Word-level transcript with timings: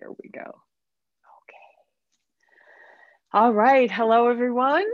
There 0.00 0.10
we 0.10 0.28
go. 0.28 0.40
Okay. 0.42 1.66
All 3.32 3.52
right. 3.52 3.90
Hello, 3.90 4.28
everyone. 4.28 4.84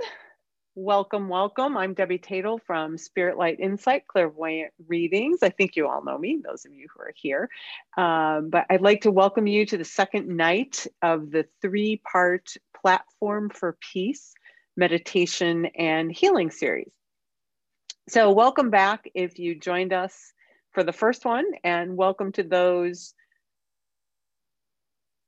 Welcome, 0.75 1.29
welcome. 1.29 1.77
I'm 1.77 1.93
Debbie 1.93 2.19
Tatel 2.19 2.59
from 2.67 2.97
Spirit 2.97 3.37
Light 3.37 3.61
Insight 3.61 4.07
Clairvoyant 4.07 4.73
Readings. 4.89 5.43
I 5.43 5.51
think 5.51 5.77
you 5.77 5.89
all 5.89 6.03
know 6.03 6.17
me, 6.17 6.41
those 6.43 6.65
of 6.65 6.73
you 6.73 6.87
who 6.95 7.03
are 7.03 7.13
here. 7.15 7.51
Um, 7.99 8.49
but 8.49 8.65
I'd 8.71 8.81
like 8.81 9.03
to 9.03 9.11
welcome 9.11 9.47
you 9.47 9.67
to 9.67 9.77
the 9.77 9.85
second 9.85 10.29
night 10.29 10.87
of 11.03 11.31
the 11.31 11.47
three 11.61 12.01
part 12.11 12.55
Platform 12.81 13.51
for 13.51 13.77
Peace 13.93 14.33
meditation 14.77 15.67
and 15.77 16.11
healing 16.11 16.51
series. 16.51 16.93
So, 18.09 18.31
welcome 18.33 18.71
back 18.71 19.11
if 19.15 19.39
you 19.39 19.55
joined 19.55 19.93
us 19.93 20.33
for 20.73 20.83
the 20.83 20.93
first 20.93 21.27
one, 21.27 21.45
and 21.63 21.95
welcome 21.95 22.33
to 22.33 22.43
those 22.43 23.15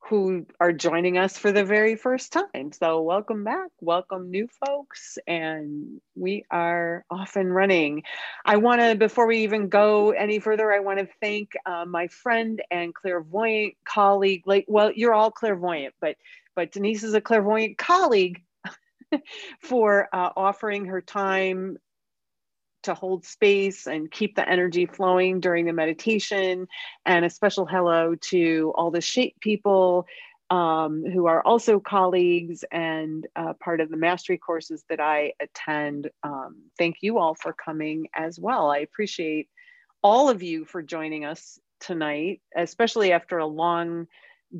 who 0.08 0.46
are 0.60 0.72
joining 0.72 1.18
us 1.18 1.36
for 1.36 1.50
the 1.50 1.64
very 1.64 1.96
first 1.96 2.32
time. 2.32 2.72
So, 2.72 3.02
welcome 3.02 3.42
back, 3.44 3.70
welcome 3.80 4.30
new 4.30 4.48
folks, 4.64 5.18
and 5.26 6.00
we 6.14 6.44
are 6.50 7.04
off 7.10 7.36
and 7.36 7.52
running. 7.52 8.04
I 8.44 8.56
want 8.56 8.80
to, 8.80 8.94
before 8.94 9.26
we 9.26 9.38
even 9.38 9.68
go 9.68 10.10
any 10.12 10.38
further, 10.38 10.72
I 10.72 10.80
want 10.80 11.00
to 11.00 11.08
thank 11.20 11.52
uh, 11.66 11.84
my 11.86 12.06
friend 12.08 12.62
and 12.70 12.94
clairvoyant 12.94 13.74
colleague. 13.84 14.42
Like, 14.46 14.66
well, 14.68 14.92
you're 14.94 15.14
all 15.14 15.30
clairvoyant, 15.30 15.94
but 16.00 16.16
but 16.54 16.72
Denise 16.72 17.02
is 17.02 17.14
a 17.14 17.20
clairvoyant 17.20 17.76
colleague 17.76 18.42
for 19.60 20.08
uh, 20.12 20.30
offering 20.36 20.86
her 20.86 21.00
time 21.00 21.78
to 22.86 22.94
hold 22.94 23.24
space 23.24 23.86
and 23.86 24.10
keep 24.10 24.34
the 24.34 24.48
energy 24.48 24.86
flowing 24.86 25.40
during 25.40 25.66
the 25.66 25.72
meditation. 25.72 26.66
And 27.04 27.24
a 27.24 27.30
special 27.30 27.66
hello 27.66 28.16
to 28.30 28.72
all 28.74 28.90
the 28.90 29.00
shape 29.00 29.36
people 29.40 30.06
um, 30.50 31.04
who 31.04 31.26
are 31.26 31.42
also 31.42 31.80
colleagues 31.80 32.64
and 32.70 33.26
uh, 33.34 33.52
part 33.54 33.80
of 33.80 33.90
the 33.90 33.96
mastery 33.96 34.38
courses 34.38 34.84
that 34.88 35.00
I 35.00 35.32
attend. 35.40 36.10
Um, 36.22 36.62
thank 36.78 36.96
you 37.00 37.18
all 37.18 37.34
for 37.34 37.52
coming 37.52 38.06
as 38.14 38.38
well. 38.38 38.70
I 38.70 38.78
appreciate 38.78 39.48
all 40.02 40.28
of 40.28 40.42
you 40.42 40.64
for 40.64 40.82
joining 40.82 41.24
us 41.24 41.58
tonight, 41.80 42.40
especially 42.56 43.12
after 43.12 43.38
a 43.38 43.46
long, 43.46 44.06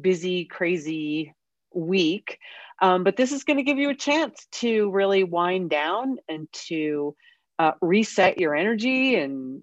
busy, 0.00 0.44
crazy 0.44 1.34
week. 1.72 2.38
Um, 2.82 3.04
but 3.04 3.16
this 3.16 3.32
is 3.32 3.44
going 3.44 3.58
to 3.58 3.62
give 3.62 3.78
you 3.78 3.91
a 3.91 3.94
chance 3.94 4.47
to 4.52 4.91
really 4.91 5.24
wind 5.24 5.70
down 5.70 6.19
and 6.28 6.48
to 6.66 7.14
uh, 7.58 7.72
reset 7.80 8.38
your 8.38 8.54
energy 8.54 9.16
and 9.16 9.62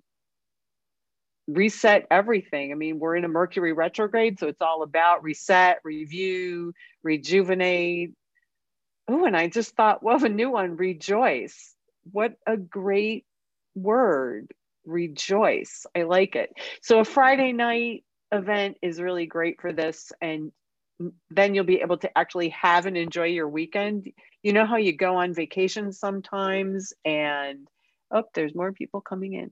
reset 1.47 2.07
everything. 2.09 2.71
I 2.71 2.75
mean, 2.75 2.99
we're 2.99 3.15
in 3.15 3.25
a 3.25 3.29
Mercury 3.29 3.73
retrograde, 3.73 4.39
so 4.39 4.47
it's 4.47 4.61
all 4.61 4.83
about 4.83 5.23
reset, 5.23 5.79
review, 5.83 6.73
rejuvenate. 7.03 8.13
Oh, 9.07 9.25
and 9.25 9.35
I 9.35 9.47
just 9.47 9.75
thought, 9.75 10.01
well, 10.01 10.23
a 10.23 10.29
new 10.29 10.51
one, 10.51 10.77
rejoice. 10.77 11.75
What 12.11 12.35
a 12.47 12.57
great 12.57 13.25
word, 13.75 14.51
rejoice. 14.85 15.85
I 15.95 16.03
like 16.03 16.35
it. 16.35 16.51
So, 16.81 16.99
a 16.99 17.05
Friday 17.05 17.51
night 17.51 18.03
event 18.31 18.77
is 18.81 19.01
really 19.01 19.25
great 19.25 19.61
for 19.61 19.73
this. 19.73 20.11
And 20.21 20.51
then 21.29 21.53
you'll 21.53 21.65
be 21.65 21.81
able 21.81 21.97
to 21.97 22.17
actually 22.17 22.49
have 22.49 22.85
and 22.85 22.97
enjoy 22.97 23.25
your 23.25 23.47
weekend. 23.47 24.11
You 24.41 24.53
know 24.53 24.65
how 24.65 24.77
you 24.77 24.95
go 24.95 25.17
on 25.17 25.33
vacation 25.33 25.91
sometimes 25.91 26.93
and 27.03 27.67
oh, 28.13 28.23
there's 28.33 28.55
more 28.55 28.71
people 28.71 29.01
coming 29.01 29.33
in. 29.33 29.51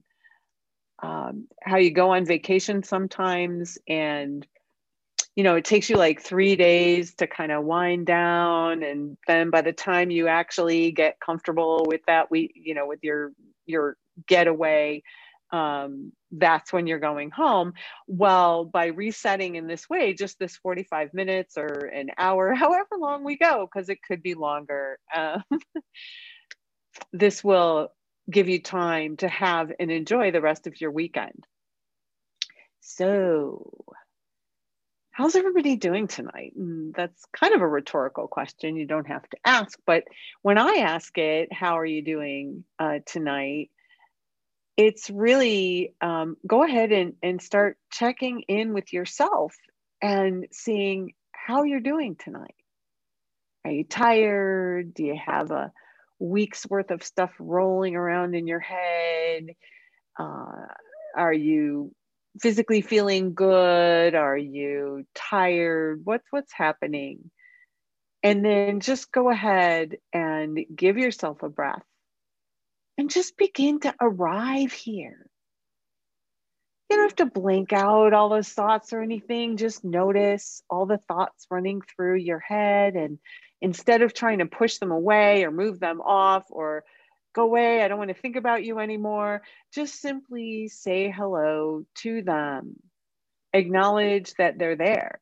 Um, 1.02 1.48
how 1.62 1.78
you 1.78 1.90
go 1.90 2.10
on 2.10 2.24
vacation 2.24 2.82
sometimes 2.84 3.76
and 3.88 4.46
you 5.34 5.42
know 5.42 5.56
it 5.56 5.64
takes 5.64 5.90
you 5.90 5.96
like 5.96 6.20
three 6.20 6.54
days 6.54 7.14
to 7.16 7.26
kind 7.26 7.50
of 7.50 7.64
wind 7.64 8.06
down 8.06 8.84
and 8.84 9.16
then 9.26 9.50
by 9.50 9.62
the 9.62 9.72
time 9.72 10.10
you 10.10 10.28
actually 10.28 10.92
get 10.92 11.18
comfortable 11.18 11.84
with 11.88 12.02
that 12.06 12.30
we 12.30 12.52
you 12.54 12.74
know 12.74 12.86
with 12.86 13.00
your 13.02 13.32
your 13.66 13.96
getaway 14.28 15.02
um, 15.52 16.12
that's 16.32 16.72
when 16.72 16.86
you're 16.86 16.98
going 16.98 17.30
home. 17.30 17.74
Well, 18.06 18.64
by 18.64 18.86
resetting 18.86 19.56
in 19.56 19.66
this 19.66 19.88
way, 19.88 20.14
just 20.14 20.38
this 20.38 20.56
45 20.56 21.12
minutes 21.12 21.58
or 21.58 21.66
an 21.66 22.10
hour, 22.18 22.54
however 22.54 22.96
long 22.98 23.22
we 23.22 23.36
go, 23.36 23.68
because 23.70 23.88
it 23.88 23.98
could 24.02 24.22
be 24.22 24.34
longer, 24.34 24.98
uh, 25.14 25.40
this 27.12 27.44
will 27.44 27.90
give 28.30 28.48
you 28.48 28.60
time 28.60 29.16
to 29.18 29.28
have 29.28 29.72
and 29.78 29.90
enjoy 29.90 30.30
the 30.30 30.40
rest 30.40 30.66
of 30.66 30.80
your 30.80 30.90
weekend. 30.90 31.46
So, 32.80 33.84
how's 35.10 35.36
everybody 35.36 35.76
doing 35.76 36.08
tonight? 36.08 36.52
And 36.56 36.94
that's 36.94 37.24
kind 37.32 37.54
of 37.54 37.60
a 37.60 37.68
rhetorical 37.68 38.28
question. 38.28 38.76
You 38.76 38.86
don't 38.86 39.08
have 39.08 39.28
to 39.30 39.36
ask, 39.44 39.78
but 39.86 40.04
when 40.42 40.58
I 40.58 40.76
ask 40.80 41.16
it, 41.18 41.52
how 41.52 41.78
are 41.78 41.86
you 41.86 42.02
doing 42.02 42.64
uh, 42.78 42.98
tonight? 43.06 43.70
it's 44.76 45.10
really 45.10 45.94
um, 46.00 46.36
go 46.46 46.64
ahead 46.64 46.92
and, 46.92 47.14
and 47.22 47.42
start 47.42 47.76
checking 47.90 48.42
in 48.42 48.72
with 48.72 48.92
yourself 48.92 49.54
and 50.00 50.46
seeing 50.50 51.12
how 51.32 51.64
you're 51.64 51.80
doing 51.80 52.16
tonight. 52.16 52.54
Are 53.64 53.70
you 53.70 53.84
tired? 53.84 54.94
Do 54.94 55.04
you 55.04 55.18
have 55.24 55.50
a 55.50 55.72
week's 56.22 56.68
worth 56.68 56.90
of 56.90 57.02
stuff 57.02 57.32
rolling 57.38 57.96
around 57.96 58.34
in 58.34 58.46
your 58.46 58.60
head? 58.60 59.48
Uh, 60.18 60.66
are 61.16 61.32
you 61.32 61.92
physically 62.40 62.80
feeling 62.80 63.34
good? 63.34 64.14
Are 64.14 64.36
you 64.36 65.04
tired? 65.14 66.00
What's 66.04 66.26
what's 66.30 66.52
happening? 66.52 67.30
And 68.22 68.44
then 68.44 68.80
just 68.80 69.10
go 69.10 69.30
ahead 69.30 69.96
and 70.12 70.58
give 70.74 70.96
yourself 70.96 71.42
a 71.42 71.48
breath 71.48 71.82
and 72.96 73.10
just 73.10 73.36
begin 73.36 73.80
to 73.80 73.94
arrive 74.00 74.72
here. 74.72 75.26
You 76.92 76.98
don't 76.98 77.08
have 77.08 77.32
to 77.32 77.40
blank 77.40 77.72
out 77.72 78.12
all 78.12 78.28
those 78.28 78.50
thoughts 78.50 78.92
or 78.92 79.00
anything. 79.00 79.56
Just 79.56 79.82
notice 79.82 80.62
all 80.68 80.84
the 80.84 81.00
thoughts 81.08 81.46
running 81.50 81.80
through 81.80 82.16
your 82.16 82.38
head. 82.38 82.96
And 82.96 83.18
instead 83.62 84.02
of 84.02 84.12
trying 84.12 84.40
to 84.40 84.44
push 84.44 84.76
them 84.76 84.90
away 84.90 85.42
or 85.42 85.50
move 85.50 85.80
them 85.80 86.02
off 86.02 86.44
or 86.50 86.84
go 87.34 87.44
away, 87.44 87.80
I 87.82 87.88
don't 87.88 87.96
want 87.96 88.10
to 88.10 88.20
think 88.20 88.36
about 88.36 88.62
you 88.62 88.78
anymore, 88.78 89.40
just 89.72 90.02
simply 90.02 90.68
say 90.68 91.10
hello 91.10 91.86
to 92.02 92.20
them. 92.20 92.76
Acknowledge 93.54 94.34
that 94.34 94.58
they're 94.58 94.76
there 94.76 95.18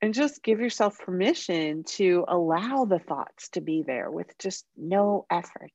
and 0.00 0.14
just 0.14 0.42
give 0.42 0.60
yourself 0.60 0.98
permission 0.98 1.84
to 1.84 2.24
allow 2.26 2.86
the 2.86 3.00
thoughts 3.00 3.50
to 3.50 3.60
be 3.60 3.84
there 3.86 4.10
with 4.10 4.28
just 4.38 4.64
no 4.78 5.26
effort. 5.30 5.72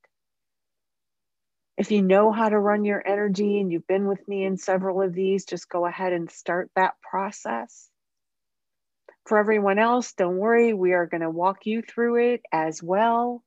If 1.79 1.91
you 1.91 2.01
know 2.01 2.33
how 2.33 2.49
to 2.49 2.59
run 2.59 2.85
your 2.85 3.01
energy 3.07 3.61
and 3.61 3.71
you've 3.71 3.87
been 3.87 4.05
with 4.05 4.27
me 4.27 4.43
in 4.43 4.57
several 4.57 5.01
of 5.01 5.13
these, 5.13 5.45
just 5.45 5.69
go 5.69 5.85
ahead 5.85 6.11
and 6.11 6.29
start 6.29 6.69
that 6.75 6.95
process. 7.01 7.89
For 9.25 9.37
everyone 9.37 9.79
else, 9.79 10.11
don't 10.11 10.37
worry, 10.39 10.73
we 10.73 10.91
are 10.91 11.07
going 11.07 11.21
to 11.21 11.29
walk 11.29 11.65
you 11.65 11.81
through 11.81 12.33
it 12.33 12.41
as 12.51 12.83
well. 12.83 13.43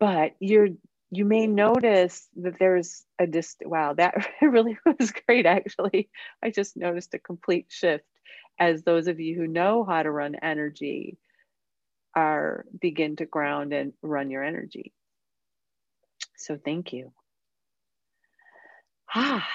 But 0.00 0.32
you're 0.40 0.70
you 1.14 1.26
may 1.26 1.46
notice 1.46 2.26
that 2.36 2.58
there's 2.58 3.04
a 3.18 3.26
dist 3.26 3.58
wow 3.66 3.92
that 3.92 4.14
really 4.42 4.78
was 4.98 5.12
great 5.26 5.44
actually 5.44 6.08
i 6.42 6.50
just 6.50 6.74
noticed 6.74 7.12
a 7.12 7.18
complete 7.18 7.66
shift 7.68 8.06
as 8.58 8.82
those 8.82 9.08
of 9.08 9.20
you 9.20 9.36
who 9.36 9.46
know 9.46 9.84
how 9.84 10.02
to 10.02 10.10
run 10.10 10.34
energy 10.42 11.18
are 12.16 12.64
begin 12.80 13.16
to 13.16 13.26
ground 13.26 13.74
and 13.74 13.92
run 14.02 14.30
your 14.30 14.42
energy 14.42 14.94
so 16.42 16.58
thank 16.62 16.92
you 16.92 17.12
ah 19.14 19.46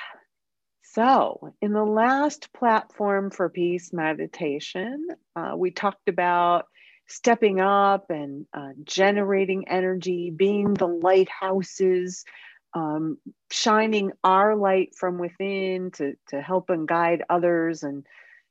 so 0.83 1.53
in 1.61 1.73
the 1.73 1.83
last 1.83 2.51
platform 2.53 3.29
for 3.29 3.49
peace 3.49 3.91
meditation 3.93 5.07
uh, 5.35 5.53
we 5.55 5.71
talked 5.71 6.07
about 6.09 6.65
stepping 7.07 7.61
up 7.61 8.09
and 8.09 8.45
uh, 8.53 8.71
generating 8.83 9.67
energy, 9.67 10.29
being 10.29 10.73
the 10.73 10.87
lighthouses, 10.87 12.25
um, 12.73 13.17
shining 13.49 14.11
our 14.23 14.55
light 14.55 14.93
from 14.95 15.17
within 15.17 15.91
to, 15.91 16.15
to 16.27 16.41
help 16.41 16.69
and 16.69 16.87
guide 16.87 17.23
others, 17.29 17.83
and 17.83 18.05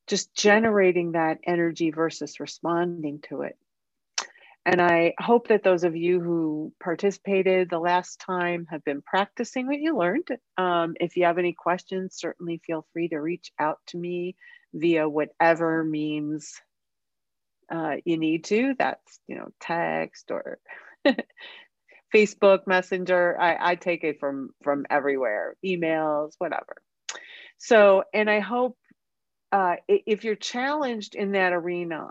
just 0.06 0.34
generating 0.34 1.12
that 1.12 1.38
energy 1.44 1.90
versus 1.90 2.40
responding 2.40 3.20
to 3.28 3.42
it. 3.42 3.58
And 4.66 4.82
I 4.82 5.14
hope 5.20 5.46
that 5.48 5.62
those 5.62 5.84
of 5.84 5.94
you 5.94 6.20
who 6.20 6.72
participated 6.82 7.70
the 7.70 7.78
last 7.78 8.18
time 8.18 8.66
have 8.68 8.82
been 8.84 9.00
practicing 9.00 9.68
what 9.68 9.78
you 9.78 9.96
learned. 9.96 10.26
Um, 10.58 10.94
if 10.98 11.16
you 11.16 11.24
have 11.24 11.38
any 11.38 11.52
questions, 11.52 12.16
certainly 12.18 12.60
feel 12.66 12.84
free 12.92 13.08
to 13.10 13.18
reach 13.18 13.52
out 13.60 13.78
to 13.88 13.96
me 13.96 14.34
via 14.74 15.08
whatever 15.08 15.84
means 15.84 16.60
uh, 17.72 17.94
you 18.04 18.18
need 18.18 18.42
to. 18.46 18.74
That's, 18.76 19.20
you 19.28 19.36
know, 19.36 19.50
text 19.60 20.32
or 20.32 20.58
Facebook 22.14 22.66
Messenger. 22.66 23.40
I, 23.40 23.70
I 23.70 23.74
take 23.76 24.02
it 24.02 24.18
from 24.18 24.50
from 24.64 24.84
everywhere, 24.90 25.54
emails, 25.64 26.32
whatever. 26.38 26.74
So, 27.58 28.02
and 28.12 28.28
I 28.28 28.40
hope 28.40 28.76
uh, 29.52 29.76
if 29.86 30.24
you're 30.24 30.34
challenged 30.34 31.14
in 31.14 31.32
that 31.32 31.52
arena, 31.52 32.10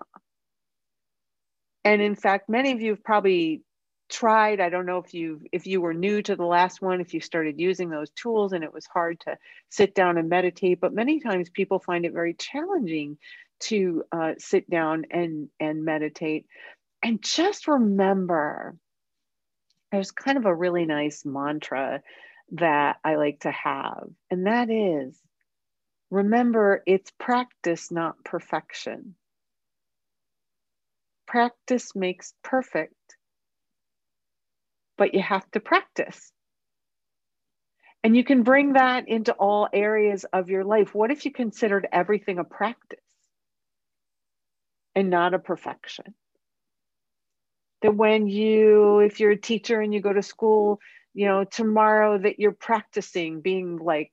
and 1.85 2.01
in 2.01 2.15
fact, 2.15 2.49
many 2.49 2.73
of 2.73 2.81
you 2.81 2.91
have 2.91 3.03
probably 3.03 3.61
tried 4.07 4.59
i 4.59 4.69
don't 4.69 4.85
know 4.85 4.99
if 4.99 5.15
you 5.15 5.41
if 5.51 5.65
you 5.65 5.81
were 5.81 5.91
new 5.91 6.21
to 6.21 6.35
the 6.35 6.45
last 6.45 6.79
one 6.79 7.01
if 7.01 7.11
you 7.11 7.19
started 7.19 7.59
using 7.59 7.89
those 7.89 8.11
tools 8.11 8.53
and 8.53 8.63
it 8.63 8.71
was 8.71 8.85
hard 8.85 9.19
to 9.19 9.35
sit 9.69 9.95
down 9.95 10.19
and 10.19 10.29
meditate 10.29 10.79
but 10.79 10.93
many 10.93 11.19
times 11.19 11.49
people 11.49 11.79
find 11.79 12.05
it 12.05 12.13
very 12.13 12.35
challenging 12.35 13.17
to 13.59 14.03
uh, 14.11 14.33
sit 14.37 14.69
down 14.69 15.05
and 15.11 15.49
and 15.59 15.83
meditate. 15.83 16.45
And 17.01 17.21
just 17.21 17.67
remember 17.67 18.75
there's 19.91 20.11
kind 20.11 20.37
of 20.37 20.45
a 20.45 20.55
really 20.55 20.85
nice 20.85 21.23
mantra 21.25 22.01
that 22.51 22.97
i 23.03 23.15
like 23.15 23.39
to 23.39 23.51
have 23.51 24.07
and 24.29 24.45
that 24.45 24.69
is 24.69 25.19
remember 26.11 26.83
it's 26.85 27.11
practice 27.17 27.91
not 27.91 28.23
perfection 28.23 29.15
practice 31.27 31.95
makes 31.95 32.33
perfect 32.43 32.95
but 34.97 35.13
you 35.13 35.21
have 35.21 35.49
to 35.51 35.59
practice. 35.59 36.31
And 38.03 38.15
you 38.15 38.23
can 38.23 38.43
bring 38.43 38.73
that 38.73 39.07
into 39.07 39.33
all 39.33 39.67
areas 39.73 40.25
of 40.31 40.49
your 40.49 40.63
life. 40.63 40.93
What 40.93 41.11
if 41.11 41.25
you 41.25 41.31
considered 41.31 41.87
everything 41.91 42.37
a 42.37 42.43
practice 42.43 42.99
and 44.93 45.09
not 45.09 45.33
a 45.33 45.39
perfection? 45.39 46.13
That 47.81 47.95
when 47.95 48.27
you, 48.27 48.99
if 48.99 49.19
you're 49.19 49.31
a 49.31 49.37
teacher 49.37 49.81
and 49.81 49.93
you 49.93 50.01
go 50.01 50.13
to 50.13 50.21
school, 50.21 50.79
you 51.13 51.27
know, 51.27 51.45
tomorrow 51.45 52.17
that 52.17 52.39
you're 52.39 52.51
practicing 52.51 53.41
being 53.41 53.77
like 53.77 54.11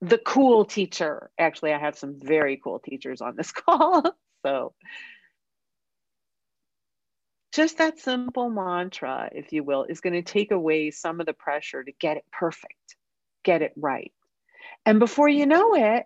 the 0.00 0.18
cool 0.18 0.64
teacher. 0.64 1.30
Actually, 1.38 1.72
I 1.72 1.78
have 1.78 1.98
some 1.98 2.18
very 2.18 2.58
cool 2.62 2.78
teachers 2.78 3.20
on 3.20 3.36
this 3.36 3.52
call. 3.52 4.04
so 4.44 4.72
just 7.58 7.78
that 7.78 7.98
simple 7.98 8.50
mantra, 8.50 9.28
if 9.32 9.52
you 9.52 9.64
will, 9.64 9.82
is 9.82 10.00
going 10.00 10.12
to 10.12 10.22
take 10.22 10.52
away 10.52 10.92
some 10.92 11.18
of 11.18 11.26
the 11.26 11.32
pressure 11.32 11.82
to 11.82 11.90
get 11.98 12.16
it 12.16 12.24
perfect, 12.30 12.94
get 13.42 13.62
it 13.62 13.72
right. 13.74 14.12
And 14.86 15.00
before 15.00 15.28
you 15.28 15.44
know 15.44 15.74
it, 15.74 16.04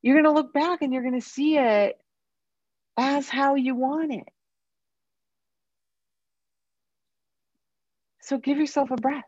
you're 0.00 0.14
going 0.14 0.32
to 0.32 0.40
look 0.40 0.52
back 0.52 0.82
and 0.82 0.92
you're 0.92 1.02
going 1.02 1.20
to 1.20 1.26
see 1.26 1.58
it 1.58 1.96
as 2.96 3.28
how 3.28 3.56
you 3.56 3.74
want 3.74 4.12
it. 4.12 4.28
So 8.20 8.38
give 8.38 8.58
yourself 8.58 8.92
a 8.92 8.96
breath. 8.96 9.24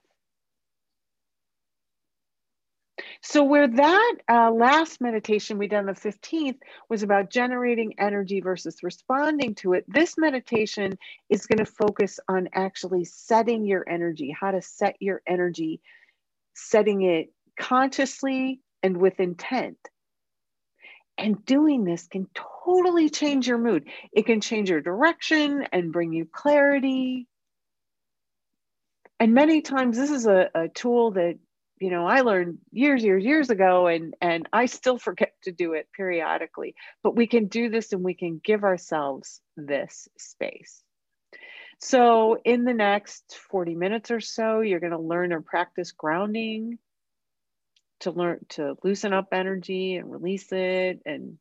So, 3.21 3.43
where 3.43 3.67
that 3.67 4.15
uh, 4.31 4.51
last 4.53 5.01
meditation 5.01 5.59
we 5.59 5.67
done 5.67 5.87
the 5.87 5.93
15th 5.93 6.59
was 6.89 7.03
about 7.03 7.31
generating 7.31 7.99
energy 7.99 8.41
versus 8.41 8.83
responding 8.83 9.57
to 9.57 9.73
it, 9.73 9.85
this 9.89 10.17
meditation 10.17 10.97
is 11.29 11.47
going 11.47 11.59
to 11.59 11.71
focus 11.71 12.21
on 12.29 12.49
actually 12.55 13.05
setting 13.05 13.65
your 13.67 13.89
energy, 13.89 14.35
how 14.39 14.53
to 14.53 14.63
set 14.63 14.97
your 15.01 15.21
energy, 15.27 15.81
setting 16.55 17.03
it 17.03 17.33
consciously 17.59 18.61
and 18.85 18.97
with 18.97 19.19
intent. 19.19 19.79
And 21.19 21.45
doing 21.45 21.83
this 21.83 22.07
can 22.07 22.29
totally 22.65 23.11
change 23.11 23.49
your 23.49 23.59
mood. 23.59 23.89
It 24.13 24.27
can 24.27 24.41
change 24.41 24.71
your 24.71 24.81
direction 24.81 25.67
and 25.73 25.93
bring 25.93 26.13
you 26.13 26.29
clarity. 26.33 27.27
And 29.19 29.35
many 29.35 29.63
times, 29.63 29.97
this 29.97 30.13
is 30.13 30.27
a, 30.29 30.49
a 30.55 30.69
tool 30.69 31.11
that 31.13 31.39
you 31.81 31.91
know 31.91 32.07
i 32.07 32.21
learned 32.21 32.59
years 32.73 33.03
years 33.03 33.25
years 33.25 33.51
ago 33.51 33.87
and 33.87 34.15
and 34.21 34.49
i 34.53 34.67
still 34.67 34.99
forget 34.99 35.33
to 35.43 35.53
do 35.53 35.75
it 35.75 35.89
periodically 35.97 36.75
but 37.03 37.17
we 37.17 37.27
can 37.27 37.47
do 37.47 37.69
this 37.69 37.93
and 37.93 38.03
we 38.03 38.15
can 38.15 38.41
give 38.43 38.65
ourselves 38.65 39.41
this 39.57 40.09
space. 40.19 40.83
So 41.81 42.39
in 42.45 42.65
the 42.65 42.75
next 42.75 43.39
40 43.51 43.75
minutes 43.75 44.11
or 44.11 44.21
so 44.21 44.61
you're 44.61 44.81
going 44.81 44.93
to 44.93 44.99
learn 44.99 45.33
or 45.33 45.41
practice 45.41 45.93
grounding 45.93 46.79
to 48.01 48.11
learn 48.11 48.41
to 48.51 48.77
loosen 48.83 49.13
up 49.13 49.29
energy 49.33 49.97
and 49.97 50.11
release 50.11 50.51
it 50.53 51.01
and 51.07 51.39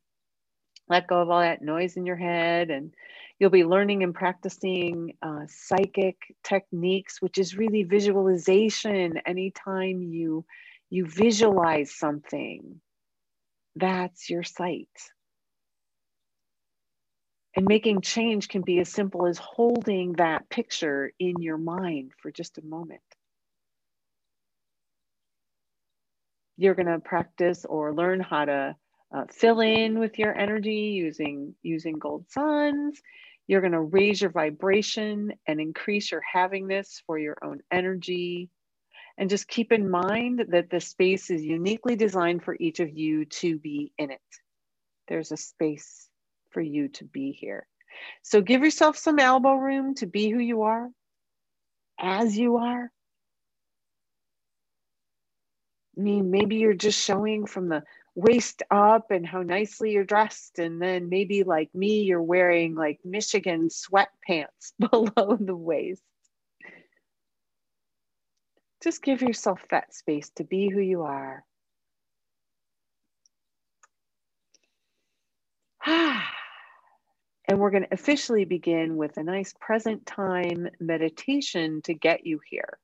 let 0.88 1.06
go 1.06 1.20
of 1.20 1.30
all 1.30 1.40
that 1.40 1.62
noise 1.62 1.96
in 1.96 2.06
your 2.06 2.16
head 2.16 2.70
and 2.70 2.92
You'll 3.38 3.50
be 3.50 3.64
learning 3.64 4.02
and 4.02 4.14
practicing 4.14 5.14
uh, 5.22 5.44
psychic 5.46 6.16
techniques, 6.42 7.22
which 7.22 7.38
is 7.38 7.56
really 7.56 7.84
visualization. 7.84 9.18
Anytime 9.26 10.02
you 10.02 10.44
you 10.90 11.06
visualize 11.06 11.94
something, 11.94 12.80
that's 13.76 14.28
your 14.28 14.42
sight. 14.42 14.88
And 17.54 17.66
making 17.66 18.00
change 18.00 18.48
can 18.48 18.62
be 18.62 18.80
as 18.80 18.88
simple 18.88 19.26
as 19.26 19.38
holding 19.38 20.14
that 20.14 20.48
picture 20.48 21.12
in 21.18 21.40
your 21.40 21.58
mind 21.58 22.12
for 22.20 22.32
just 22.32 22.58
a 22.58 22.64
moment. 22.64 23.02
You're 26.56 26.74
going 26.74 26.86
to 26.86 26.98
practice 26.98 27.64
or 27.64 27.94
learn 27.94 28.20
how 28.20 28.46
to 28.46 28.76
uh, 29.14 29.24
fill 29.30 29.60
in 29.60 29.98
with 29.98 30.18
your 30.18 30.36
energy 30.36 30.92
using 30.94 31.54
using 31.62 31.98
gold 31.98 32.24
suns 32.28 33.00
you're 33.48 33.62
going 33.62 33.72
to 33.72 33.80
raise 33.80 34.20
your 34.20 34.30
vibration 34.30 35.32
and 35.46 35.58
increase 35.58 36.12
your 36.12 36.22
havingness 36.34 37.02
for 37.06 37.18
your 37.18 37.38
own 37.42 37.60
energy. 37.72 38.50
And 39.16 39.30
just 39.30 39.48
keep 39.48 39.72
in 39.72 39.90
mind 39.90 40.44
that 40.50 40.70
the 40.70 40.80
space 40.80 41.30
is 41.30 41.42
uniquely 41.42 41.96
designed 41.96 42.44
for 42.44 42.56
each 42.60 42.78
of 42.78 42.96
you 42.96 43.24
to 43.24 43.58
be 43.58 43.90
in 43.98 44.10
it. 44.10 44.20
There's 45.08 45.32
a 45.32 45.36
space 45.36 46.08
for 46.50 46.60
you 46.60 46.88
to 46.88 47.04
be 47.04 47.32
here. 47.32 47.66
So 48.22 48.42
give 48.42 48.62
yourself 48.62 48.98
some 48.98 49.18
elbow 49.18 49.54
room 49.54 49.94
to 49.96 50.06
be 50.06 50.28
who 50.28 50.38
you 50.38 50.62
are, 50.62 50.88
as 51.98 52.36
you 52.36 52.58
are. 52.58 52.92
I 55.96 56.00
mean, 56.00 56.30
maybe 56.30 56.56
you're 56.56 56.74
just 56.74 57.02
showing 57.02 57.46
from 57.46 57.70
the 57.70 57.82
waist 58.18 58.64
up 58.68 59.12
and 59.12 59.24
how 59.24 59.42
nicely 59.42 59.92
you're 59.92 60.02
dressed. 60.02 60.58
And 60.58 60.82
then 60.82 61.08
maybe 61.08 61.44
like 61.44 61.72
me, 61.72 62.02
you're 62.02 62.20
wearing 62.20 62.74
like 62.74 62.98
Michigan 63.04 63.68
sweatpants 63.68 64.72
below 64.90 65.36
the 65.38 65.54
waist. 65.54 66.02
Just 68.82 69.02
give 69.02 69.22
yourself 69.22 69.60
that 69.70 69.94
space 69.94 70.30
to 70.36 70.44
be 70.44 70.68
who 70.68 70.80
you 70.80 71.02
are. 71.02 71.44
and 75.86 76.20
we're 77.56 77.70
going 77.70 77.84
to 77.84 77.94
officially 77.94 78.44
begin 78.44 78.96
with 78.96 79.16
a 79.16 79.22
nice 79.22 79.54
present 79.60 80.06
time 80.06 80.68
meditation 80.80 81.82
to 81.82 81.94
get 81.94 82.26
you 82.26 82.40
here. 82.50 82.78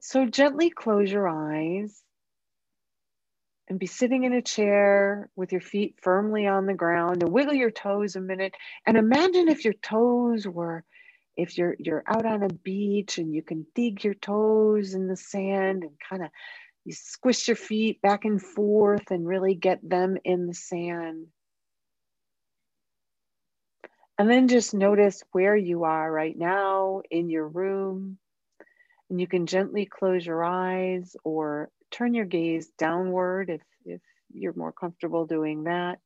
So 0.00 0.24
gently 0.24 0.70
close 0.70 1.10
your 1.10 1.28
eyes 1.28 2.02
and 3.68 3.78
be 3.78 3.86
sitting 3.86 4.24
in 4.24 4.32
a 4.32 4.42
chair 4.42 5.28
with 5.36 5.52
your 5.52 5.60
feet 5.60 5.96
firmly 6.00 6.46
on 6.46 6.66
the 6.66 6.74
ground 6.74 7.22
and 7.22 7.32
wiggle 7.32 7.54
your 7.54 7.70
toes 7.70 8.16
a 8.16 8.20
minute. 8.20 8.54
And 8.86 8.96
imagine 8.96 9.48
if 9.48 9.64
your 9.64 9.74
toes 9.74 10.46
were 10.46 10.84
if 11.36 11.56
you're 11.56 11.76
you're 11.78 12.02
out 12.06 12.26
on 12.26 12.42
a 12.42 12.48
beach 12.48 13.18
and 13.18 13.32
you 13.32 13.42
can 13.42 13.64
dig 13.74 14.02
your 14.02 14.14
toes 14.14 14.94
in 14.94 15.06
the 15.06 15.16
sand 15.16 15.84
and 15.84 15.92
kind 16.10 16.24
of 16.24 16.30
you 16.84 16.92
squish 16.92 17.46
your 17.46 17.56
feet 17.56 18.02
back 18.02 18.24
and 18.24 18.42
forth 18.42 19.10
and 19.10 19.26
really 19.26 19.54
get 19.54 19.86
them 19.88 20.16
in 20.24 20.46
the 20.46 20.54
sand. 20.54 21.26
And 24.18 24.28
then 24.28 24.48
just 24.48 24.74
notice 24.74 25.22
where 25.30 25.56
you 25.56 25.84
are 25.84 26.10
right 26.10 26.36
now 26.36 27.02
in 27.08 27.30
your 27.30 27.46
room. 27.46 28.18
And 29.10 29.20
you 29.20 29.28
can 29.28 29.46
gently 29.46 29.86
close 29.86 30.26
your 30.26 30.42
eyes 30.42 31.14
or 31.22 31.70
turn 31.90 32.14
your 32.14 32.24
gaze 32.24 32.70
downward 32.78 33.50
if, 33.50 33.62
if 33.84 34.00
you're 34.32 34.54
more 34.54 34.72
comfortable 34.72 35.26
doing 35.26 35.64
that. 35.64 36.00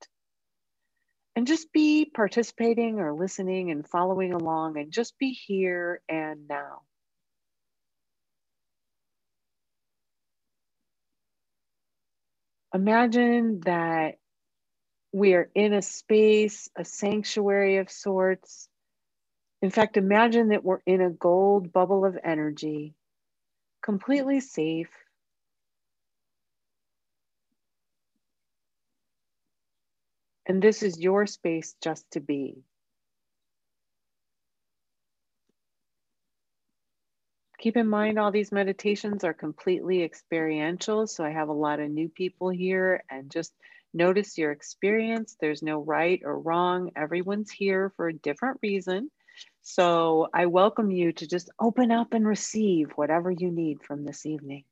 And 1.35 1.47
just 1.47 1.73
be 1.73 2.05
participating 2.05 3.01
or 3.01 3.15
listening 3.15 3.71
and 3.71 3.87
following 3.89 4.35
along 4.35 4.77
and 4.79 4.93
just 4.93 5.19
be 5.19 5.31
here 5.31 6.03
and 6.09 6.47
now. 6.49 6.83
Imagine 12.75 13.61
that 13.65 14.17
we 15.13 15.35
are 15.35 15.51
in 15.55 15.75
a 15.75 15.83
space, 15.83 16.71
a 16.77 16.85
sanctuary 16.85 17.79
of 17.79 17.91
sorts. 17.91 18.69
In 19.63 19.71
fact, 19.71 19.97
imagine 19.97 20.49
that 20.49 20.65
we're 20.65 20.81
in 20.87 21.01
a 21.01 21.11
gold 21.11 21.73
bubble 21.73 22.05
of 22.05 22.19
energy, 22.23 22.95
completely 23.83 24.41
safe, 24.41 24.91
And 30.47 30.63
this 30.63 30.83
is 30.83 31.01
your 31.01 31.27
space 31.27 31.75
just 31.81 32.11
to 32.13 32.21
be. 32.21 32.65
Keep 37.59 37.77
in 37.77 37.89
mind, 37.89 38.19
all 38.19 38.33
these 38.33 38.51
meditations 38.51 39.23
are 39.23 39.33
completely 39.33 40.03
experiential. 40.03 41.07
So 41.07 41.25
I 41.25 41.31
have 41.31 41.49
a 41.49 41.53
lot 41.53 41.79
of 41.79 41.91
new 41.91 42.09
people 42.09 42.49
here 42.49 43.05
and 43.09 43.31
just 43.31 43.53
notice 43.95 44.37
your 44.37 44.51
experience. 44.51 45.37
There's 45.41 45.63
no 45.63 45.79
right 45.79 46.21
or 46.25 46.41
wrong. 46.41 46.91
Everyone's 46.97 47.53
here 47.53 47.93
for 47.97 48.09
a 48.09 48.13
different 48.13 48.59
reason. 48.65 49.13
So 49.63 50.29
I 50.35 50.47
welcome 50.47 50.91
you 50.91 51.13
to 51.13 51.27
just 51.29 51.51
open 51.61 51.93
up 51.93 52.15
and 52.15 52.27
receive 52.27 52.91
whatever 52.97 53.31
you 53.31 53.53
need 53.53 53.83
from 53.83 54.05
this 54.05 54.27
evening. 54.27 54.65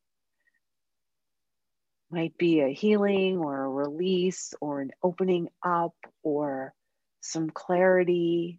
Might 2.11 2.37
be 2.39 2.61
a 2.61 2.69
healing 2.73 3.39
or 3.39 3.65
a 3.65 3.69
release 3.69 4.55
or 4.61 4.81
an 4.81 4.91
opening 5.03 5.49
up 5.65 5.95
or 6.23 6.75
some 7.21 7.51
clarity 7.51 8.59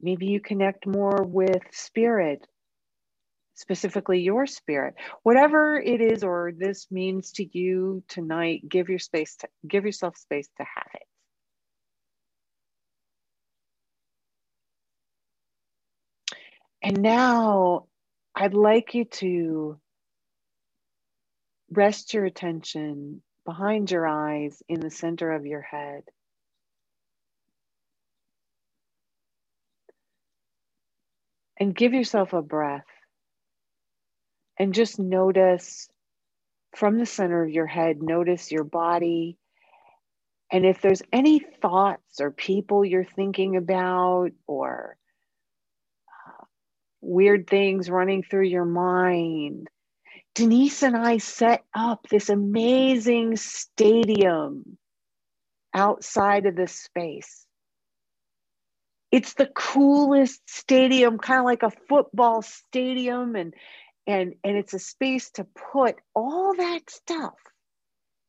Maybe 0.00 0.26
you 0.26 0.40
connect 0.40 0.86
more 0.86 1.22
with 1.24 1.62
spirit, 1.72 2.46
specifically 3.54 4.20
your 4.20 4.46
spirit. 4.46 4.94
Whatever 5.22 5.78
it 5.78 6.00
is 6.00 6.24
or 6.24 6.52
this 6.56 6.90
means 6.90 7.32
to 7.32 7.58
you 7.58 8.02
tonight, 8.08 8.68
give 8.68 8.88
your 8.88 8.98
space 8.98 9.36
to 9.38 9.48
give 9.68 9.84
yourself 9.84 10.16
space 10.16 10.48
to 10.58 10.64
have 10.64 10.88
it. 10.94 11.02
And 16.82 17.02
now 17.02 17.86
I'd 18.34 18.54
like 18.54 18.94
you 18.94 19.06
to 19.06 19.80
rest 21.76 22.14
your 22.14 22.24
attention 22.24 23.22
behind 23.44 23.90
your 23.90 24.06
eyes 24.06 24.62
in 24.68 24.80
the 24.80 24.90
center 24.90 25.32
of 25.32 25.46
your 25.46 25.62
head. 25.62 26.04
and 31.58 31.74
give 31.74 31.92
yourself 31.92 32.32
a 32.32 32.42
breath 32.42 32.86
and 34.58 34.74
just 34.74 34.98
notice 34.98 35.88
from 36.76 36.98
the 36.98 37.06
center 37.06 37.42
of 37.42 37.50
your 37.50 37.66
head, 37.66 38.02
notice 38.02 38.50
your 38.50 38.64
body. 38.64 39.36
And 40.52 40.66
if 40.66 40.80
there's 40.80 41.02
any 41.12 41.38
thoughts 41.38 42.20
or 42.20 42.30
people 42.30 42.84
you're 42.84 43.04
thinking 43.04 43.56
about 43.56 44.30
or 44.46 44.96
uh, 46.08 46.44
weird 47.00 47.48
things 47.48 47.90
running 47.90 48.22
through 48.22 48.46
your 48.46 48.64
mind, 48.64 49.68
Denise 50.34 50.82
and 50.82 50.96
I 50.96 51.18
set 51.18 51.64
up 51.74 52.08
this 52.08 52.28
amazing 52.28 53.36
stadium 53.36 54.78
outside 55.74 56.46
of 56.46 56.56
this 56.56 56.72
space. 56.72 57.46
It's 59.12 59.34
the 59.34 59.46
coolest 59.46 60.42
stadium, 60.48 61.18
kind 61.18 61.40
of 61.40 61.46
like 61.46 61.62
a 61.62 61.72
football 61.88 62.42
stadium, 62.42 63.36
and 63.36 63.54
and 64.06 64.34
and 64.42 64.56
it's 64.56 64.74
a 64.74 64.78
space 64.80 65.30
to 65.32 65.46
put 65.72 65.96
all 66.14 66.54
that 66.56 66.90
stuff 66.90 67.34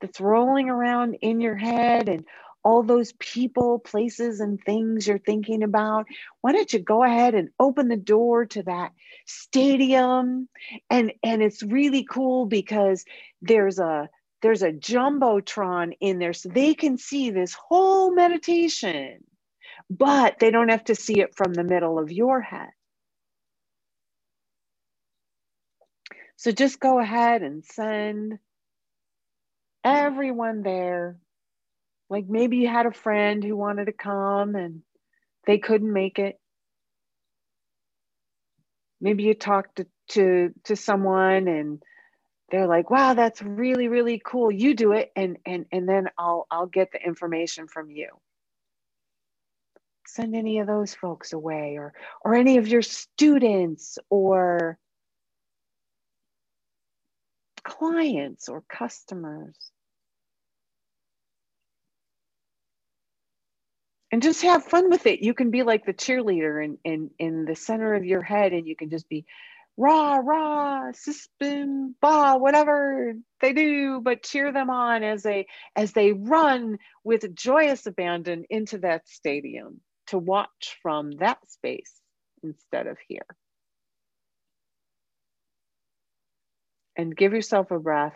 that's 0.02 0.22
rolling 0.22 0.70
around 0.70 1.16
in 1.22 1.42
your 1.42 1.56
head 1.56 2.10
and 2.10 2.26
all 2.66 2.84
those 2.84 3.14
people, 3.20 3.80
places, 3.80 4.42
and 4.42 4.60
things 4.66 5.08
you're 5.08 5.20
thinking 5.20 5.64
about, 5.64 6.08
why 6.42 6.54
don't 6.54 6.74
you 6.74 6.80
go 6.82 7.04
ahead 7.04 7.36
and 7.36 7.52
open 7.62 7.90
the 7.90 7.98
door 7.98 8.48
to 8.48 8.64
that 8.66 8.94
stadium? 9.28 10.50
And 10.92 11.14
and 11.24 11.44
it's 11.44 11.64
really 11.64 12.06
cool 12.06 12.48
because 12.48 13.06
there's 13.44 13.80
a 13.80 14.10
there's 14.44 14.64
a 14.64 14.74
jumbotron 14.74 15.94
in 16.02 16.20
there 16.20 16.34
so 16.34 16.50
they 16.50 16.76
can 16.76 16.98
see 17.00 17.32
this 17.32 17.56
whole 17.56 18.14
meditation 18.16 19.20
but 19.92 20.40
they 20.40 20.52
don't 20.52 20.70
have 20.70 20.86
to 20.86 20.96
see 20.96 21.22
it 21.22 21.36
from 21.36 21.56
the 21.56 21.66
middle 21.66 22.00
of 22.00 22.12
your 22.12 22.42
head. 22.42 22.70
So 26.38 26.52
just 26.52 26.80
go 26.80 27.00
ahead 27.00 27.44
and 27.44 27.66
send 27.66 28.40
everyone 29.84 30.64
there. 30.64 31.18
Like 32.10 32.26
maybe 32.28 32.58
you 32.58 32.68
had 32.68 32.86
a 32.86 32.92
friend 32.92 33.44
who 33.44 33.56
wanted 33.56 33.86
to 33.86 33.92
come 33.92 34.56
and 34.56 34.82
they 35.48 35.58
couldn't 35.58 35.92
make 35.92 36.20
it. 36.20 36.40
Maybe 39.02 39.24
you 39.24 39.34
talked 39.34 39.78
to, 39.78 39.88
to, 40.10 40.54
to 40.66 40.76
someone 40.76 41.48
and 41.48 41.82
they're 42.52 42.68
like, 42.68 42.90
wow, 42.90 43.14
that's 43.16 43.42
really, 43.42 43.88
really 43.88 44.22
cool. 44.24 44.52
You 44.52 44.76
do 44.76 44.92
it 44.92 45.12
and 45.16 45.38
and 45.46 45.66
and 45.72 45.90
then 45.90 46.10
I'll 46.18 46.46
I'll 46.52 46.68
get 46.68 46.92
the 46.92 47.04
information 47.04 47.68
from 47.68 47.90
you 47.90 48.10
send 50.08 50.36
any 50.36 50.60
of 50.60 50.68
those 50.68 50.94
folks 50.94 51.34
away 51.34 51.76
or 51.78 51.94
or 52.24 52.36
any 52.36 52.58
of 52.58 52.68
your 52.68 52.82
students 52.82 53.98
or 54.10 54.78
clients 57.64 58.48
or 58.48 58.64
customers 58.70 59.56
and 64.16 64.24
just 64.24 64.44
have 64.44 64.64
fun 64.64 64.90
with 64.90 65.06
it 65.08 65.20
you 65.20 65.34
can 65.34 65.52
be 65.52 65.64
like 65.64 65.86
the 65.86 65.94
cheerleader 65.94 66.64
in 66.64 66.78
in 66.86 67.12
in 67.20 67.44
the 67.44 67.56
center 67.56 67.94
of 67.96 68.06
your 68.06 68.22
head 68.22 68.54
and 68.54 68.66
you 68.66 68.74
can 68.74 68.90
just 68.90 69.10
be 69.10 69.26
rah 69.76 70.16
rah 70.16 70.90
system 70.94 71.94
ba 72.02 72.38
whatever 72.38 73.14
they 73.42 73.52
do 73.52 74.00
but 74.00 74.24
cheer 74.24 74.54
them 74.54 74.70
on 74.70 75.04
as 75.04 75.24
they 75.24 75.46
as 75.76 75.92
they 75.92 76.14
run 76.14 76.78
with 77.04 77.36
joyous 77.36 77.86
abandon 77.86 78.46
into 78.50 78.78
that 78.78 79.06
stadium 79.06 79.82
to 80.08 80.18
watch 80.18 80.78
from 80.82 81.12
that 81.18 81.40
space 81.52 81.92
instead 82.42 82.88
of 82.88 82.98
here. 83.08 83.26
And 86.98 87.16
give 87.16 87.34
yourself 87.34 87.72
a 87.72 87.80
breath. 87.80 88.16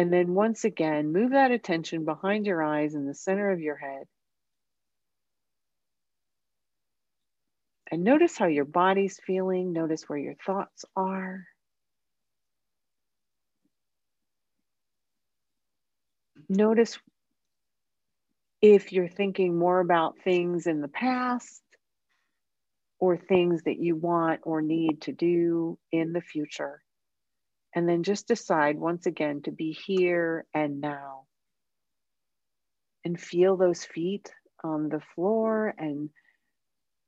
And 0.00 0.10
then 0.10 0.32
once 0.32 0.64
again, 0.64 1.12
move 1.12 1.32
that 1.32 1.50
attention 1.50 2.06
behind 2.06 2.46
your 2.46 2.62
eyes 2.62 2.94
in 2.94 3.06
the 3.06 3.12
center 3.12 3.50
of 3.50 3.60
your 3.60 3.76
head. 3.76 4.04
And 7.90 8.02
notice 8.02 8.38
how 8.38 8.46
your 8.46 8.64
body's 8.64 9.20
feeling. 9.26 9.74
Notice 9.74 10.08
where 10.08 10.18
your 10.18 10.36
thoughts 10.46 10.86
are. 10.96 11.44
Notice 16.48 16.98
if 18.62 18.94
you're 18.94 19.06
thinking 19.06 19.58
more 19.58 19.80
about 19.80 20.16
things 20.24 20.66
in 20.66 20.80
the 20.80 20.88
past 20.88 21.60
or 22.98 23.18
things 23.18 23.64
that 23.64 23.78
you 23.78 23.96
want 23.96 24.40
or 24.44 24.62
need 24.62 25.02
to 25.02 25.12
do 25.12 25.78
in 25.92 26.14
the 26.14 26.22
future. 26.22 26.80
And 27.74 27.88
then 27.88 28.02
just 28.02 28.26
decide 28.26 28.78
once 28.78 29.06
again 29.06 29.42
to 29.42 29.52
be 29.52 29.72
here 29.72 30.44
and 30.52 30.80
now. 30.80 31.26
And 33.04 33.18
feel 33.18 33.56
those 33.56 33.84
feet 33.84 34.32
on 34.62 34.88
the 34.88 35.00
floor 35.14 35.74
and 35.78 36.10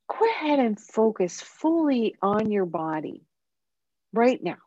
go 0.09 0.31
ahead 0.31 0.59
and 0.59 0.81
focus 0.81 1.40
fully 1.40 2.16
on 2.23 2.50
your 2.50 2.66
body 2.66 3.23
right 4.12 4.42
now. 4.42 4.59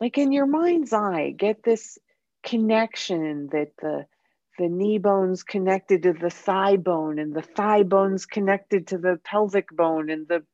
Like 0.00 0.18
in 0.18 0.32
your 0.32 0.46
mind's 0.46 0.92
eye, 0.92 1.34
get 1.36 1.62
this 1.62 1.98
connection 2.42 3.48
that 3.52 3.72
the 3.80 4.06
the 4.58 4.68
knee 4.68 4.98
bone's 4.98 5.42
connected 5.42 6.04
to 6.04 6.12
the 6.12 6.30
thigh 6.30 6.76
bone 6.76 7.18
and 7.18 7.34
the 7.34 7.42
thigh 7.42 7.82
bone's 7.82 8.24
connected 8.24 8.86
to 8.88 8.98
the 8.98 9.18
pelvic 9.24 9.68
bone 9.70 10.10
and 10.10 10.28
the 10.28 10.44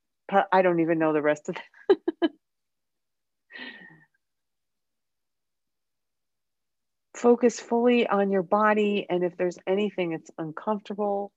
I 0.53 0.63
don't 0.63 0.81
even 0.81 0.99
know 0.99 1.13
the 1.13 1.23
rest 1.23 1.49
of 1.49 1.57
it. 1.57 2.31
Focus 7.21 7.61
fully 7.61 8.07
on 8.07 8.31
your 8.31 8.43
body 8.43 9.05
and 9.11 9.23
if 9.23 9.37
there's 9.37 9.59
anything 9.67 10.13
that's 10.13 10.31
uncomfortable, 10.39 11.31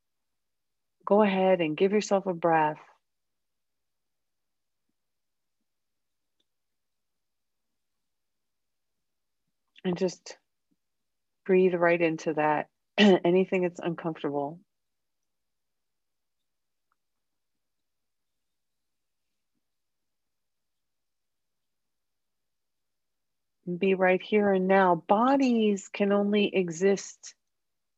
go 1.06 1.22
ahead 1.22 1.60
and 1.60 1.76
give 1.76 1.92
yourself 1.92 2.26
a 2.26 2.34
breath. 2.34 2.78
And 9.84 9.98
just 9.98 10.38
breathe 11.46 11.74
right 11.74 12.02
into 12.02 12.34
that. 12.36 12.70
Anything 12.98 13.64
that's 13.64 13.82
uncomfortable. 13.84 14.62
Be 23.80 23.96
right 23.96 24.22
here 24.22 24.54
and 24.54 24.68
now. 24.68 25.04
Bodies 25.08 25.90
can 25.94 26.12
only 26.12 26.56
exist 26.56 27.36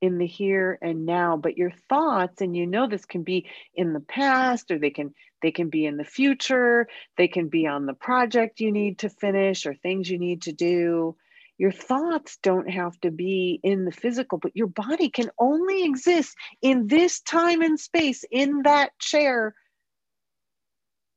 in 0.02 0.18
the 0.20 0.28
here 0.28 0.78
and 0.82 1.06
now 1.06 1.38
but 1.38 1.58
your 1.58 1.72
thoughts 1.90 2.42
and 2.42 2.56
you 2.56 2.68
know 2.68 2.88
this 2.88 3.06
can 3.06 3.24
be 3.24 3.48
in 3.74 3.94
the 3.94 4.02
past 4.02 4.70
or 4.72 4.78
they 4.78 4.92
can 4.92 5.14
they 5.42 5.52
can 5.52 5.70
be 5.70 5.86
in 5.86 5.98
the 5.98 6.04
future 6.04 6.88
they 7.18 7.28
can 7.28 7.48
be 7.50 7.66
on 7.68 7.86
the 7.86 7.94
project 7.94 8.60
you 8.60 8.72
need 8.72 9.00
to 9.00 9.10
finish 9.10 9.66
or 9.66 9.74
things 9.74 10.10
you 10.10 10.20
need 10.20 10.44
to 10.44 10.52
do 10.54 11.16
Your 11.58 11.72
thoughts 11.72 12.38
don't 12.44 12.70
have 12.70 13.00
to 13.02 13.12
be 13.12 13.62
in 13.64 13.86
the 13.86 13.92
physical, 13.92 14.40
but 14.40 14.56
your 14.58 14.68
body 14.68 15.10
can 15.10 15.32
only 15.40 15.86
exist 15.86 16.36
in 16.62 16.88
this 16.88 17.22
time 17.22 17.62
and 17.62 17.80
space, 17.80 18.26
in 18.32 18.64
that 18.64 18.92
chair. 19.00 19.56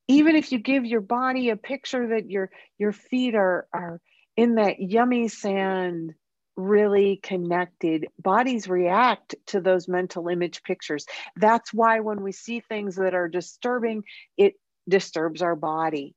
Even 0.08 0.36
if 0.36 0.52
you 0.52 0.58
give 0.58 0.86
your 0.86 1.00
body 1.02 1.50
a 1.50 1.56
picture 1.56 2.08
that 2.08 2.30
your, 2.30 2.50
your 2.78 2.92
feet 2.92 3.34
are, 3.34 3.66
are 3.74 4.00
in 4.38 4.54
that 4.54 4.78
yummy 4.78 5.26
sand, 5.26 6.14
really 6.56 7.18
connected, 7.20 8.06
bodies 8.20 8.68
react 8.68 9.34
to 9.46 9.60
those 9.60 9.88
mental 9.88 10.28
image 10.28 10.62
pictures. 10.62 11.06
That's 11.34 11.74
why 11.74 11.98
when 11.98 12.22
we 12.22 12.30
see 12.30 12.60
things 12.60 12.94
that 12.94 13.14
are 13.14 13.26
disturbing, 13.26 14.04
it 14.36 14.54
disturbs 14.88 15.42
our 15.42 15.56
body, 15.56 16.14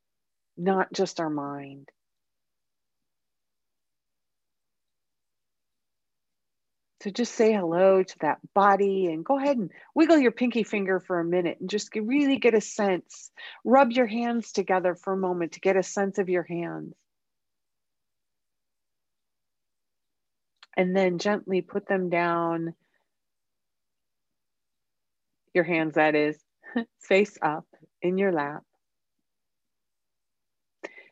not 0.56 0.94
just 0.94 1.20
our 1.20 1.32
mind. 1.32 1.90
So 7.02 7.10
just 7.10 7.34
say 7.34 7.54
hello 7.54 8.04
to 8.04 8.16
that 8.20 8.38
body 8.54 9.08
and 9.08 9.26
go 9.26 9.40
ahead 9.40 9.58
and 9.58 9.72
wiggle 9.96 10.20
your 10.20 10.32
pinky 10.32 10.62
finger 10.62 11.00
for 11.00 11.20
a 11.20 11.26
minute 11.26 11.58
and 11.60 11.72
just 11.72 11.90
really 11.96 12.38
get 12.38 12.54
a 12.54 12.62
sense. 12.62 13.32
Rub 13.66 13.92
your 13.92 14.06
hands 14.06 14.52
together 14.52 14.94
for 14.94 15.14
a 15.14 15.18
moment 15.18 15.54
to 15.54 15.60
get 15.60 15.76
a 15.76 15.82
sense 15.82 16.20
of 16.20 16.30
your 16.30 16.44
hands. 16.44 16.94
And 20.78 20.96
then 20.96 21.20
gently 21.20 21.62
put 21.62 21.88
them 21.88 22.10
down. 22.10 22.74
Your 25.54 25.64
hands, 25.66 25.96
that 25.96 26.16
is, 26.16 26.42
face 27.02 27.38
up 27.42 27.66
in 28.02 28.18
your 28.18 28.32
lap. 28.32 28.64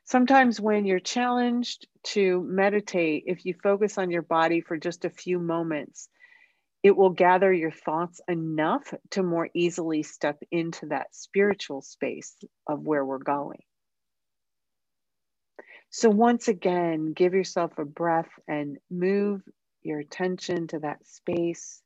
Sometimes, 0.06 0.60
when 0.60 0.86
you're 0.86 1.00
challenged 1.00 1.88
to 2.04 2.42
meditate, 2.42 3.26
if 3.28 3.46
you 3.46 3.54
focus 3.54 3.98
on 3.98 4.10
your 4.10 4.24
body 4.24 4.62
for 4.62 4.78
just 4.78 5.06
a 5.06 5.10
few 5.10 5.38
moments, 5.38 6.10
it 6.82 6.96
will 6.96 7.12
gather 7.12 7.52
your 7.52 7.72
thoughts 7.72 8.22
enough 8.28 8.94
to 9.12 9.22
more 9.22 9.50
easily 9.54 10.02
step 10.02 10.42
into 10.50 10.88
that 10.88 11.14
spiritual 11.14 11.82
space 11.82 12.36
of 12.68 12.82
where 12.82 13.06
we're 13.06 13.20
going. 13.20 13.60
So, 15.92 16.10
once 16.10 16.48
again, 16.48 17.14
give 17.14 17.34
yourself 17.34 17.78
a 17.80 17.86
breath 17.86 18.30
and 18.48 18.78
move 18.92 19.42
your 19.82 20.00
attention 20.00 20.68
to 20.68 20.80
that 20.80 21.06
space 21.08 21.82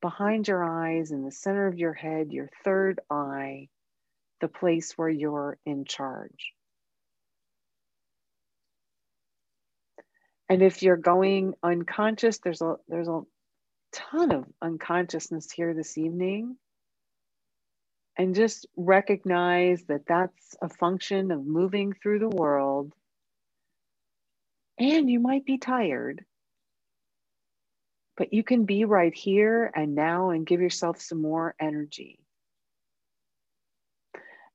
behind 0.00 0.48
your 0.48 0.64
eyes, 0.64 1.10
in 1.10 1.24
the 1.24 1.32
center 1.32 1.66
of 1.66 1.78
your 1.78 1.92
head, 1.92 2.32
your 2.32 2.48
third 2.64 3.00
eye, 3.10 3.68
the 4.40 4.48
place 4.48 4.92
where 4.96 5.08
you're 5.08 5.58
in 5.66 5.84
charge. 5.84 6.52
And 10.48 10.62
if 10.62 10.82
you're 10.82 10.96
going 10.96 11.54
unconscious, 11.62 12.38
there's 12.38 12.62
a 12.62 12.76
there's 12.88 13.08
a 13.08 13.22
ton 13.92 14.32
of 14.32 14.46
unconsciousness 14.62 15.50
here 15.50 15.74
this 15.74 15.98
evening. 15.98 16.56
And 18.18 18.34
just 18.34 18.66
recognize 18.76 19.84
that 19.84 20.06
that's 20.06 20.56
a 20.60 20.68
function 20.68 21.30
of 21.30 21.46
moving 21.46 21.94
through 21.94 22.18
the 22.18 22.28
world. 22.28 22.92
And 24.80 25.10
you 25.10 25.20
might 25.20 25.44
be 25.44 25.58
tired, 25.58 26.24
but 28.16 28.32
you 28.32 28.42
can 28.42 28.64
be 28.64 28.86
right 28.86 29.14
here 29.14 29.70
and 29.74 29.94
now 29.94 30.30
and 30.30 30.46
give 30.46 30.62
yourself 30.62 31.00
some 31.02 31.20
more 31.20 31.54
energy. 31.60 32.18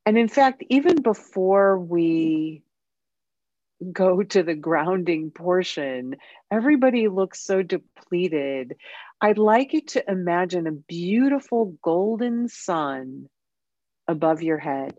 And 0.04 0.18
in 0.18 0.28
fact, 0.28 0.64
even 0.70 1.04
before 1.04 1.78
we 1.78 2.64
go 3.92 4.24
to 4.24 4.42
the 4.42 4.56
grounding 4.56 5.30
portion, 5.30 6.16
everybody 6.50 7.08
looks 7.08 7.42
so 7.42 7.62
depleted. 7.62 8.76
I'd 9.22 9.38
like 9.38 9.74
you 9.74 9.82
to 9.82 10.10
imagine 10.10 10.66
a 10.66 10.72
beautiful 10.72 11.78
golden 11.84 12.48
sun 12.50 13.30
above 14.08 14.42
your 14.42 14.58
head. 14.58 14.96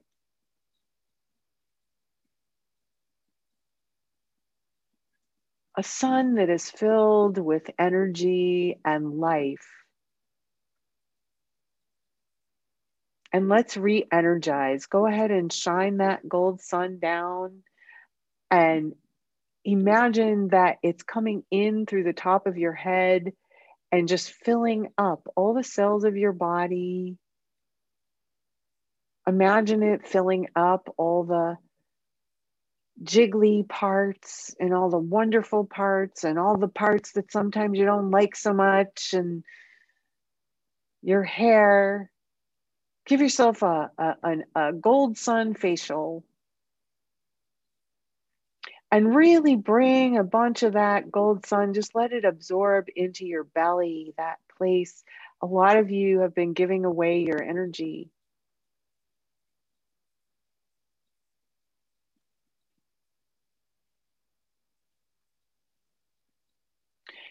A 5.77 5.83
sun 5.83 6.37
that 6.37 6.49
is 6.49 6.71
filled 6.71 7.39
with 7.39 7.71
energy 7.79 8.79
and 8.85 9.19
life. 9.19 9.67
And 13.33 13.49
let's 13.49 13.77
re 13.77 14.07
energize. 14.11 14.87
Go 14.87 15.07
ahead 15.07 15.31
and 15.31 15.53
shine 15.53 15.99
that 15.99 16.27
gold 16.27 16.63
sun 16.63 16.99
down 16.99 17.63
and 18.51 18.95
imagine 19.65 20.49
that 20.49 20.77
it's 20.83 21.03
coming 21.03 21.43
in 21.51 21.87
through 21.87 22.05
the 22.05 22.13
top 22.13 22.47
of 22.47 22.57
your 22.57 22.73
head 22.73 23.33
and 23.93 24.09
just 24.09 24.33
filling 24.33 24.89
up 24.97 25.29
all 25.37 25.55
the 25.55 25.65
cells 25.65 26.05
of 26.05 26.17
your 26.17 26.33
body. 26.33 27.19
Imagine 29.27 29.83
it 29.83 30.07
filling 30.07 30.49
up 30.55 30.89
all 30.97 31.25
the 31.25 31.57
jiggly 33.03 33.69
parts 33.69 34.55
and 34.59 34.73
all 34.73 34.91
the 34.91 34.99
wonderful 34.99 35.65
parts 35.65 36.25
and 36.25 36.39
all 36.39 36.57
the 36.57 36.69
parts 36.69 37.13
that 37.13 37.31
sometimes 37.31 37.79
you 37.79 37.85
don't 37.85 38.11
like 38.11 38.35
so 38.35 38.53
much 38.53 39.13
and 39.13 39.45
your 41.03 41.23
hair. 41.23 42.11
Give 43.07 43.21
yourself 43.21 43.63
a, 43.63 43.91
a, 43.99 44.37
a 44.55 44.73
gold 44.73 45.19
sun 45.19 45.55
facial 45.55 46.25
and 48.91 49.15
really 49.15 49.57
bring 49.57 50.17
a 50.17 50.25
bunch 50.25 50.63
of 50.63 50.75
that 50.75 51.11
gold 51.11 51.45
sun, 51.47 51.75
just 51.75 51.95
let 51.95 52.13
it 52.13 52.25
absorb 52.25 52.87
into 52.95 53.27
your 53.27 53.45
belly, 53.45 54.15
that 54.17 54.39
place. 54.57 55.05
A 55.43 55.47
lot 55.47 55.77
of 55.77 55.91
you 55.91 56.21
have 56.21 56.35
been 56.35 56.53
giving 56.55 56.85
away 56.85 57.21
your 57.21 57.43
energy. 57.43 58.11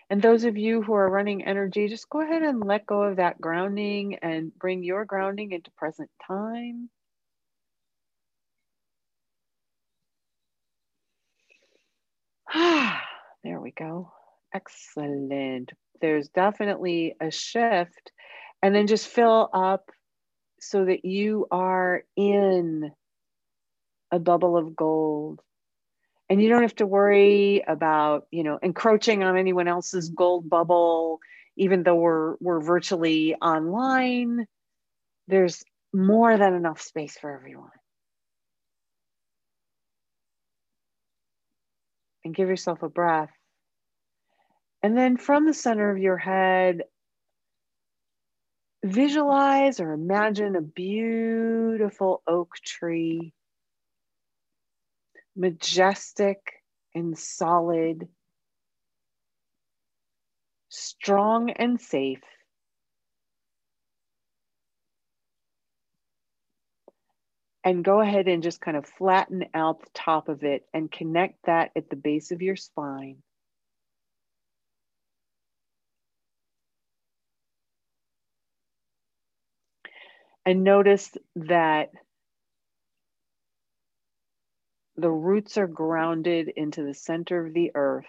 And 0.09 0.21
those 0.21 0.43
of 0.43 0.57
you 0.57 0.81
who 0.83 0.93
are 0.93 1.09
running 1.09 1.43
energy, 1.45 1.87
just 1.87 2.09
go 2.09 2.21
ahead 2.21 2.43
and 2.43 2.63
let 2.63 2.85
go 2.85 3.03
of 3.03 3.15
that 3.17 3.41
grounding 3.41 4.15
and 4.21 4.53
bring 4.57 4.83
your 4.83 5.03
grounding 5.05 5.51
into 5.51 5.71
present 5.71 6.09
time. 6.27 6.89
there 13.43 13.59
we 13.59 13.71
go. 13.71 14.11
Excellent. 14.53 15.71
There's 16.01 16.29
definitely 16.29 17.15
a 17.19 17.31
shift. 17.31 18.11
And 18.61 18.73
then 18.75 18.87
just 18.87 19.07
fill 19.07 19.49
up 19.53 19.89
so 20.59 20.85
that 20.85 21.05
you 21.05 21.47
are 21.51 22.03
in 22.15 22.91
a 24.11 24.19
bubble 24.19 24.57
of 24.57 24.75
gold. 24.75 25.41
And 26.29 26.41
you 26.41 26.49
don't 26.49 26.63
have 26.63 26.75
to 26.77 26.87
worry 26.87 27.63
about, 27.67 28.27
you 28.31 28.43
know, 28.43 28.57
encroaching 28.61 29.23
on 29.23 29.37
anyone 29.37 29.67
else's 29.67 30.09
gold 30.09 30.49
bubble, 30.49 31.19
even 31.55 31.83
though 31.83 31.95
we're 31.95 32.35
we're 32.39 32.61
virtually 32.61 33.35
online. 33.35 34.47
There's 35.27 35.63
more 35.93 36.37
than 36.37 36.53
enough 36.53 36.81
space 36.81 37.17
for 37.17 37.31
everyone. 37.31 37.69
and 42.25 42.35
give 42.35 42.49
yourself 42.49 42.83
a 42.83 42.89
breath. 42.89 43.29
And 44.83 44.97
then 44.97 45.15
from 45.15 45.45
the 45.45 45.53
center 45.53 45.89
of 45.91 45.99
your 45.99 46.17
head, 46.17 46.81
visualize 48.83 49.79
or 49.79 49.93
imagine 49.93 50.55
a 50.55 50.61
beautiful 50.61 52.21
oak 52.27 52.55
tree, 52.63 53.33
majestic 55.35 56.39
and 56.93 57.17
solid, 57.17 58.07
strong 60.69 61.51
and 61.51 61.79
safe. 61.79 62.21
and 67.65 67.83
go 67.83 67.99
ahead 67.99 68.27
and 68.27 68.43
just 68.43 68.61
kind 68.61 68.77
of 68.77 68.85
flatten 68.85 69.43
out 69.55 69.81
the 69.81 69.89
top 69.95 70.29
of 70.29 70.43
it 70.43 70.67
and 70.71 70.91
connect 70.91 71.43
that 71.47 71.71
at 71.75 71.89
the 71.89 71.95
base 71.95 72.29
of 72.29 72.43
your 72.43 72.55
spine. 72.55 73.17
And 80.45 80.63
notice 80.63 81.11
that 81.37 81.89
the 84.97 85.11
roots 85.11 85.57
are 85.57 85.67
grounded 85.67 86.49
into 86.55 86.83
the 86.83 86.93
center 86.95 87.47
of 87.47 87.53
the 87.53 87.71
earth. 87.75 88.05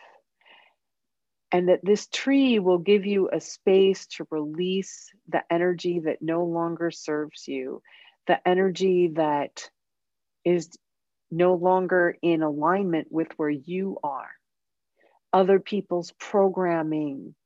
And 1.53 1.69
that 1.69 1.85
this 1.85 2.09
tree 2.09 2.59
will 2.61 2.79
give 2.79 3.07
you 3.07 3.31
a 3.33 3.41
space 3.41 4.07
to 4.09 4.27
release 4.31 5.11
the 5.29 5.43
energy 5.51 6.01
that 6.07 6.23
no 6.23 6.45
longer 6.45 6.91
serves 6.93 7.49
you 7.49 7.83
the 8.29 8.47
energy 8.49 9.13
that 9.17 9.71
is 10.45 10.71
no 11.31 11.55
longer 11.55 12.17
in 12.23 12.43
alignment 12.43 13.09
with 13.13 13.29
where 13.39 13.51
you 13.51 13.99
are. 14.05 14.31
other 15.33 15.61
people's 15.61 16.13
programming, 16.21 17.37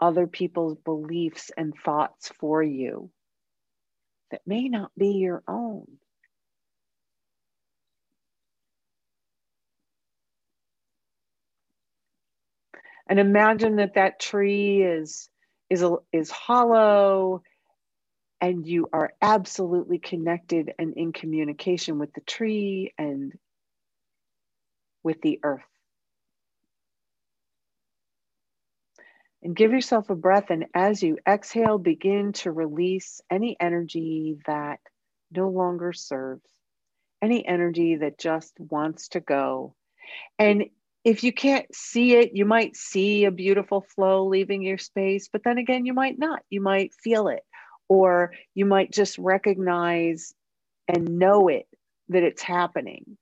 other 0.00 0.28
people's 0.28 0.78
beliefs 0.84 1.52
and 1.56 1.74
thoughts 1.84 2.32
for 2.40 2.62
you 2.62 3.10
that 4.32 4.42
may 4.46 4.68
not 4.68 4.92
be 4.98 5.12
your 5.12 5.44
own. 5.48 5.86
And 13.10 13.18
imagine 13.18 13.76
that 13.76 13.94
that 13.94 14.20
tree 14.20 14.82
is, 14.82 15.28
is, 15.68 15.84
is 16.12 16.30
hollow 16.30 17.42
and 18.40 18.64
you 18.64 18.88
are 18.92 19.12
absolutely 19.20 19.98
connected 19.98 20.72
and 20.78 20.94
in 20.96 21.12
communication 21.12 21.98
with 21.98 22.12
the 22.14 22.20
tree 22.20 22.94
and 22.96 23.32
with 25.02 25.20
the 25.22 25.40
earth. 25.42 25.60
And 29.42 29.56
give 29.56 29.72
yourself 29.72 30.08
a 30.10 30.14
breath. 30.14 30.50
And 30.50 30.66
as 30.72 31.02
you 31.02 31.18
exhale, 31.26 31.78
begin 31.78 32.32
to 32.34 32.52
release 32.52 33.20
any 33.28 33.56
energy 33.58 34.38
that 34.46 34.78
no 35.32 35.48
longer 35.48 35.92
serves, 35.92 36.48
any 37.20 37.44
energy 37.44 37.96
that 37.96 38.18
just 38.18 38.52
wants 38.60 39.08
to 39.08 39.20
go. 39.20 39.74
And 40.38 40.66
if 41.04 41.24
you 41.24 41.32
can't 41.32 41.66
see 41.74 42.14
it, 42.14 42.32
you 42.34 42.44
might 42.44 42.76
see 42.76 43.24
a 43.24 43.30
beautiful 43.30 43.80
flow 43.80 44.26
leaving 44.26 44.62
your 44.62 44.78
space, 44.78 45.28
but 45.32 45.42
then 45.44 45.58
again, 45.58 45.86
you 45.86 45.94
might 45.94 46.18
not. 46.18 46.42
You 46.50 46.60
might 46.60 46.92
feel 46.94 47.28
it, 47.28 47.42
or 47.88 48.32
you 48.54 48.66
might 48.66 48.92
just 48.92 49.18
recognize 49.18 50.34
and 50.88 51.18
know 51.18 51.48
it 51.48 51.66
that 52.08 52.22
it's 52.22 52.42
happening. 52.42 53.16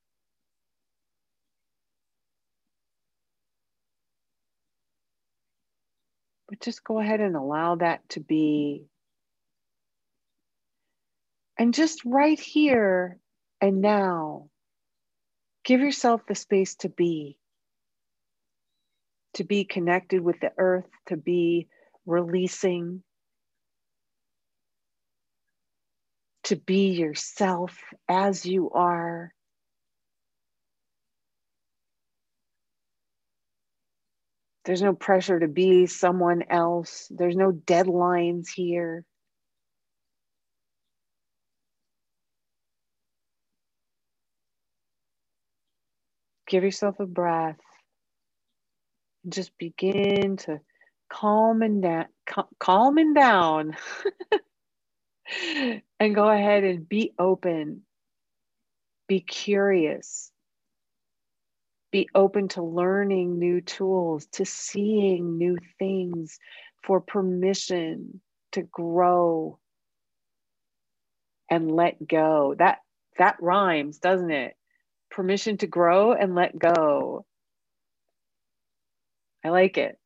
But 6.49 6.61
just 6.61 6.83
go 6.83 6.99
ahead 6.99 7.21
and 7.21 7.37
allow 7.37 7.77
that 7.77 8.09
to 8.11 8.21
be. 8.21 8.87
And 11.59 11.75
just 11.75 12.05
right 12.05 12.39
here 12.41 13.19
and 13.61 13.83
now, 13.83 14.49
give 15.65 15.81
yourself 15.81 16.23
the 16.27 16.35
space 16.35 16.77
to 16.77 16.89
be. 16.89 17.37
To 19.35 19.45
be 19.45 19.65
connected 19.65 20.21
with 20.23 20.41
the 20.41 20.53
earth, 20.59 20.89
to 21.07 21.17
be 21.17 21.69
releasing, 22.07 23.03
to 26.45 26.57
be 26.57 26.91
yourself 26.91 27.79
as 28.09 28.45
you 28.47 28.71
are. 28.71 29.33
There's 34.65 34.83
no 34.83 34.95
pressure 34.95 35.39
to 35.39 35.49
be 35.49 35.87
someone 35.87 36.43
else. 36.51 37.07
There's 37.11 37.37
no 37.37 37.53
deadlines 37.53 38.49
here. 38.55 39.05
Give 46.49 46.65
yourself 46.65 47.01
a 47.01 47.07
breath. 47.07 47.57
Just 49.29 49.57
begin 49.59 50.37
to 50.39 50.61
calm 51.11 51.63
and 51.63 51.83
down, 51.83 52.07
calm 52.59 52.99
and 52.99 53.15
down, 53.15 53.77
and 56.01 56.15
go 56.15 56.29
ahead 56.29 56.65
and 56.65 56.89
be 56.89 57.13
open. 57.19 57.83
Be 59.07 59.21
curious 59.21 60.31
be 61.91 62.09
open 62.15 62.49
to 62.49 62.63
learning 62.63 63.39
new 63.39 63.61
tools, 63.61 64.27
to 64.33 64.45
seeing 64.45 65.39
new 65.39 65.57
things, 65.79 66.39
for 66.85 67.01
permission 67.01 68.21
to 68.53 68.63
grow 68.63 69.59
and 71.51 71.71
let 71.71 72.07
go. 72.07 72.55
That 72.59 72.79
that 73.19 73.37
rhymes, 73.41 73.99
doesn't 73.99 74.31
it? 74.31 74.55
Permission 75.11 75.57
to 75.59 75.67
grow 75.67 76.13
and 76.13 76.35
let 76.35 76.59
go. 76.59 77.25
I 79.45 79.51
like 79.51 79.79
it. 79.79 79.99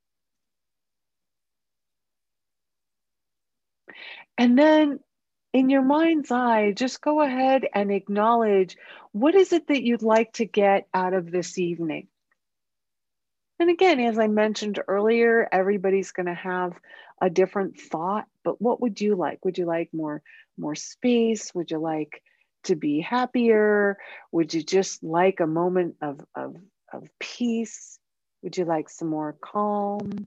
And 4.38 4.58
then 4.58 5.00
in 5.52 5.68
your 5.68 5.82
mind's 5.82 6.30
eye, 6.30 6.72
just 6.72 7.00
go 7.00 7.20
ahead 7.20 7.66
and 7.74 7.92
acknowledge 7.92 8.76
what 9.12 9.34
is 9.34 9.52
it 9.52 9.66
that 9.68 9.82
you'd 9.82 10.02
like 10.02 10.32
to 10.34 10.46
get 10.46 10.88
out 10.94 11.12
of 11.12 11.30
this 11.30 11.58
evening? 11.58 12.08
And 13.60 13.70
again, 13.70 14.00
as 14.00 14.18
I 14.18 14.26
mentioned 14.26 14.80
earlier, 14.88 15.48
everybody's 15.52 16.12
going 16.12 16.26
to 16.26 16.34
have 16.34 16.72
a 17.20 17.30
different 17.30 17.78
thought, 17.78 18.26
but 18.42 18.60
what 18.60 18.80
would 18.80 19.00
you 19.00 19.14
like? 19.14 19.44
Would 19.44 19.58
you 19.58 19.66
like 19.66 19.90
more 19.92 20.22
more 20.58 20.74
space? 20.74 21.54
Would 21.54 21.70
you 21.70 21.78
like 21.78 22.22
to 22.64 22.74
be 22.74 23.00
happier? 23.00 23.98
Would 24.32 24.52
you 24.54 24.62
just 24.62 25.02
like 25.02 25.40
a 25.40 25.46
moment 25.46 25.96
of, 26.02 26.20
of, 26.34 26.56
of 26.92 27.08
peace? 27.20 27.98
Would 28.42 28.56
you 28.56 28.64
like 28.64 28.88
some 28.88 29.08
more 29.08 29.36
calm? 29.40 30.26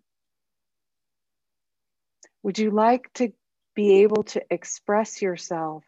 Would 2.44 2.60
you 2.60 2.72
like 2.72 3.12
to 3.16 3.34
be 3.76 4.04
able 4.04 4.24
to 4.24 4.42
express 4.50 5.22
yourself 5.22 5.84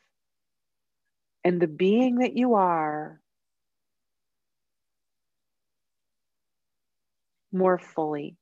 and 1.44 1.62
the 1.62 1.68
being 1.68 2.16
that 2.16 2.36
you 2.36 2.56
are 2.56 3.22
more 7.52 7.78
fully. 7.78 8.38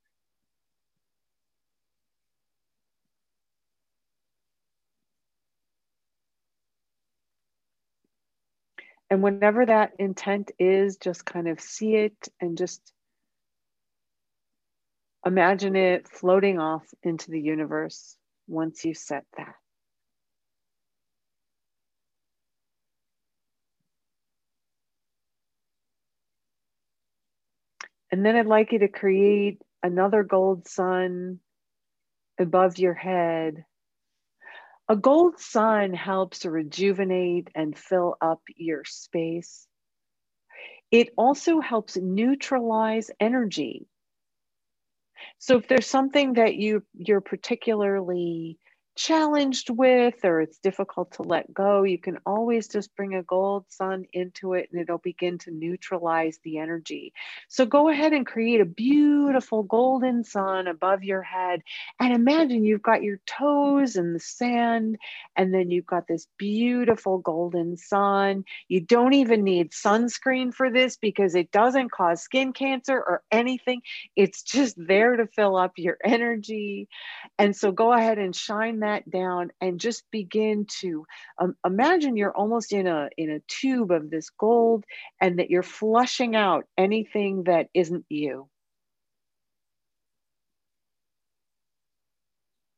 And 9.09 9.21
whenever 9.21 9.65
that 9.65 9.93
intent 9.99 10.51
is, 10.57 10.97
just 10.97 11.25
kind 11.25 11.47
of 11.47 11.59
see 11.59 11.95
it 11.95 12.27
and 12.41 12.57
just 12.57 12.81
imagine 15.25 15.75
it 15.75 16.07
floating 16.07 16.59
off 16.59 16.85
into 17.03 17.31
the 17.31 17.41
universe 17.41 18.15
once 18.47 18.85
you 18.85 18.93
set 18.93 19.25
that. 19.37 19.55
And 28.11 28.25
then 28.25 28.35
I'd 28.35 28.45
like 28.45 28.71
you 28.71 28.79
to 28.79 28.87
create 28.87 29.61
another 29.83 30.23
gold 30.23 30.67
sun 30.67 31.39
above 32.39 32.77
your 32.77 32.93
head. 32.93 33.65
A 34.87 34.95
gold 34.95 35.39
sun 35.39 35.93
helps 35.93 36.45
rejuvenate 36.45 37.49
and 37.55 37.77
fill 37.77 38.15
up 38.21 38.41
your 38.55 38.83
space. 38.85 39.67
It 40.91 41.09
also 41.17 41.59
helps 41.59 41.97
neutralize 41.97 43.09
energy 43.19 43.87
so 45.37 45.57
if 45.57 45.67
there's 45.67 45.87
something 45.87 46.33
that 46.33 46.55
you 46.55 46.83
you're 46.93 47.21
particularly 47.21 48.57
challenged 48.95 49.69
with 49.69 50.23
or 50.23 50.41
it's 50.41 50.57
difficult 50.59 51.11
to 51.13 51.23
let 51.23 51.53
go, 51.53 51.83
you 51.83 51.97
can 51.97 52.17
always 52.25 52.67
just 52.67 52.95
bring 52.95 53.15
a 53.15 53.23
gold 53.23 53.65
sun 53.69 54.05
into 54.13 54.53
it 54.53 54.69
and 54.71 54.81
it'll 54.81 54.97
begin 54.99 55.37
to 55.39 55.51
neutralize 55.51 56.39
the 56.43 56.57
energy. 56.57 57.13
So 57.49 57.65
go 57.65 57.89
ahead 57.89 58.13
and 58.13 58.25
create 58.25 58.61
a 58.61 58.65
beautiful 58.65 59.63
golden 59.63 60.23
sun 60.23 60.67
above 60.67 61.03
your 61.03 61.21
head 61.21 61.61
and 61.99 62.13
imagine 62.13 62.63
you've 62.63 62.81
got 62.81 63.03
your 63.03 63.19
toes 63.25 63.97
in 63.97 64.13
the 64.13 64.19
sand 64.19 64.97
and 65.35 65.53
then 65.53 65.71
you've 65.71 65.85
got 65.85 66.07
this 66.07 66.27
beautiful 66.37 67.17
golden 67.17 67.77
sun. 67.77 68.45
You 68.69 68.81
don't 68.81 69.13
even 69.13 69.43
need 69.43 69.71
sunscreen 69.71 70.53
for 70.53 70.71
this 70.71 70.95
because 70.95 71.35
it 71.35 71.51
doesn't 71.51 71.91
cause 71.91 72.21
skin 72.21 72.53
cancer 72.53 72.95
or 72.95 73.23
anything. 73.31 73.81
It's 74.15 74.41
just 74.41 74.75
there 74.77 75.17
to 75.17 75.27
fill 75.27 75.57
up 75.57 75.73
your 75.75 75.97
energy. 76.03 76.87
And 77.37 77.55
so 77.55 77.71
go 77.71 77.91
ahead 77.91 78.17
and 78.17 78.35
shine 78.35 78.79
that 78.85 79.09
down 79.09 79.51
and 79.59 79.79
just 79.79 80.03
begin 80.11 80.65
to 80.81 81.05
um, 81.39 81.55
imagine 81.65 82.15
you're 82.15 82.35
almost 82.35 82.71
in 82.71 82.87
a 82.87 83.09
in 83.17 83.31
a 83.31 83.41
tube 83.47 83.91
of 83.91 84.09
this 84.09 84.29
gold 84.29 84.85
and 85.19 85.39
that 85.39 85.49
you're 85.49 85.63
flushing 85.63 86.35
out 86.35 86.65
anything 86.77 87.43
that 87.43 87.67
isn't 87.73 88.05
you. 88.09 88.47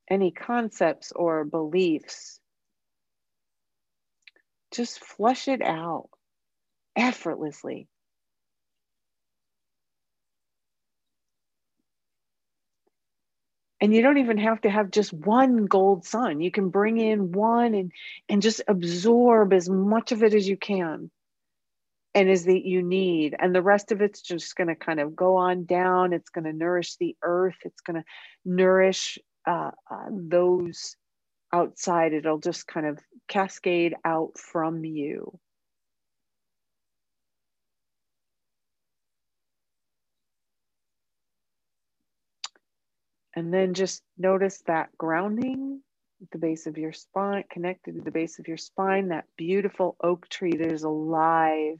Any 0.09 0.31
concepts 0.31 1.11
or 1.13 1.43
beliefs. 1.43 2.39
Just 4.73 5.03
flush 5.03 5.47
it 5.47 5.61
out 5.61 6.09
effortlessly 6.95 7.87
and 13.79 13.93
you 13.93 14.01
don't 14.01 14.17
even 14.17 14.37
have 14.37 14.61
to 14.61 14.69
have 14.69 14.91
just 14.91 15.13
one 15.13 15.65
gold 15.65 16.05
sun. 16.05 16.41
You 16.41 16.51
can 16.51 16.69
bring 16.69 16.97
in 16.97 17.31
one 17.31 17.73
and 17.73 17.91
and 18.27 18.41
just 18.41 18.61
absorb 18.67 19.53
as 19.53 19.69
much 19.69 20.11
of 20.11 20.23
it 20.23 20.33
as 20.33 20.47
you 20.47 20.57
can 20.57 21.11
and 22.15 22.29
is 22.29 22.45
that 22.45 22.65
you 22.65 22.81
need. 22.81 23.35
And 23.37 23.53
the 23.53 23.61
rest 23.61 23.91
of 23.91 24.01
it's 24.01 24.21
just 24.21 24.55
going 24.55 24.69
to 24.69 24.75
kind 24.75 24.99
of 24.99 25.15
go 25.15 25.37
on 25.37 25.65
down. 25.65 26.13
It's 26.13 26.29
going 26.29 26.45
to 26.45 26.53
nourish 26.53 26.95
the 26.95 27.15
earth. 27.21 27.57
It's 27.63 27.81
going 27.81 28.01
to 28.01 28.05
nourish 28.43 29.19
uh, 29.45 29.71
uh, 29.89 30.07
those 30.09 30.95
outside. 31.53 32.13
It'll 32.13 32.39
just 32.39 32.67
kind 32.67 32.87
of 32.87 32.99
cascade 33.27 33.95
out 34.03 34.39
from 34.39 34.83
you 34.83 35.39
and 43.37 43.53
then 43.53 43.75
just 43.75 44.01
notice 44.17 44.63
that 44.65 44.89
grounding 44.97 45.79
at 46.23 46.31
the 46.31 46.39
base 46.39 46.65
of 46.65 46.75
your 46.75 46.91
spine 46.91 47.43
connected 47.51 47.93
to 47.93 48.01
the 48.01 48.09
base 48.09 48.39
of 48.39 48.47
your 48.47 48.57
spine 48.57 49.09
that 49.09 49.25
beautiful 49.37 49.95
oak 50.01 50.27
tree 50.27 50.57
that 50.57 50.71
is 50.71 50.81
alive 50.81 51.77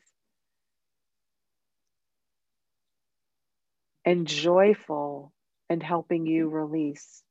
and 4.05 4.27
joyful 4.27 5.33
and 5.67 5.81
helping 5.81 6.27
you 6.27 6.47
release. 6.47 7.23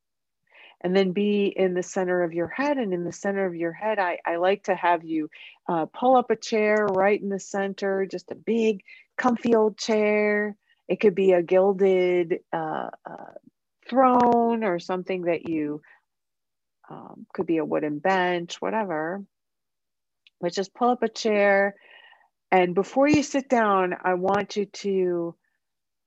And 0.80 0.94
then 0.94 1.12
be 1.12 1.46
in 1.46 1.74
the 1.74 1.84
center 1.84 2.24
of 2.24 2.34
your 2.34 2.48
head. 2.48 2.78
And 2.78 2.92
in 2.92 3.04
the 3.04 3.12
center 3.12 3.46
of 3.46 3.54
your 3.54 3.72
head, 3.72 4.00
I, 4.00 4.18
I 4.26 4.36
like 4.36 4.64
to 4.64 4.74
have 4.74 5.04
you 5.04 5.30
uh, 5.68 5.86
pull 5.86 6.16
up 6.16 6.32
a 6.32 6.36
chair 6.36 6.84
right 6.86 7.22
in 7.22 7.28
the 7.28 7.38
center, 7.38 8.04
just 8.10 8.32
a 8.32 8.34
big, 8.34 8.82
comfy 9.16 9.54
old 9.54 9.78
chair. 9.78 10.56
It 10.88 10.98
could 10.98 11.14
be 11.14 11.30
a 11.30 11.42
gilded 11.42 12.40
uh, 12.52 12.90
uh, 13.08 13.32
throne 13.88 14.64
or 14.64 14.78
something 14.78 15.22
that 15.22 15.48
you 15.48 15.82
um, 16.90 17.26
could 17.32 17.46
be 17.46 17.58
a 17.58 17.64
wooden 17.64 17.98
bench, 17.98 18.60
whatever. 18.60 19.24
But 20.40 20.52
just 20.52 20.74
pull 20.74 20.90
up 20.90 21.02
a 21.02 21.08
chair. 21.08 21.76
And 22.52 22.74
before 22.74 23.08
you 23.08 23.22
sit 23.22 23.48
down, 23.48 23.94
I 24.04 24.14
want 24.14 24.56
you 24.56 24.66
to 24.66 25.34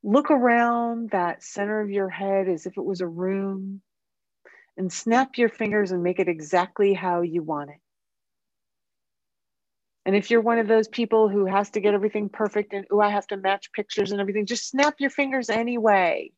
Look 0.04 0.32
around 0.32 1.10
that 1.10 1.44
center 1.44 1.82
of 1.82 1.90
your 1.90 2.10
head 2.10 2.48
as 2.48 2.66
if 2.66 2.78
it 2.78 2.86
was 2.86 3.02
a 3.02 3.08
room 3.08 3.82
and 4.78 4.92
snap 4.92 5.38
your 5.38 5.50
fingers 5.50 5.92
and 5.92 6.04
make 6.04 6.20
it 6.20 6.30
exactly 6.30 6.94
how 6.94 7.22
you 7.22 7.44
want 7.44 7.72
it. 7.72 7.82
And 10.06 10.16
if 10.16 10.32
you're 10.32 10.42
one 10.42 10.58
of 10.58 10.68
those 10.68 10.88
people 10.88 11.28
who 11.28 11.46
has 11.46 11.70
to 11.72 11.82
get 11.82 11.94
everything 11.94 12.30
perfect 12.30 12.72
and, 12.74 12.86
oh, 12.90 13.02
I 13.02 13.10
have 13.10 13.28
to 13.28 13.38
match 13.38 13.74
pictures 13.74 14.12
and 14.12 14.22
everything, 14.22 14.46
just 14.46 14.70
snap 14.70 14.96
your 15.00 15.10
fingers 15.10 15.50
anyway 15.50 16.32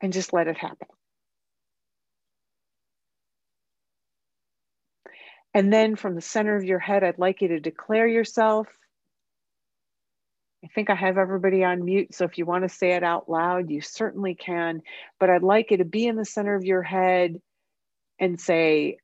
and 0.00 0.12
just 0.12 0.32
let 0.32 0.48
it 0.48 0.56
happen. 0.56 0.88
And 5.52 5.72
then 5.72 5.96
from 5.96 6.14
the 6.14 6.20
center 6.20 6.56
of 6.56 6.64
your 6.64 6.78
head, 6.78 7.02
I'd 7.02 7.18
like 7.18 7.42
you 7.42 7.48
to 7.48 7.60
declare 7.60 8.06
yourself 8.06 8.68
I 10.62 10.68
think 10.74 10.90
I 10.90 10.94
have 10.94 11.16
everybody 11.16 11.64
on 11.64 11.84
mute. 11.84 12.14
So 12.14 12.24
if 12.24 12.36
you 12.36 12.44
want 12.44 12.64
to 12.64 12.68
say 12.68 12.92
it 12.92 13.02
out 13.02 13.30
loud, 13.30 13.70
you 13.70 13.80
certainly 13.80 14.34
can. 14.34 14.82
But 15.18 15.30
I'd 15.30 15.42
like 15.42 15.70
you 15.70 15.78
to 15.78 15.84
be 15.84 16.06
in 16.06 16.16
the 16.16 16.24
center 16.24 16.54
of 16.54 16.64
your 16.64 16.82
head 16.82 17.40
and 18.18 18.38
say, 18.38 18.98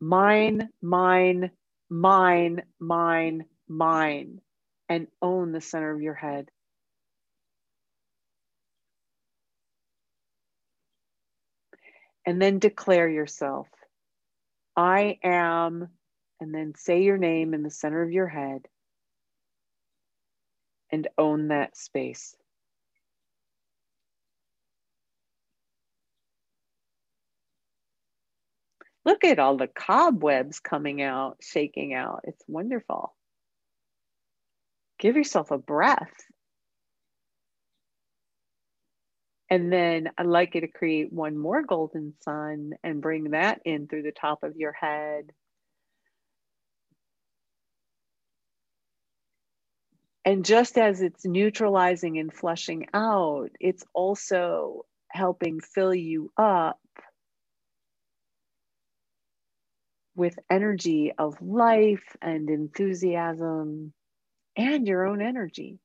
mine, 0.00 0.68
mine, 0.80 1.50
mine, 1.90 2.62
mine, 2.78 3.44
mine, 3.68 4.40
and 4.88 5.08
own 5.20 5.50
the 5.50 5.60
center 5.60 5.92
of 5.92 6.00
your 6.00 6.14
head. 6.14 6.48
And 12.28 12.42
then 12.42 12.58
declare 12.58 13.08
yourself. 13.08 13.68
I 14.76 15.18
am, 15.24 15.88
and 16.38 16.54
then 16.54 16.74
say 16.76 17.02
your 17.02 17.16
name 17.16 17.54
in 17.54 17.62
the 17.62 17.70
center 17.70 18.02
of 18.02 18.12
your 18.12 18.28
head 18.28 18.68
and 20.92 21.08
own 21.16 21.48
that 21.48 21.74
space. 21.74 22.36
Look 29.06 29.24
at 29.24 29.38
all 29.38 29.56
the 29.56 29.66
cobwebs 29.66 30.60
coming 30.60 31.00
out, 31.00 31.38
shaking 31.40 31.94
out. 31.94 32.20
It's 32.24 32.44
wonderful. 32.46 33.14
Give 34.98 35.16
yourself 35.16 35.50
a 35.50 35.56
breath. 35.56 36.12
And 39.50 39.72
then 39.72 40.10
I'd 40.18 40.26
like 40.26 40.54
you 40.54 40.62
to 40.62 40.68
create 40.68 41.12
one 41.12 41.36
more 41.38 41.62
golden 41.62 42.14
sun 42.22 42.72
and 42.84 43.02
bring 43.02 43.30
that 43.30 43.60
in 43.64 43.88
through 43.88 44.02
the 44.02 44.12
top 44.12 44.42
of 44.42 44.56
your 44.56 44.72
head 44.72 45.32
And 50.24 50.44
just 50.44 50.78
as 50.78 51.00
it's 51.02 51.26
neutralizing 51.26 52.18
and 52.18 52.32
flushing 52.32 52.86
out, 52.94 53.50
it's 53.60 53.84
also 53.94 54.84
helping 55.10 55.60
fill 55.60 55.94
you 55.94 56.30
up 56.36 56.78
with 60.16 60.38
energy 60.50 61.12
of 61.18 61.40
life 61.42 62.16
and 62.20 62.50
enthusiasm 62.50 63.94
and 64.56 64.86
your 64.88 65.06
own 65.06 65.22
energy. 65.22 65.78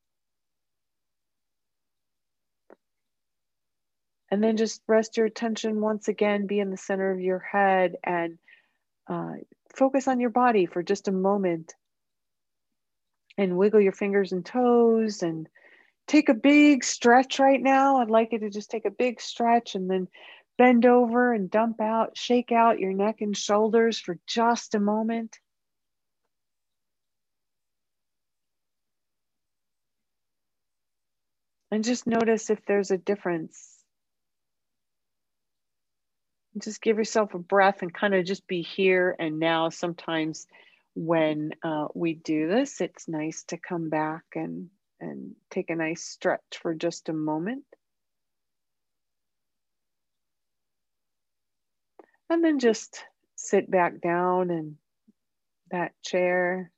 And 4.34 4.42
then 4.42 4.56
just 4.56 4.82
rest 4.88 5.16
your 5.16 5.26
attention 5.26 5.80
once 5.80 6.08
again, 6.08 6.48
be 6.48 6.58
in 6.58 6.72
the 6.72 6.76
center 6.76 7.12
of 7.12 7.20
your 7.20 7.38
head 7.38 7.94
and 8.02 8.36
uh, 9.06 9.34
focus 9.76 10.08
on 10.08 10.18
your 10.18 10.30
body 10.30 10.66
for 10.66 10.82
just 10.82 11.06
a 11.06 11.12
moment 11.12 11.72
and 13.38 13.56
wiggle 13.56 13.80
your 13.80 13.92
fingers 13.92 14.32
and 14.32 14.44
toes 14.44 15.22
and 15.22 15.48
take 16.08 16.28
a 16.30 16.34
big 16.34 16.82
stretch 16.82 17.38
right 17.38 17.62
now. 17.62 17.98
I'd 17.98 18.10
like 18.10 18.32
you 18.32 18.40
to 18.40 18.50
just 18.50 18.72
take 18.72 18.86
a 18.86 18.90
big 18.90 19.20
stretch 19.20 19.76
and 19.76 19.88
then 19.88 20.08
bend 20.58 20.84
over 20.84 21.32
and 21.32 21.48
dump 21.48 21.80
out, 21.80 22.18
shake 22.18 22.50
out 22.50 22.80
your 22.80 22.92
neck 22.92 23.20
and 23.20 23.36
shoulders 23.36 24.00
for 24.00 24.18
just 24.26 24.74
a 24.74 24.80
moment. 24.80 25.38
And 31.70 31.84
just 31.84 32.08
notice 32.08 32.50
if 32.50 32.66
there's 32.66 32.90
a 32.90 32.98
difference. 32.98 33.73
Just 36.58 36.80
give 36.80 36.98
yourself 36.98 37.34
a 37.34 37.38
breath 37.38 37.82
and 37.82 37.92
kind 37.92 38.14
of 38.14 38.24
just 38.24 38.46
be 38.46 38.62
here 38.62 39.16
and 39.18 39.38
now. 39.38 39.70
Sometimes 39.70 40.46
when 40.94 41.50
uh, 41.64 41.88
we 41.94 42.14
do 42.14 42.48
this, 42.48 42.80
it's 42.80 43.08
nice 43.08 43.44
to 43.48 43.56
come 43.56 43.88
back 43.90 44.22
and, 44.34 44.70
and 45.00 45.34
take 45.50 45.70
a 45.70 45.76
nice 45.76 46.04
stretch 46.04 46.58
for 46.62 46.74
just 46.74 47.08
a 47.08 47.12
moment. 47.12 47.64
And 52.30 52.44
then 52.44 52.58
just 52.58 53.02
sit 53.36 53.70
back 53.70 54.00
down 54.00 54.50
in 54.50 54.76
that 55.70 55.92
chair. 56.02 56.70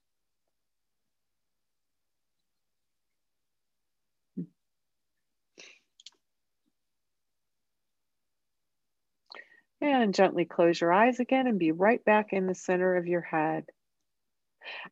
And 9.80 10.14
gently 10.14 10.44
close 10.46 10.80
your 10.80 10.92
eyes 10.92 11.20
again 11.20 11.46
and 11.46 11.58
be 11.58 11.72
right 11.72 12.04
back 12.04 12.32
in 12.32 12.46
the 12.46 12.54
center 12.54 12.96
of 12.96 13.06
your 13.06 13.20
head. 13.20 13.66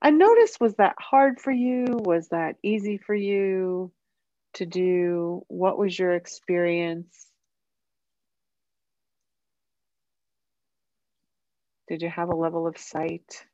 I 0.03 0.11
noticed 0.11 0.61
was 0.61 0.75
that 0.77 0.97
hard 0.99 1.41
for 1.41 1.51
you? 1.51 1.87
Was 1.89 2.29
that 2.29 2.57
easy 2.63 2.99
for 2.99 3.15
you 3.15 3.93
to 4.55 4.67
do? 4.67 5.45
What 5.49 5.79
was 5.79 5.99
your 5.99 6.13
experience? 6.13 7.27
Did 11.89 12.03
you 12.03 12.11
have 12.11 12.29
a 12.29 12.37
level 12.37 12.67
of 12.67 12.79
sight? 12.79 13.47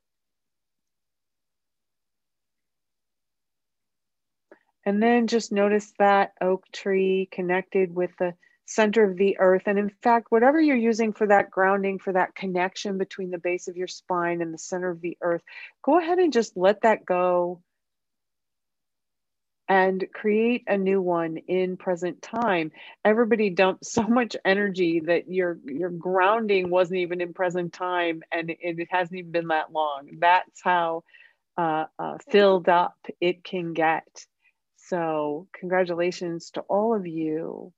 And 4.85 5.01
then 5.01 5.27
just 5.27 5.51
notice 5.51 5.93
that 5.99 6.33
oak 6.41 6.65
tree 6.71 7.29
connected 7.31 7.93
with 7.93 8.11
the 8.17 8.33
center 8.73 9.03
of 9.03 9.17
the 9.17 9.37
earth. 9.39 9.63
And 9.65 9.77
in 9.77 9.89
fact, 10.01 10.27
whatever 10.31 10.59
you're 10.59 10.75
using 10.75 11.13
for 11.13 11.27
that 11.27 11.51
grounding, 11.51 11.99
for 11.99 12.13
that 12.13 12.35
connection 12.35 12.97
between 12.97 13.31
the 13.31 13.37
base 13.37 13.67
of 13.67 13.77
your 13.77 13.87
spine 13.87 14.41
and 14.41 14.53
the 14.53 14.57
center 14.57 14.89
of 14.89 15.01
the 15.01 15.17
earth, 15.21 15.41
go 15.83 15.99
ahead 15.99 16.19
and 16.19 16.33
just 16.33 16.55
let 16.55 16.81
that 16.81 17.05
go 17.05 17.61
and 19.71 20.05
create 20.13 20.65
a 20.67 20.77
new 20.77 21.01
one 21.01 21.37
in 21.37 21.77
present 21.77 22.21
time. 22.21 22.71
Everybody 23.05 23.49
dumped 23.49 23.85
so 23.97 24.03
much 24.03 24.35
energy 24.43 25.01
that 25.05 25.29
your 25.29 25.59
your 25.65 25.89
grounding 25.89 26.69
wasn't 26.69 26.99
even 26.99 27.21
in 27.21 27.33
present 27.33 27.71
time, 27.71 28.23
and 28.31 28.49
it, 28.49 28.57
it 28.61 28.87
hasn't 28.91 29.17
even 29.17 29.31
been 29.31 29.47
that 29.47 29.71
long. 29.71 30.09
That's 30.19 30.61
how 30.61 31.03
uh, 31.57 31.85
uh, 31.97 32.17
filled 32.29 32.67
up 32.67 32.97
it 33.21 33.43
can 33.43 33.73
get. 33.73 34.25
So, 34.75 35.47
congratulations 35.57 36.51
to 36.51 36.61
all 36.61 36.93
of 36.93 37.07
you 37.07 37.71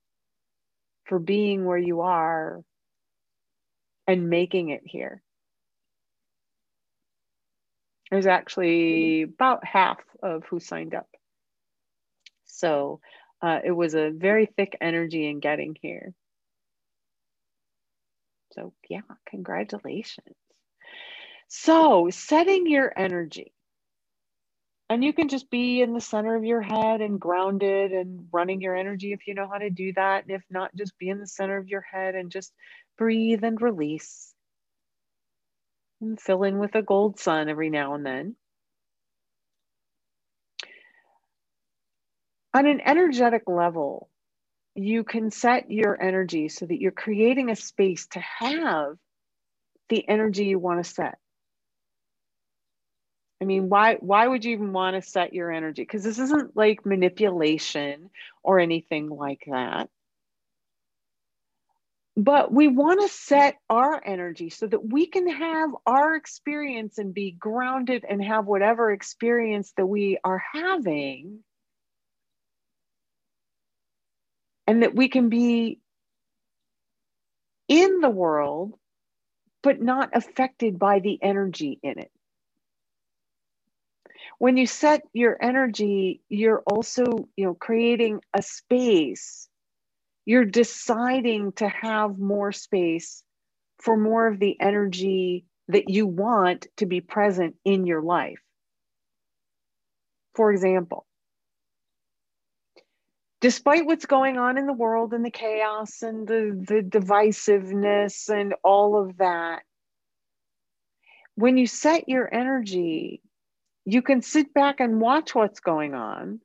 for 1.06 1.20
being 1.20 1.66
where 1.66 1.78
you 1.78 2.02
are 2.02 2.64
and 4.08 4.30
making 4.30 4.70
it 4.70 4.82
here. 4.86 5.22
There's 8.12 8.28
actually 8.28 9.24
about 9.24 9.66
half 9.66 9.98
of 10.22 10.44
who 10.50 10.60
signed 10.60 10.94
up. 10.94 11.08
So 12.46 13.00
uh, 13.42 13.60
it 13.64 13.72
was 13.72 13.96
a 13.96 14.12
very 14.12 14.46
thick 14.46 14.78
energy 14.80 15.28
in 15.28 15.40
getting 15.40 15.76
here. 15.82 16.14
So, 18.54 18.74
yeah, 18.88 19.02
congratulations. 19.28 20.36
So, 21.48 22.10
setting 22.12 22.68
your 22.68 22.94
energy. 22.96 23.52
And 24.90 25.04
you 25.04 25.14
can 25.14 25.30
just 25.30 25.50
be 25.50 25.82
in 25.82 25.94
the 25.94 26.02
center 26.02 26.36
of 26.36 26.44
your 26.44 26.62
head 26.62 27.02
and 27.02 27.20
grounded 27.20 27.94
and 27.94 28.28
running 28.32 28.62
your 28.62 28.76
energy 28.76 29.14
if 29.14 29.26
you 29.26 29.34
know 29.34 29.48
how 29.52 29.58
to 29.58 29.70
do 29.70 29.94
that. 29.94 30.26
And 30.26 30.36
if 30.36 30.44
not, 30.50 30.76
just 30.76 30.98
be 30.98 31.10
in 31.10 31.20
the 31.20 31.28
center 31.28 31.58
of 31.58 31.68
your 31.68 31.82
head 31.82 32.16
and 32.16 32.30
just 32.30 32.54
breathe 32.98 33.44
and 33.44 33.60
release. 33.62 34.34
And 36.02 36.20
fill 36.20 36.44
in 36.44 36.60
with 36.60 36.76
a 36.76 36.82
gold 36.82 37.20
sun 37.20 37.50
every 37.50 37.70
now 37.70 37.96
and 37.96 38.06
then. 38.06 38.36
On 42.54 42.68
an 42.68 42.82
energetic 42.86 43.44
level, 43.48 44.10
you 44.76 45.04
can 45.04 45.32
set 45.32 45.72
your 45.72 46.00
energy 46.00 46.50
so 46.50 46.66
that 46.66 46.80
you're 46.80 46.92
creating 46.92 47.50
a 47.50 47.56
space 47.56 48.06
to 48.08 48.20
have 48.20 48.98
the 49.90 50.08
energy 50.08 50.46
you 50.46 50.60
want 50.60 50.84
to 50.84 50.90
set. 50.90 51.18
I 53.44 53.46
mean, 53.46 53.68
why 53.68 53.96
why 53.96 54.26
would 54.26 54.46
you 54.46 54.54
even 54.54 54.72
want 54.72 54.96
to 54.96 55.02
set 55.02 55.34
your 55.34 55.52
energy? 55.52 55.82
Because 55.82 56.02
this 56.02 56.18
isn't 56.18 56.56
like 56.56 56.86
manipulation 56.86 58.10
or 58.42 58.58
anything 58.58 59.10
like 59.10 59.44
that. 59.52 59.90
But 62.16 62.54
we 62.54 62.70
want 62.70 63.02
to 63.02 63.10
set 63.10 63.58
our 63.70 64.02
energy 64.06 64.50
so 64.50 64.66
that 64.66 64.90
we 64.94 65.08
can 65.08 65.28
have 65.28 65.72
our 65.86 66.16
experience 66.16 67.00
and 67.00 67.14
be 67.14 67.32
grounded 67.32 68.06
and 68.08 68.24
have 68.24 68.46
whatever 68.46 68.92
experience 68.92 69.74
that 69.76 69.88
we 69.88 70.20
are 70.24 70.42
having 70.54 71.40
and 74.68 74.84
that 74.84 74.96
we 74.96 75.10
can 75.10 75.28
be 75.28 75.82
in 77.68 78.00
the 78.00 78.10
world 78.10 78.80
but 79.64 79.82
not 79.82 80.12
affected 80.14 80.80
by 80.80 81.00
the 81.00 81.20
energy 81.22 81.78
in 81.84 82.00
it 82.00 82.12
when 84.44 84.58
you 84.58 84.68
set 84.68 85.04
your 85.14 85.38
energy 85.42 86.20
you're 86.28 86.64
also 86.68 87.06
you 87.38 87.46
know 87.46 87.54
creating 87.54 88.20
a 88.34 88.42
space. 88.42 89.48
You're 90.26 90.44
deciding 90.44 91.54
to 91.54 91.70
have 91.70 92.20
more 92.20 92.52
space 92.52 93.24
for 93.80 93.96
more 93.96 94.28
of 94.28 94.40
the 94.40 94.60
energy 94.60 95.46
that 95.70 95.90
you 95.90 96.06
want 96.06 96.68
to 96.76 96.86
be 96.86 97.00
present 97.00 97.56
in 97.64 97.88
your 97.88 98.02
life. 98.02 98.42
For 100.36 100.52
example 100.52 101.06
despite 103.40 103.86
what's 103.86 104.06
going 104.06 104.38
on 104.38 104.58
in 104.58 104.68
the 104.68 104.74
world 104.74 105.14
and 105.14 105.24
the 105.24 105.32
chaos 105.32 106.02
and 106.02 106.28
the, 106.28 106.66
the 106.68 106.82
divisiveness 106.82 108.30
and 108.30 108.56
all 108.64 109.02
of 109.02 109.18
that, 109.18 109.64
when 111.36 111.58
you 111.58 111.68
set 111.68 112.08
your 112.08 112.34
energy, 112.34 113.22
you 113.86 114.02
can 114.02 114.22
sit 114.22 114.54
back 114.54 114.80
and 114.80 115.02
watch 115.02 115.36
what's 115.36 115.60
going 115.62 115.94
on. 115.96 116.42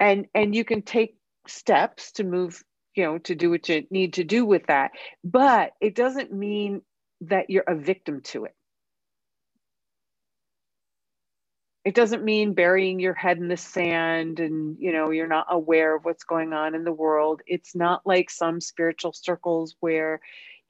And, 0.00 0.26
and 0.34 0.54
you 0.54 0.64
can 0.64 0.82
take 0.82 1.16
steps 1.48 2.12
to 2.14 2.24
move, 2.24 2.62
you 2.96 3.04
know, 3.04 3.18
to 3.20 3.34
do 3.34 3.50
what 3.50 3.68
you 3.68 3.86
need 3.90 4.14
to 4.14 4.24
do 4.24 4.46
with 4.46 4.66
that. 4.68 4.92
But 5.24 5.72
it 5.80 5.94
doesn't 5.94 6.32
mean 6.32 6.82
that 7.22 7.50
you're 7.50 7.64
a 7.68 7.76
victim 7.76 8.22
to 8.22 8.44
it. 8.46 8.52
it 11.84 11.96
doesn't 11.96 12.24
mean 12.24 12.54
burying 12.54 13.00
your 13.00 13.14
head 13.14 13.38
in 13.38 13.48
the 13.48 13.58
sand 13.58 14.40
and 14.40 14.78
you 14.80 14.92
know 14.94 15.10
you're 15.10 15.28
not 15.28 15.48
aware 15.50 15.96
of 15.96 16.06
what's 16.06 16.24
going 16.24 16.54
on 16.54 16.76
in 16.76 16.84
the 16.84 16.92
world 16.92 17.42
it's 17.48 17.76
not 17.76 18.02
like 18.06 18.30
some 18.30 18.62
spiritual 18.62 19.14
circles 19.14 19.76
where 19.80 20.20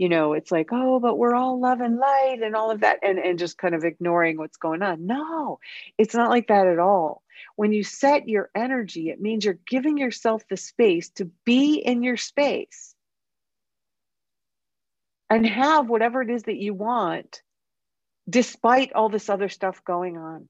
you 0.02 0.08
know 0.08 0.32
it's 0.32 0.50
like 0.50 0.70
oh 0.72 0.98
but 0.98 1.16
we're 1.16 1.36
all 1.36 1.60
love 1.60 1.80
and 1.80 1.96
light 1.96 2.40
and 2.42 2.56
all 2.56 2.72
of 2.72 2.80
that 2.80 2.98
and 3.04 3.20
and 3.20 3.38
just 3.38 3.56
kind 3.56 3.72
of 3.72 3.84
ignoring 3.84 4.36
what's 4.36 4.56
going 4.56 4.82
on. 4.82 5.06
No 5.06 5.60
it's 5.96 6.12
not 6.14 6.28
like 6.28 6.48
that 6.48 6.66
at 6.66 6.80
all. 6.80 7.22
When 7.54 7.72
you 7.72 7.84
set 7.84 8.28
your 8.28 8.50
energy 8.52 9.10
it 9.10 9.20
means 9.20 9.44
you're 9.44 9.60
giving 9.68 9.96
yourself 9.98 10.42
the 10.50 10.56
space 10.56 11.10
to 11.10 11.30
be 11.44 11.76
in 11.76 12.02
your 12.02 12.16
space 12.16 12.96
and 15.30 15.46
have 15.46 15.88
whatever 15.88 16.20
it 16.20 16.30
is 16.30 16.42
that 16.42 16.56
you 16.56 16.74
want 16.74 17.40
despite 18.28 18.92
all 18.94 19.08
this 19.08 19.28
other 19.28 19.48
stuff 19.48 19.84
going 19.84 20.16
on. 20.16 20.48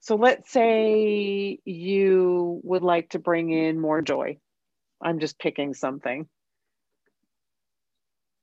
So 0.00 0.16
let's 0.16 0.50
say 0.50 1.60
you 1.64 2.60
would 2.64 2.82
like 2.82 3.10
to 3.10 3.20
bring 3.20 3.50
in 3.50 3.80
more 3.80 4.02
joy. 4.02 4.38
I'm 5.04 5.20
just 5.20 5.38
picking 5.38 5.74
something. 5.74 6.26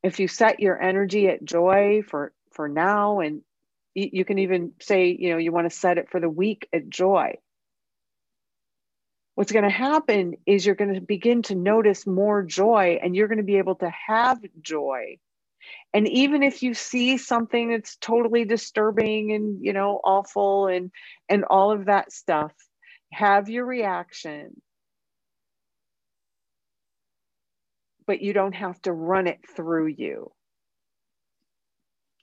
If 0.03 0.19
you 0.19 0.27
set 0.27 0.59
your 0.59 0.81
energy 0.81 1.27
at 1.27 1.43
joy 1.43 2.03
for 2.07 2.33
for 2.51 2.67
now 2.67 3.19
and 3.19 3.41
you 3.93 4.23
can 4.23 4.39
even 4.39 4.71
say, 4.79 5.15
you 5.19 5.31
know, 5.31 5.37
you 5.37 5.51
want 5.51 5.69
to 5.69 5.75
set 5.75 5.97
it 5.97 6.09
for 6.09 6.21
the 6.21 6.29
week 6.29 6.69
at 6.71 6.89
joy. 6.89 7.33
What's 9.35 9.51
going 9.51 9.65
to 9.65 9.69
happen 9.69 10.35
is 10.45 10.65
you're 10.65 10.75
going 10.75 10.93
to 10.93 11.01
begin 11.01 11.41
to 11.43 11.55
notice 11.55 12.07
more 12.07 12.41
joy 12.43 12.99
and 13.03 13.15
you're 13.15 13.27
going 13.27 13.37
to 13.37 13.43
be 13.43 13.57
able 13.57 13.75
to 13.75 13.91
have 14.07 14.39
joy 14.61 15.17
and 15.93 16.07
even 16.07 16.43
if 16.43 16.63
you 16.63 16.73
see 16.73 17.17
something 17.17 17.69
that's 17.69 17.97
totally 17.97 18.45
disturbing 18.45 19.31
and 19.31 19.63
you 19.63 19.73
know 19.73 19.99
awful 20.03 20.67
and 20.67 20.91
and 21.29 21.43
all 21.45 21.71
of 21.71 21.85
that 21.85 22.11
stuff 22.11 22.53
have 23.11 23.49
your 23.49 23.65
reaction 23.65 24.61
but 28.11 28.21
you 28.21 28.33
don't 28.33 28.55
have 28.55 28.81
to 28.83 28.93
run 28.93 29.27
it 29.27 29.39
through 29.55 29.87
you. 29.87 30.31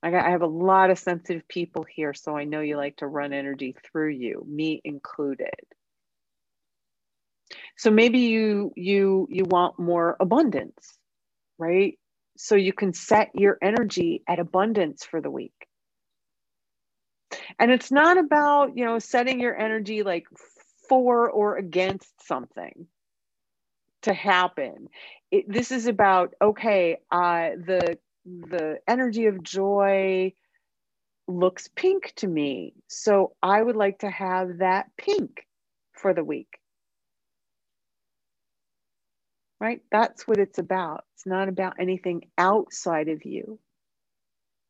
I, 0.02 0.10
got, 0.12 0.26
I 0.26 0.32
have 0.32 0.42
a 0.42 0.46
lot 0.46 0.90
of 0.90 0.98
sensitive 0.98 1.48
people 1.48 1.86
here 1.96 2.14
so 2.14 2.36
i 2.36 2.44
know 2.44 2.60
you 2.60 2.76
like 2.76 2.98
to 2.98 3.08
run 3.08 3.32
energy 3.32 3.76
through 3.90 4.10
you 4.10 4.44
me 4.48 4.82
included. 4.84 5.50
So 7.78 7.90
maybe 7.90 8.20
you 8.20 8.72
you 8.76 9.28
you 9.30 9.44
want 9.46 9.78
more 9.78 10.16
abundance 10.20 10.98
right? 11.58 11.98
So 12.38 12.56
you 12.56 12.74
can 12.74 12.94
set 12.94 13.30
your 13.34 13.58
energy 13.62 14.22
at 14.28 14.40
abundance 14.40 15.04
for 15.04 15.22
the 15.22 15.30
week. 15.30 15.54
And 17.58 17.70
it's 17.72 17.92
not 17.92 18.18
about, 18.18 18.76
you 18.76 18.84
know, 18.86 19.00
setting 19.00 19.40
your 19.40 19.58
energy 19.58 20.04
like 20.04 20.26
for 20.88 21.30
or 21.30 21.58
against 21.58 22.26
something 22.26 22.86
to 24.08 24.14
happen. 24.14 24.88
It, 25.30 25.46
this 25.52 25.72
is 25.72 25.86
about 25.86 26.34
okay, 26.42 26.98
uh, 27.12 27.50
the 27.66 27.98
the 28.26 28.78
energy 28.88 29.26
of 29.26 29.42
joy 29.42 30.34
looks 31.28 31.68
pink 31.76 32.12
to 32.16 32.28
me, 32.28 32.74
so 32.88 33.34
I 33.42 33.62
would 33.62 33.76
like 33.76 34.00
to 34.00 34.10
have 34.10 34.58
that 34.58 34.88
pink 34.98 35.46
for 35.94 36.14
the 36.14 36.24
week 36.24 36.48
right? 39.60 39.80
That's 39.90 40.26
what 40.26 40.38
it's 40.38 40.58
about. 40.58 41.04
It's 41.14 41.26
not 41.26 41.48
about 41.48 41.74
anything 41.80 42.22
outside 42.36 43.08
of 43.08 43.24
you. 43.24 43.58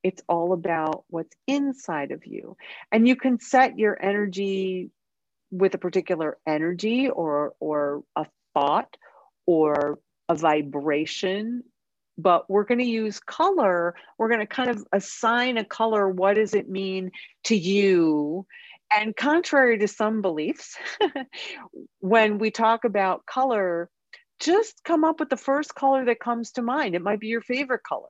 It's 0.03 0.22
all 0.29 0.53
about 0.53 1.05
what's 1.09 1.37
inside 1.46 2.12
of 2.12 2.27
you. 2.27 2.57
And 2.92 3.07
you 3.07 3.16
can 3.16 3.40
set 3.40 3.79
your 3.79 3.98
energy 4.01 4.90
with 5.51 5.74
a 5.74 5.79
particular 5.79 6.38
energy 6.46 7.09
or 7.09 7.55
or 7.61 8.03
a 8.16 8.27
thought 8.55 8.96
or 9.48 9.98
a 10.28 10.34
vibration 10.34 11.62
but 12.20 12.50
we're 12.50 12.64
going 12.64 12.78
to 12.78 12.84
use 12.84 13.18
color 13.20 13.94
we're 14.18 14.28
going 14.28 14.40
to 14.40 14.46
kind 14.46 14.68
of 14.68 14.84
assign 14.92 15.56
a 15.56 15.64
color 15.64 16.08
what 16.08 16.34
does 16.34 16.52
it 16.52 16.68
mean 16.68 17.11
to 17.44 17.56
you 17.56 18.46
and 18.92 19.16
contrary 19.16 19.78
to 19.78 19.88
some 19.88 20.20
beliefs 20.20 20.76
when 22.01 22.38
we 22.38 22.51
talk 22.51 22.84
about 22.84 23.24
color 23.24 23.88
just 24.40 24.84
come 24.84 25.05
up 25.05 25.20
with 25.20 25.30
the 25.30 25.36
first 25.36 25.74
color 25.74 26.05
that 26.05 26.20
comes 26.20 26.53
to 26.53 26.62
mind. 26.62 26.94
It 26.94 27.03
might 27.03 27.20
be 27.20 27.28
your 27.28 27.40
favorite 27.40 27.82
color. 27.82 28.09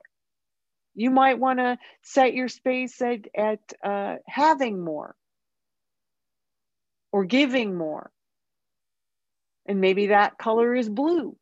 You 0.95 1.11
might 1.11 1.39
want 1.39 1.59
to 1.59 1.77
set 2.03 2.33
your 2.33 2.47
space 2.47 3.01
at, 3.01 3.21
at 3.35 3.59
uh, 3.83 4.17
having 4.27 4.83
more 4.83 5.15
or 7.11 7.25
giving 7.25 7.75
more. 7.75 8.11
And 9.65 9.81
maybe 9.81 10.07
that 10.07 10.37
color 10.37 10.75
is 10.75 10.89
blue. 10.89 11.35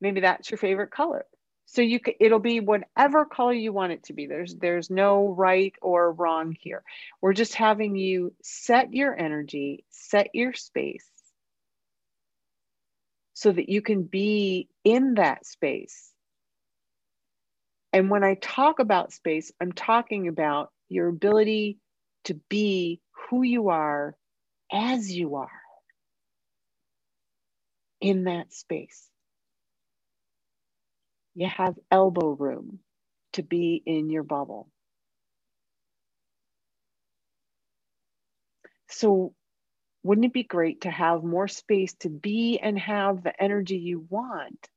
Maybe 0.00 0.20
that's 0.20 0.50
your 0.50 0.58
favorite 0.58 0.90
color 0.90 1.24
so 1.70 1.82
you 1.82 2.00
can, 2.00 2.14
it'll 2.18 2.38
be 2.38 2.60
whatever 2.60 3.26
color 3.26 3.52
you 3.52 3.74
want 3.74 3.92
it 3.92 4.04
to 4.04 4.14
be 4.14 4.26
there's 4.26 4.54
there's 4.54 4.88
no 4.88 5.28
right 5.28 5.74
or 5.82 6.12
wrong 6.12 6.56
here 6.58 6.82
we're 7.20 7.34
just 7.34 7.54
having 7.54 7.94
you 7.94 8.32
set 8.42 8.94
your 8.94 9.14
energy 9.14 9.84
set 9.90 10.28
your 10.32 10.54
space 10.54 11.10
so 13.38 13.52
that 13.52 13.68
you 13.68 13.80
can 13.80 14.02
be 14.02 14.68
in 14.82 15.14
that 15.14 15.46
space. 15.46 16.12
And 17.92 18.10
when 18.10 18.24
I 18.24 18.34
talk 18.34 18.80
about 18.80 19.12
space, 19.12 19.52
I'm 19.60 19.70
talking 19.70 20.26
about 20.26 20.72
your 20.88 21.06
ability 21.06 21.78
to 22.24 22.34
be 22.48 23.00
who 23.30 23.42
you 23.42 23.70
are 23.70 24.16
as 24.72 25.10
you 25.12 25.36
are 25.36 25.50
in 28.00 28.24
that 28.24 28.52
space. 28.52 29.08
You 31.34 31.48
have 31.48 31.76
elbow 31.90 32.30
room 32.30 32.80
to 33.34 33.42
be 33.44 33.82
in 33.86 34.10
your 34.10 34.24
bubble. 34.24 34.70
So, 38.90 39.34
wouldn't 40.04 40.26
it 40.26 40.34
be 40.34 40.44
great 40.44 40.82
to 40.82 40.90
have 40.90 41.24
more 41.24 41.48
space 41.48 41.94
to 42.00 42.10
be 42.10 42.58
and 42.62 42.78
have 42.78 43.22
the 43.24 43.42
energy 43.42 43.78
you 43.78 44.06
want 44.10 44.68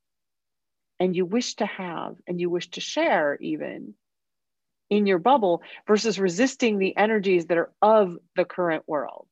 and 1.00 1.16
you 1.16 1.26
wish 1.26 1.56
to 1.56 1.68
have 1.68 2.16
and 2.28 2.42
you 2.42 2.50
wish 2.50 2.70
to 2.72 2.82
share, 2.82 3.38
even 3.42 3.96
in 4.92 5.08
your 5.08 5.18
bubble, 5.18 5.64
versus 5.88 6.20
resisting 6.20 6.78
the 6.78 6.96
energies 6.96 7.48
that 7.48 7.58
are 7.58 7.72
of 7.82 8.18
the 8.36 8.46
current 8.46 8.84
world? 8.86 9.26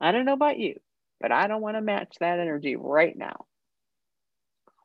I 0.00 0.12
don't 0.12 0.26
know 0.26 0.34
about 0.34 0.58
you, 0.58 0.80
but 1.20 1.32
I 1.32 1.46
don't 1.46 1.62
want 1.62 1.76
to 1.76 1.80
match 1.80 2.16
that 2.20 2.40
energy 2.40 2.76
right 2.76 3.16
now. 3.16 3.46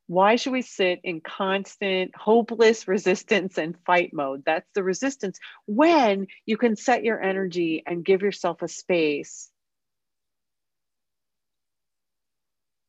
Why 0.08 0.36
should 0.36 0.54
we 0.54 0.62
sit 0.62 1.00
in 1.04 1.22
constant, 1.22 2.16
hopeless 2.16 2.88
resistance 2.88 3.58
and 3.58 3.78
fight 3.86 4.14
mode? 4.14 4.44
That's 4.46 4.70
the 4.76 4.84
resistance 4.84 5.40
when 5.66 6.28
you 6.46 6.58
can 6.58 6.76
set 6.76 7.04
your 7.04 7.22
energy 7.22 7.84
and 7.86 8.06
give 8.06 8.22
yourself 8.22 8.62
a 8.62 8.68
space 8.68 9.50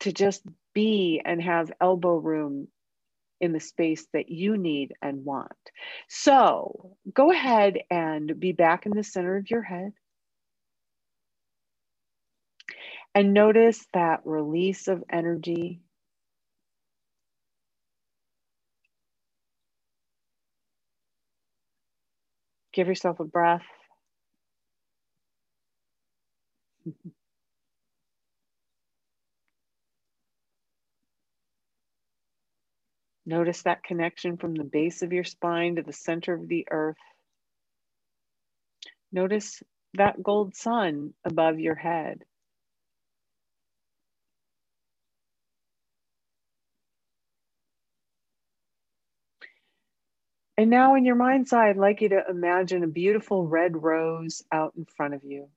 to 0.01 0.13
just 0.13 0.43
be 0.75 1.23
and 1.25 1.41
have 1.41 1.73
elbow 1.81 2.17
room 2.17 2.69
in 3.41 3.53
the 3.53 3.61
space 3.61 4.07
that 4.15 4.31
you 4.31 4.57
need 4.59 4.95
and 5.03 5.25
want. 5.25 5.53
So 6.09 6.97
go 7.15 7.33
ahead 7.33 7.79
and 7.91 8.41
be 8.41 8.53
back 8.53 8.87
in 8.87 8.93
the 8.93 9.05
center 9.05 9.37
of 9.37 9.51
your 9.51 9.63
head. 9.63 9.93
And 13.15 13.35
notice 13.35 13.87
that 13.95 14.21
release 14.25 14.89
of 14.89 15.05
energy 15.11 15.81
Give 22.75 22.89
yourself 22.89 23.21
a 23.21 23.25
breath. 23.27 23.65
Notice 33.27 33.63
that 33.63 33.85
connection 33.85 34.37
from 34.37 34.55
the 34.55 34.65
base 34.65 35.03
of 35.03 35.13
your 35.13 35.25
spine 35.25 35.77
to 35.77 35.83
the 35.83 35.93
center 35.93 36.35
of 36.35 36.47
the 36.49 36.67
earth. 36.71 36.97
Notice 39.13 39.63
that 39.95 40.23
gold 40.23 40.55
sun 40.55 41.15
above 41.25 41.59
your 41.59 41.75
head. 41.75 42.25
And 50.57 50.71
now, 50.71 50.95
in 50.95 51.05
your 51.05 51.17
mind's 51.17 51.53
eye, 51.53 51.71
I'd 51.71 51.77
like 51.77 52.01
you 52.01 52.11
to 52.11 52.25
imagine 52.29 52.85
a 52.85 52.89
beautiful 52.89 53.47
red 53.47 53.83
rose 53.83 54.43
out 54.53 54.75
in 54.77 54.85
front 54.85 55.15
of 55.15 55.25
you. 55.25 55.49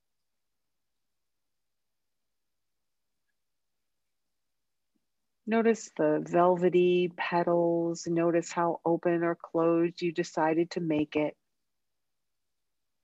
Notice 5.48 5.92
the 5.98 6.24
velvety 6.28 7.12
petals. 7.18 8.06
Notice 8.08 8.52
how 8.52 8.82
open 8.86 9.24
or 9.24 9.38
closed 9.42 10.02
you 10.02 10.12
decided 10.12 10.72
to 10.72 10.82
make 10.82 11.16
it. 11.16 11.36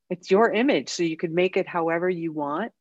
It's 0.09 0.29
your 0.29 0.51
image, 0.51 0.89
so 0.89 1.03
you 1.03 1.17
could 1.17 1.31
make 1.33 1.57
it 1.57 1.67
however 1.67 2.09
you 2.09 2.33
want. 2.33 2.73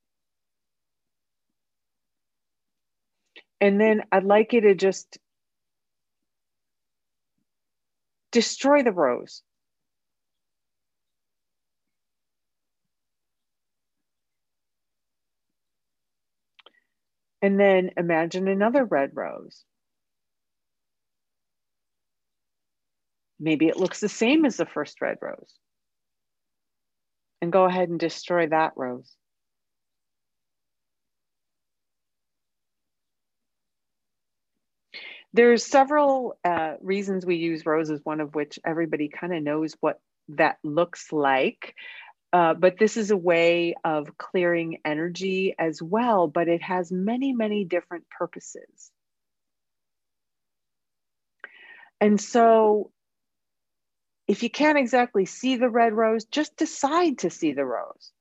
And 3.60 3.80
then 3.80 4.02
I'd 4.12 4.24
like 4.24 4.52
you 4.52 4.62
to 4.62 4.74
just 4.74 5.18
destroy 8.32 8.82
the 8.82 8.92
rose. 8.92 9.42
And 17.42 17.58
then 17.58 17.90
imagine 17.96 18.46
another 18.46 18.84
red 18.84 19.10
rose. 19.14 19.64
Maybe 23.40 23.66
it 23.66 23.76
looks 23.76 23.98
the 23.98 24.08
same 24.08 24.44
as 24.44 24.56
the 24.56 24.66
first 24.66 25.00
red 25.00 25.18
rose. 25.20 25.52
And 27.40 27.50
go 27.50 27.64
ahead 27.64 27.88
and 27.88 27.98
destroy 27.98 28.46
that 28.46 28.74
rose. 28.76 29.12
There's 35.34 35.66
several 35.66 36.38
uh, 36.44 36.74
reasons 36.80 37.26
we 37.26 37.36
use 37.36 37.66
roses, 37.66 38.00
one 38.04 38.20
of 38.20 38.34
which 38.36 38.60
everybody 38.64 39.08
kind 39.08 39.34
of 39.34 39.42
knows 39.42 39.74
what 39.80 39.98
that 40.28 40.58
looks 40.62 41.10
like. 41.10 41.74
Uh, 42.32 42.54
but 42.54 42.78
this 42.78 42.96
is 42.96 43.10
a 43.10 43.16
way 43.16 43.74
of 43.84 44.16
clearing 44.16 44.78
energy 44.84 45.54
as 45.58 45.82
well, 45.82 46.28
but 46.28 46.48
it 46.48 46.62
has 46.62 46.90
many, 46.90 47.34
many 47.34 47.64
different 47.64 48.04
purposes. 48.08 48.90
And 52.00 52.18
so, 52.20 52.90
if 54.26 54.42
you 54.42 54.48
can't 54.50 54.78
exactly 54.78 55.26
see 55.26 55.56
the 55.56 55.68
red 55.68 55.92
rose, 55.92 56.24
just 56.24 56.56
decide 56.56 57.18
to 57.18 57.30
see 57.30 57.52
the 57.52 57.66
rose. 57.66 58.12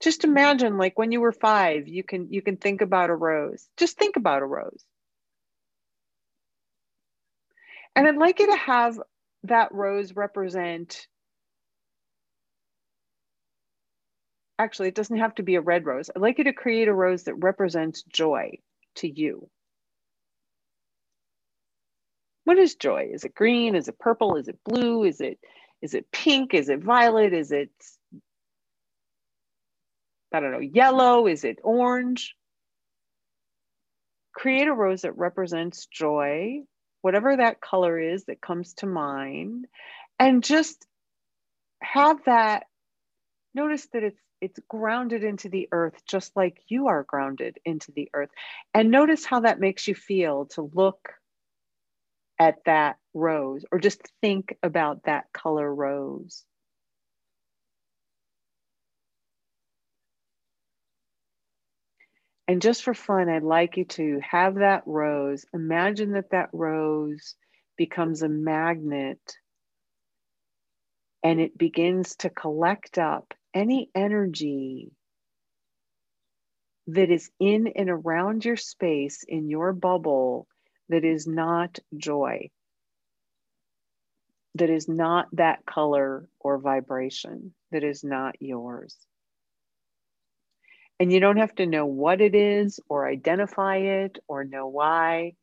Just 0.00 0.24
imagine, 0.24 0.78
like 0.78 0.96
when 0.96 1.12
you 1.12 1.20
were 1.20 1.32
five, 1.32 1.88
you 1.88 2.02
can 2.02 2.32
you 2.32 2.40
can 2.40 2.56
think 2.56 2.80
about 2.80 3.10
a 3.10 3.14
rose. 3.14 3.68
Just 3.76 3.98
think 3.98 4.16
about 4.16 4.42
a 4.42 4.46
rose. 4.46 4.82
And 7.94 8.06
I'd 8.06 8.16
like 8.16 8.38
you 8.38 8.46
to 8.46 8.56
have 8.56 8.98
that 9.42 9.72
rose 9.72 10.14
represent, 10.14 11.06
actually, 14.58 14.88
it 14.88 14.94
doesn't 14.94 15.18
have 15.18 15.34
to 15.36 15.42
be 15.42 15.56
a 15.56 15.60
red 15.60 15.86
rose. 15.86 16.10
I'd 16.14 16.22
like 16.22 16.38
you 16.38 16.44
to 16.44 16.52
create 16.52 16.88
a 16.88 16.94
rose 16.94 17.24
that 17.24 17.34
represents 17.34 18.02
joy 18.02 18.58
to 18.96 19.08
you. 19.08 19.48
What 22.44 22.58
is 22.58 22.76
joy? 22.76 23.10
Is 23.12 23.24
it 23.24 23.34
green? 23.34 23.74
Is 23.74 23.88
it 23.88 23.98
purple? 23.98 24.36
Is 24.36 24.48
it 24.48 24.58
blue? 24.64 25.04
Is 25.04 25.20
it 25.20 25.38
is 25.82 25.94
it 25.94 26.10
pink? 26.10 26.54
Is 26.54 26.68
it 26.68 26.82
violet? 26.82 27.32
Is 27.32 27.52
it 27.52 27.70
I 30.32 30.40
don't 30.40 30.52
know, 30.52 30.58
yellow? 30.58 31.26
Is 31.26 31.44
it 31.44 31.58
orange? 31.62 32.34
Create 34.34 34.68
a 34.68 34.74
rose 34.74 35.02
that 35.02 35.16
represents 35.16 35.86
joy 35.86 36.62
whatever 37.02 37.36
that 37.36 37.60
color 37.60 37.98
is 37.98 38.24
that 38.24 38.40
comes 38.40 38.74
to 38.74 38.86
mind, 38.86 39.66
and 40.18 40.42
just 40.42 40.86
have 41.82 42.18
that 42.26 42.64
notice 43.54 43.86
that 43.92 44.02
it's 44.02 44.20
it's 44.40 44.58
grounded 44.68 45.24
into 45.24 45.48
the 45.48 45.68
earth 45.72 46.00
just 46.06 46.36
like 46.36 46.58
you 46.68 46.88
are 46.88 47.04
grounded 47.04 47.58
into 47.64 47.92
the 47.92 48.08
earth 48.14 48.30
and 48.74 48.90
notice 48.90 49.24
how 49.24 49.40
that 49.40 49.60
makes 49.60 49.88
you 49.88 49.94
feel 49.94 50.46
to 50.46 50.70
look 50.74 51.10
at 52.38 52.56
that 52.66 52.96
rose 53.14 53.64
or 53.72 53.78
just 53.78 54.00
think 54.20 54.56
about 54.62 55.04
that 55.04 55.26
color 55.32 55.72
rose 55.74 56.44
And 62.48 62.62
just 62.62 62.82
for 62.82 62.94
fun, 62.94 63.28
I'd 63.28 63.42
like 63.42 63.76
you 63.76 63.84
to 63.84 64.20
have 64.20 64.56
that 64.56 64.82
rose. 64.86 65.44
Imagine 65.52 66.12
that 66.12 66.30
that 66.30 66.48
rose 66.52 67.36
becomes 67.76 68.22
a 68.22 68.28
magnet 68.28 69.20
and 71.22 71.40
it 71.40 71.58
begins 71.58 72.16
to 72.16 72.30
collect 72.30 72.98
up 72.98 73.34
any 73.54 73.90
energy 73.94 74.92
that 76.88 77.10
is 77.10 77.30
in 77.38 77.68
and 77.76 77.90
around 77.90 78.44
your 78.44 78.56
space 78.56 79.24
in 79.26 79.48
your 79.48 79.72
bubble 79.72 80.46
that 80.88 81.04
is 81.04 81.26
not 81.26 81.78
joy, 81.96 82.50
that 84.54 84.70
is 84.70 84.88
not 84.88 85.28
that 85.32 85.64
color 85.66 86.28
or 86.40 86.58
vibration, 86.58 87.54
that 87.72 87.84
is 87.84 88.02
not 88.02 88.36
yours. 88.40 88.96
And 90.98 91.12
you 91.12 91.20
don't 91.20 91.36
have 91.36 91.54
to 91.56 91.66
know 91.66 91.86
what 91.86 92.20
it 92.20 92.34
is 92.34 92.80
or 92.88 93.06
identify 93.06 93.76
it 93.76 94.18
or 94.26 94.44
know 94.44 94.66
why. 94.66 95.34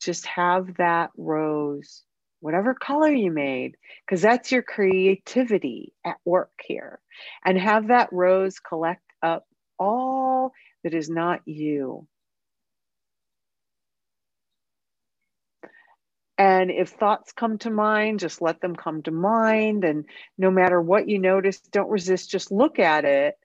Just 0.00 0.26
have 0.26 0.76
that 0.76 1.10
rose, 1.16 2.02
whatever 2.42 2.74
color 2.74 3.10
you 3.10 3.30
made, 3.30 3.76
because 4.04 4.20
that's 4.20 4.50
your 4.50 4.62
creativity 4.62 5.92
at 6.04 6.16
work 6.24 6.50
here. 6.64 6.98
And 7.44 7.56
have 7.56 7.88
that 7.88 8.12
rose 8.12 8.58
collect 8.58 9.04
up 9.22 9.46
all 9.78 10.52
that 10.82 10.92
is 10.92 11.08
not 11.08 11.40
you. 11.46 12.06
And 16.36 16.72
if 16.72 16.88
thoughts 16.88 17.32
come 17.32 17.58
to 17.58 17.70
mind, 17.70 18.18
just 18.18 18.42
let 18.42 18.60
them 18.60 18.74
come 18.74 19.02
to 19.04 19.12
mind. 19.12 19.84
And 19.84 20.06
no 20.36 20.50
matter 20.50 20.80
what 20.80 21.08
you 21.08 21.20
notice, 21.20 21.60
don't 21.60 21.90
resist, 21.90 22.30
just 22.30 22.50
look 22.50 22.80
at 22.80 23.04
it. 23.04 23.36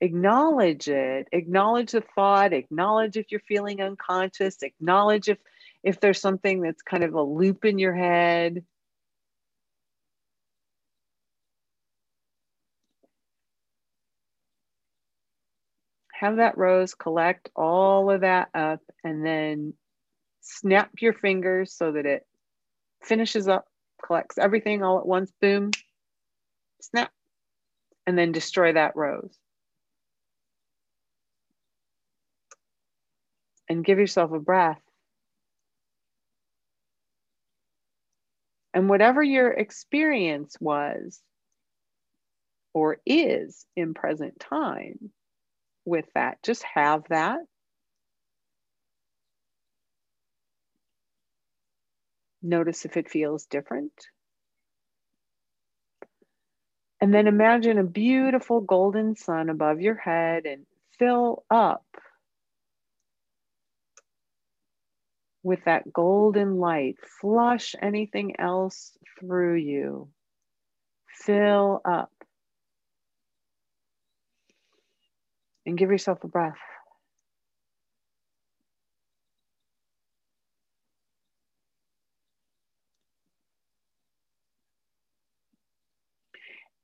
Acknowledge 0.00 0.88
it. 0.88 1.28
Acknowledge 1.30 1.92
the 1.92 2.02
thought. 2.16 2.52
Acknowledge 2.52 3.16
if 3.16 3.26
you're 3.30 3.40
feeling 3.46 3.80
unconscious. 3.80 4.60
Acknowledge 4.62 5.28
if 5.28 5.38
if 5.82 6.00
there's 6.00 6.20
something 6.20 6.60
that's 6.60 6.82
kind 6.82 7.04
of 7.04 7.14
a 7.14 7.22
loop 7.22 7.64
in 7.64 7.78
your 7.78 7.94
head. 7.94 8.64
Have 16.12 16.36
that 16.36 16.56
rose 16.56 16.94
collect 16.94 17.50
all 17.56 18.10
of 18.10 18.20
that 18.20 18.48
up 18.54 18.80
and 19.02 19.26
then 19.26 19.74
snap 20.40 20.90
your 21.00 21.12
fingers 21.12 21.72
so 21.72 21.92
that 21.92 22.06
it 22.06 22.24
finishes 23.02 23.48
up, 23.48 23.66
collects 24.04 24.38
everything 24.38 24.84
all 24.84 24.98
at 24.98 25.06
once, 25.06 25.32
boom, 25.40 25.72
snap, 26.80 27.10
and 28.06 28.16
then 28.16 28.30
destroy 28.30 28.72
that 28.72 28.94
rose. 28.94 29.36
And 33.68 33.84
give 33.84 33.98
yourself 33.98 34.32
a 34.32 34.38
breath. 34.38 34.80
And 38.74 38.88
whatever 38.88 39.22
your 39.22 39.50
experience 39.50 40.56
was 40.60 41.20
or 42.74 42.98
is 43.04 43.66
in 43.76 43.94
present 43.94 44.40
time 44.40 45.10
with 45.84 46.06
that, 46.14 46.42
just 46.42 46.62
have 46.74 47.04
that 47.08 47.40
Notice 52.42 52.84
if 52.84 52.96
it 52.96 53.08
feels 53.08 53.46
different. 53.46 53.92
And 57.00 57.14
then 57.14 57.28
imagine 57.28 57.78
a 57.78 57.84
beautiful 57.84 58.60
golden 58.60 59.14
sun 59.14 59.48
above 59.48 59.80
your 59.80 59.94
head 59.94 60.44
and 60.44 60.66
fill 60.98 61.44
up 61.50 61.84
with 65.42 65.64
that 65.64 65.92
golden 65.92 66.58
light. 66.58 66.96
Flush 67.20 67.74
anything 67.80 68.38
else 68.38 68.96
through 69.18 69.56
you. 69.56 70.08
Fill 71.08 71.80
up. 71.84 72.12
And 75.64 75.78
give 75.78 75.90
yourself 75.90 76.24
a 76.24 76.28
breath. 76.28 76.58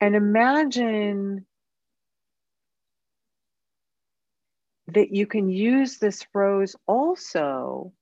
And 0.00 0.14
imagine 0.14 1.44
that 4.88 5.11
you 5.12 5.26
can 5.26 5.50
use 5.50 5.98
this 5.98 6.24
rose 6.32 6.76
also, 6.86 7.92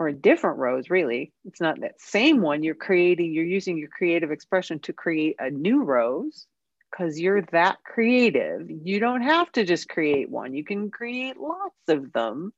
or 0.00 0.08
a 0.08 0.14
different 0.14 0.58
rose, 0.58 0.88
really. 0.88 1.30
It's 1.44 1.60
not 1.60 1.78
that 1.82 2.00
same 2.00 2.40
one. 2.40 2.62
You're 2.62 2.74
creating, 2.74 3.34
you're 3.34 3.44
using 3.44 3.76
your 3.76 3.90
creative 3.90 4.30
expression 4.30 4.80
to 4.80 4.94
create 4.94 5.36
a 5.38 5.50
new 5.50 5.84
rose 5.84 6.46
because 6.90 7.20
you're 7.20 7.42
that 7.52 7.84
creative. 7.84 8.68
You 8.70 8.98
don't 8.98 9.20
have 9.20 9.52
to 9.52 9.64
just 9.64 9.90
create 9.90 10.30
one, 10.30 10.54
you 10.54 10.64
can 10.64 10.90
create 10.90 11.36
lots 11.38 11.76
of 11.88 12.12
them. 12.14 12.52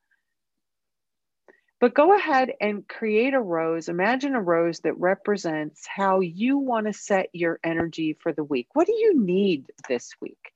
But 1.81 1.95
go 1.95 2.17
ahead 2.17 2.53
and 2.61 2.87
create 2.87 3.35
a 3.35 3.41
rose. 3.41 3.89
Imagine 3.89 4.37
a 4.37 4.41
rose 4.41 4.79
that 4.85 4.97
represents 5.01 5.85
how 5.85 6.21
you 6.21 6.59
want 6.59 6.87
to 6.87 6.93
set 6.93 7.27
your 7.33 7.59
energy 7.65 8.17
for 8.23 8.33
the 8.33 8.45
week. 8.45 8.69
What 8.73 8.87
do 8.87 8.95
you 8.95 9.21
need 9.21 9.65
this 9.89 10.13
week? 10.21 10.53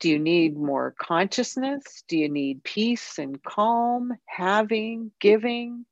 Do 0.00 0.08
you 0.08 0.18
need 0.18 0.56
more 0.56 0.96
consciousness? 1.00 2.02
Do 2.08 2.18
you 2.18 2.28
need 2.28 2.64
peace 2.64 3.20
and 3.20 3.40
calm, 3.40 4.14
having, 4.26 5.12
giving? 5.20 5.86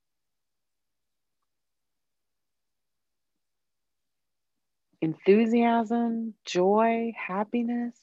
Enthusiasm, 5.07 6.35
joy, 6.45 7.13
happiness? 7.17 7.97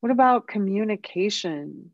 What 0.00 0.12
about 0.12 0.48
communication, 0.48 1.92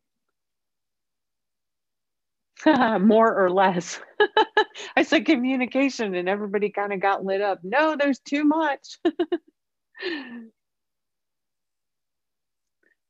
more 2.67 3.45
or 3.45 3.51
less. 3.51 4.01
I 4.97 5.03
said 5.05 5.27
communication, 5.27 6.15
and 6.17 6.29
everybody 6.29 6.71
kind 6.71 6.93
of 6.93 7.01
got 7.01 7.25
lit 7.25 7.41
up. 7.43 7.61
No, 7.63 7.97
there's 7.97 8.21
too 8.21 8.45
much. 8.45 8.99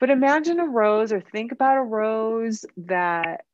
but 0.00 0.10
imagine 0.10 0.60
a 0.60 0.66
rose, 0.68 1.12
or 1.12 1.20
think 1.20 1.52
about 1.52 1.78
a 1.78 1.82
rose 1.82 2.66
that 2.78 3.44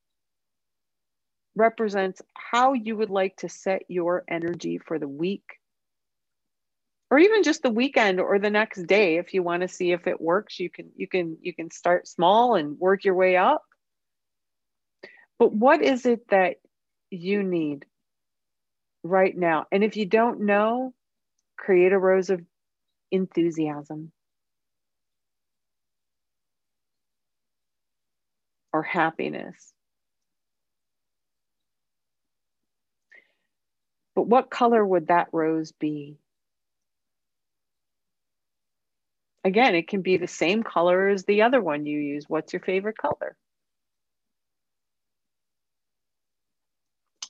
represents 1.57 2.23
how 2.35 2.75
you 2.75 2.97
would 2.97 3.11
like 3.11 3.37
to 3.39 3.49
set 3.49 3.83
your 3.89 4.25
energy 4.29 4.79
for 4.79 4.99
the 4.99 5.09
week 5.09 5.45
or 7.15 7.19
even 7.19 7.43
just 7.43 7.63
the 7.63 7.71
weekend 7.71 8.21
or 8.21 8.39
the 8.39 8.51
next 8.51 8.83
day 8.87 9.19
if 9.19 9.33
you 9.33 9.43
want 9.43 9.63
to 9.63 9.69
see 9.69 9.93
if 9.93 10.07
it 10.07 10.21
works 10.21 10.59
you 10.59 10.69
can 10.69 10.91
you 10.97 11.07
can 11.07 11.37
you 11.41 11.55
can 11.55 11.71
start 11.71 12.09
small 12.09 12.57
and 12.57 12.79
work 12.79 13.05
your 13.05 13.15
way 13.15 13.37
up 13.37 13.63
but 15.39 15.53
what 15.53 15.83
is 15.83 16.07
it 16.07 16.29
that 16.29 16.57
you 17.11 17.43
need 17.43 17.87
right 19.05 19.37
now? 19.37 19.67
And 19.71 19.85
if 19.85 19.97
you 19.97 20.07
don't 20.07 20.41
know, 20.41 20.95
create 21.57 21.93
a 21.93 21.99
rose 21.99 22.31
of 22.31 22.41
enthusiasm 23.11 24.11
or 28.73 28.83
happiness. 28.83 29.73
But 34.17 34.27
what 34.27 34.51
color 34.51 34.85
would 34.85 35.09
that 35.09 35.29
rose 35.33 35.73
be? 35.73 36.17
Again, 39.45 39.75
it 39.75 39.89
can 39.89 40.01
be 40.01 40.17
the 40.17 40.27
same 40.27 40.63
color 40.63 41.09
as 41.09 41.25
the 41.25 41.43
other 41.43 41.61
one 41.61 41.85
you 41.85 41.99
use. 41.99 42.25
What's 42.29 42.55
your 42.55 42.61
favorite 42.63 42.97
color? 42.97 43.37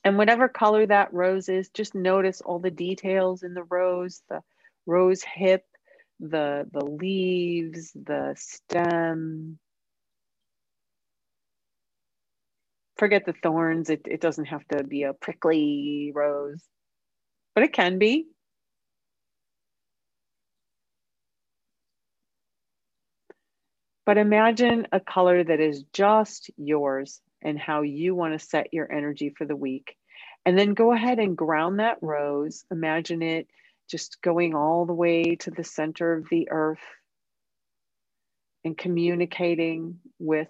And 0.05 0.17
whatever 0.19 0.49
color 0.49 0.87
that 0.87 1.13
rose 1.13 1.49
is, 1.49 1.71
just 1.71 1.95
notice 1.95 2.41
all 2.41 2.61
the 2.61 2.71
details 2.71 3.43
in 3.43 3.55
the 3.55 3.65
rose, 3.65 4.23
the 4.29 4.43
rose 4.87 5.23
hip, 5.23 5.65
the, 6.21 6.69
the 6.73 6.85
leaves, 6.85 7.91
the 7.95 8.35
stem. 8.39 9.59
Forget 12.97 13.25
the 13.27 13.35
thorns. 13.43 13.91
It, 13.91 14.03
it 14.07 14.21
doesn't 14.21 14.45
have 14.45 14.67
to 14.69 14.85
be 14.85 15.03
a 15.03 15.15
prickly 15.15 16.13
rose, 16.15 16.63
but 17.55 17.65
it 17.65 17.73
can 17.73 17.99
be. 17.99 18.27
But 24.07 24.19
imagine 24.19 24.87
a 24.93 25.01
color 25.01 25.43
that 25.43 25.61
is 25.61 25.85
just 25.93 26.51
yours 26.57 27.21
and 27.43 27.59
how 27.59 27.83
you 27.83 28.15
want 28.15 28.39
to 28.39 28.45
set 28.45 28.73
your 28.73 28.91
energy 28.91 29.35
for 29.37 29.47
the 29.47 29.57
week. 29.57 29.97
And 30.45 30.59
then 30.59 30.75
go 30.75 30.93
ahead 30.93 31.19
and 31.19 31.37
ground 31.37 31.81
that 31.81 31.99
rose. 32.03 32.65
Imagine 32.71 33.23
it 33.23 33.49
just 33.89 34.21
going 34.23 34.55
all 34.55 34.87
the 34.87 34.93
way 34.95 35.37
to 35.37 35.51
the 35.51 35.65
center 35.65 36.15
of 36.15 36.29
the 36.31 36.49
earth 36.51 36.85
and 38.65 38.77
communicating 38.77 40.01
with 40.19 40.49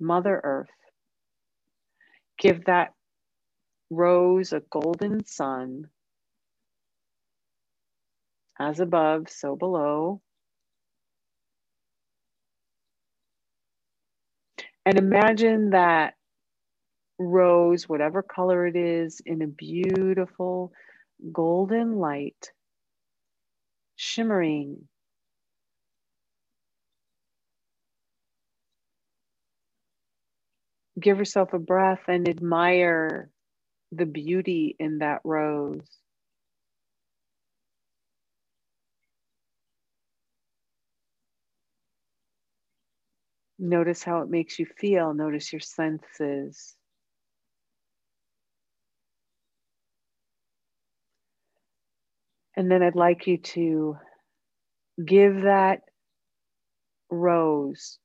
Mother 0.00 0.40
Earth. 0.42 0.68
Give 2.38 2.64
that 2.64 2.92
rose 3.90 4.52
a 4.52 4.62
golden 4.70 5.24
sun. 5.26 5.88
As 8.58 8.80
above, 8.80 9.28
so 9.28 9.56
below. 9.56 10.20
And 14.86 14.98
imagine 14.98 15.70
that 15.70 16.14
rose, 17.18 17.88
whatever 17.88 18.22
color 18.22 18.66
it 18.66 18.76
is, 18.76 19.20
in 19.24 19.42
a 19.42 19.46
beautiful 19.46 20.72
golden 21.32 21.96
light, 21.98 22.52
shimmering. 23.96 24.88
Give 31.00 31.18
yourself 31.18 31.52
a 31.52 31.58
breath 31.58 32.02
and 32.08 32.28
admire 32.28 33.30
the 33.92 34.06
beauty 34.06 34.76
in 34.78 34.98
that 34.98 35.20
rose. 35.24 36.01
Notice 43.64 44.02
how 44.02 44.22
it 44.22 44.28
makes 44.28 44.58
you 44.58 44.66
feel. 44.66 45.14
Notice 45.14 45.52
your 45.52 45.60
senses. 45.60 46.74
And 52.56 52.68
then 52.68 52.82
I'd 52.82 52.96
like 52.96 53.28
you 53.28 53.38
to 53.38 53.98
give 55.02 55.42
that 55.42 55.82
rose 57.08 58.00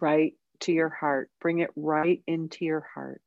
right 0.00 0.32
to 0.60 0.72
your 0.72 0.88
heart. 0.88 1.30
Bring 1.42 1.58
it 1.58 1.70
right 1.76 2.22
into 2.26 2.64
your 2.64 2.86
heart. 2.94 3.20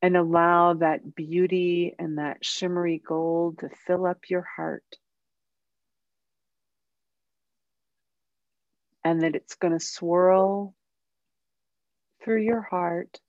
And 0.00 0.16
allow 0.16 0.72
that 0.72 1.14
beauty 1.14 1.94
and 1.98 2.16
that 2.16 2.42
shimmery 2.42 3.02
gold 3.06 3.58
to 3.58 3.68
fill 3.86 4.06
up 4.06 4.30
your 4.30 4.46
heart. 4.56 4.96
And 9.04 9.22
that 9.22 9.34
it's 9.36 9.54
going 9.56 9.72
to 9.72 9.84
swirl 9.84 10.74
through 12.22 12.42
your 12.42 12.62
heart 12.62 13.20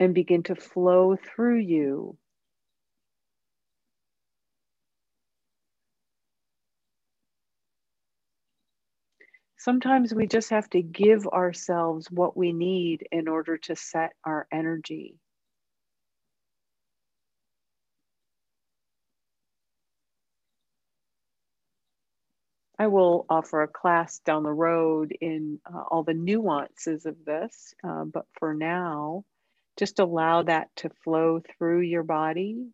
and 0.00 0.14
begin 0.14 0.44
to 0.44 0.54
flow 0.54 1.16
through 1.16 1.58
you 1.58 2.16
Sometimes 9.58 10.14
we 10.14 10.26
just 10.26 10.50
have 10.50 10.68
to 10.70 10.82
give 10.82 11.26
ourselves 11.28 12.10
what 12.10 12.36
we 12.36 12.52
need 12.52 13.06
in 13.12 13.28
order 13.28 13.58
to 13.58 13.76
set 13.76 14.12
our 14.24 14.46
energy. 14.52 15.16
I 22.78 22.86
will 22.86 23.26
offer 23.28 23.62
a 23.62 23.68
class 23.68 24.20
down 24.20 24.44
the 24.44 24.52
road 24.52 25.12
in 25.20 25.58
uh, 25.66 25.82
all 25.90 26.04
the 26.04 26.14
nuances 26.14 27.06
of 27.06 27.16
this, 27.24 27.74
uh, 27.82 28.04
but 28.04 28.26
for 28.38 28.54
now, 28.54 29.24
just 29.76 29.98
allow 29.98 30.44
that 30.44 30.68
to 30.76 30.90
flow 31.02 31.40
through 31.58 31.80
your 31.80 32.04
body. 32.04 32.68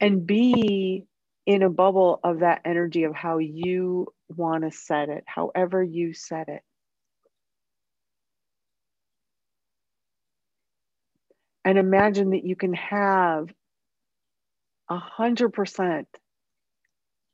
And 0.00 0.26
be 0.26 1.04
in 1.44 1.62
a 1.62 1.68
bubble 1.68 2.20
of 2.24 2.40
that 2.40 2.62
energy 2.64 3.04
of 3.04 3.14
how 3.14 3.36
you 3.36 4.06
want 4.34 4.64
to 4.64 4.70
set 4.70 5.10
it, 5.10 5.24
however 5.26 5.82
you 5.82 6.14
set 6.14 6.48
it. 6.48 6.62
And 11.64 11.76
imagine 11.78 12.30
that 12.30 12.44
you 12.44 12.56
can 12.56 12.72
have 12.72 13.50
a 14.90 14.98
hundred 14.98 15.50
percent 15.50 16.08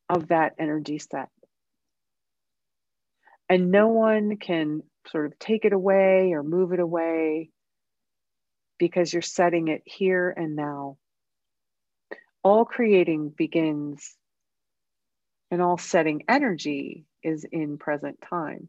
of 0.09 0.29
that 0.29 0.55
energy 0.59 0.99
set. 0.99 1.31
And 3.49 3.71
no 3.71 3.89
one 3.89 4.37
can 4.37 4.83
sort 5.09 5.27
of 5.27 5.39
take 5.39 5.65
it 5.65 5.73
away 5.73 6.33
or 6.33 6.43
move 6.43 6.73
it 6.73 6.81
away 6.81 7.51
because 8.79 9.13
you're 9.13 9.23
setting 9.23 9.69
it 9.69 9.83
here 9.85 10.33
and 10.37 10.55
now 10.55 10.99
all 12.43 12.65
creating 12.65 13.31
begins 13.31 14.15
and 15.51 15.63
all 15.63 15.79
setting 15.79 16.25
energy 16.29 17.07
is 17.23 17.45
in 17.51 17.79
present 17.79 18.21
time. 18.21 18.69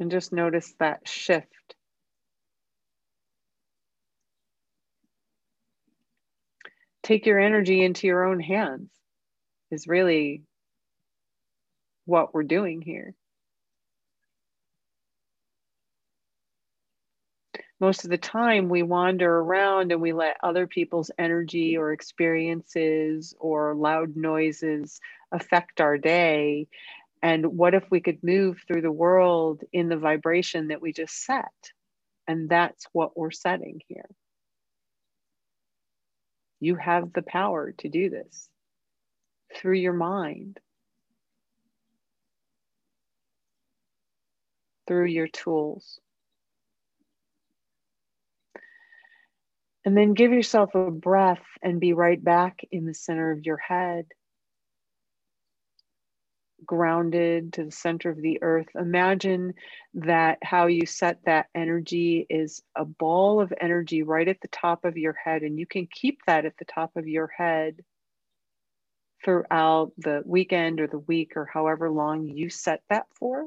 And 0.00 0.10
just 0.10 0.32
notice 0.32 0.74
that 0.80 1.06
shift. 1.06 1.74
Take 7.04 7.26
your 7.26 7.38
energy 7.38 7.84
into 7.84 8.08
your 8.08 8.24
own 8.24 8.40
hands, 8.40 8.90
is 9.70 9.86
really 9.86 10.42
what 12.06 12.34
we're 12.34 12.42
doing 12.42 12.82
here. 12.82 13.14
most 17.84 18.04
of 18.04 18.10
the 18.10 18.16
time 18.16 18.70
we 18.70 18.82
wander 18.82 19.30
around 19.40 19.92
and 19.92 20.00
we 20.00 20.14
let 20.14 20.38
other 20.42 20.66
people's 20.66 21.10
energy 21.18 21.76
or 21.76 21.92
experiences 21.92 23.34
or 23.38 23.74
loud 23.74 24.16
noises 24.16 25.00
affect 25.32 25.82
our 25.82 25.98
day. 25.98 26.66
And 27.22 27.44
what 27.58 27.74
if 27.74 27.84
we 27.90 28.00
could 28.00 28.24
move 28.24 28.58
through 28.66 28.82
the 28.82 28.90
world 28.90 29.62
in 29.72 29.90
the 29.90 29.98
vibration 29.98 30.68
that 30.68 30.80
we 30.80 30.94
just 30.94 31.24
set? 31.26 31.72
And 32.26 32.48
that's 32.48 32.86
what 32.92 33.18
we're 33.18 33.30
setting 33.30 33.80
here. 33.88 34.08
You 36.64 36.76
have 36.76 37.12
the 37.12 37.20
power 37.20 37.72
to 37.72 37.90
do 37.90 38.08
this 38.08 38.48
through 39.54 39.74
your 39.74 39.92
mind, 39.92 40.58
through 44.86 45.08
your 45.08 45.28
tools. 45.28 46.00
And 49.84 49.94
then 49.94 50.14
give 50.14 50.32
yourself 50.32 50.74
a 50.74 50.90
breath 50.90 51.44
and 51.62 51.80
be 51.80 51.92
right 51.92 52.24
back 52.24 52.60
in 52.72 52.86
the 52.86 52.94
center 52.94 53.30
of 53.30 53.44
your 53.44 53.58
head, 53.58 54.06
grounded 56.66 57.52
to 57.54 57.64
the 57.64 57.70
center 57.70 58.10
of 58.10 58.20
the 58.20 58.42
earth. 58.42 58.68
Imagine 58.74 59.54
that 59.94 60.38
how 60.42 60.66
you 60.66 60.86
set 60.86 61.20
that 61.24 61.46
energy 61.54 62.26
is 62.28 62.62
a 62.76 62.84
ball 62.84 63.40
of 63.40 63.52
energy 63.60 64.02
right 64.02 64.28
at 64.28 64.40
the 64.40 64.48
top 64.48 64.84
of 64.84 64.96
your 64.96 65.12
head, 65.14 65.42
and 65.42 65.58
you 65.58 65.66
can 65.66 65.86
keep 65.86 66.20
that 66.26 66.44
at 66.44 66.56
the 66.58 66.64
top 66.64 66.96
of 66.96 67.06
your 67.06 67.28
head 67.28 67.84
throughout 69.24 69.92
the 69.96 70.22
weekend 70.26 70.80
or 70.80 70.86
the 70.86 70.98
week 70.98 71.32
or 71.36 71.46
however 71.46 71.90
long 71.90 72.24
you 72.24 72.50
set 72.50 72.82
that 72.90 73.06
for. 73.18 73.46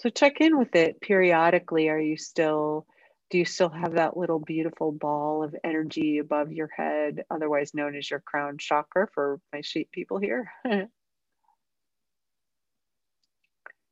So 0.00 0.10
check 0.10 0.40
in 0.40 0.58
with 0.58 0.76
it 0.76 1.00
periodically. 1.00 1.88
Are 1.88 1.98
you 1.98 2.16
still 2.16 2.86
do 3.30 3.36
you 3.36 3.44
still 3.44 3.68
have 3.68 3.94
that 3.94 4.16
little 4.16 4.38
beautiful 4.38 4.90
ball 4.90 5.42
of 5.42 5.54
energy 5.62 6.18
above 6.18 6.50
your 6.50 6.68
head, 6.74 7.24
otherwise 7.30 7.74
known 7.74 7.94
as 7.94 8.10
your 8.10 8.20
crown 8.20 8.56
chakra 8.58 9.06
for 9.12 9.38
my 9.52 9.60
sheep 9.60 9.90
people 9.92 10.18
here? 10.18 10.50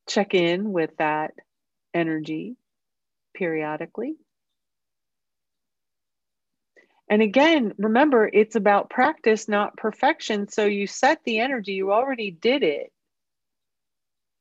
Check 0.08 0.34
in 0.34 0.72
with 0.72 0.96
that 0.98 1.32
energy 1.94 2.56
periodically. 3.34 4.16
And 7.08 7.22
again, 7.22 7.72
remember, 7.78 8.28
it's 8.32 8.56
about 8.56 8.90
practice, 8.90 9.48
not 9.48 9.76
perfection. 9.76 10.48
So 10.48 10.64
you 10.64 10.86
set 10.86 11.22
the 11.24 11.38
energy, 11.38 11.72
you 11.72 11.92
already 11.92 12.30
did 12.30 12.62
it. 12.62 12.92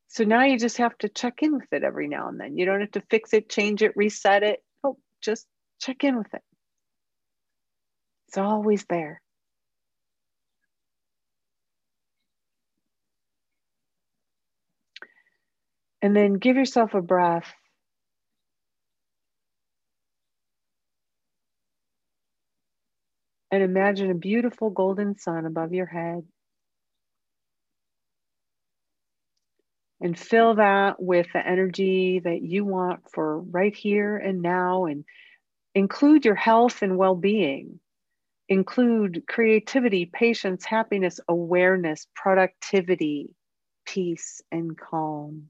So 0.08 0.24
now 0.24 0.44
you 0.44 0.58
just 0.58 0.78
have 0.78 0.98
to 1.00 1.10
check 1.10 1.44
in 1.44 1.54
with 1.54 1.72
it 1.72 1.84
every 1.84 2.08
now 2.08 2.30
and 2.30 2.40
then. 2.40 2.58
You 2.58 2.66
don't 2.66 2.82
have 2.82 2.92
to 2.92 3.04
fix 3.10 3.34
it, 3.34 3.50
change 3.50 3.84
it, 3.84 3.92
reset 3.96 4.44
it 4.44 4.64
Oh, 4.86 4.98
just 5.22 5.48
check 5.80 6.04
in 6.04 6.18
with 6.18 6.34
it. 6.34 6.42
It's 8.28 8.38
always 8.38 8.86
there. 8.88 9.22
And 16.06 16.16
then 16.16 16.36
give 16.36 16.56
yourself 16.56 16.94
a 16.94 17.02
breath. 17.02 17.52
And 23.50 23.64
imagine 23.64 24.12
a 24.12 24.14
beautiful 24.14 24.70
golden 24.70 25.18
sun 25.18 25.48
above 25.48 25.74
your 25.74 25.88
head. 25.88 26.22
and 30.00 30.20
fill 30.20 30.54
that 30.56 31.02
with 31.02 31.26
the 31.34 31.48
energy 31.48 32.20
that 32.20 32.44
you 32.44 32.66
want 32.66 33.00
for 33.12 33.40
right 33.40 33.76
here 33.76 34.16
and 34.16 34.44
now 34.44 34.86
and 34.86 35.06
include 35.74 36.26
your 36.26 36.36
health 36.36 36.84
and 36.84 36.98
well-being 36.98 37.80
include 38.50 39.24
creativity 39.28 40.06
patience 40.06 40.66
happiness 40.66 41.20
awareness 41.28 42.06
productivity 42.14 43.34
peace 43.88 44.42
and 44.52 44.78
calm 44.78 45.48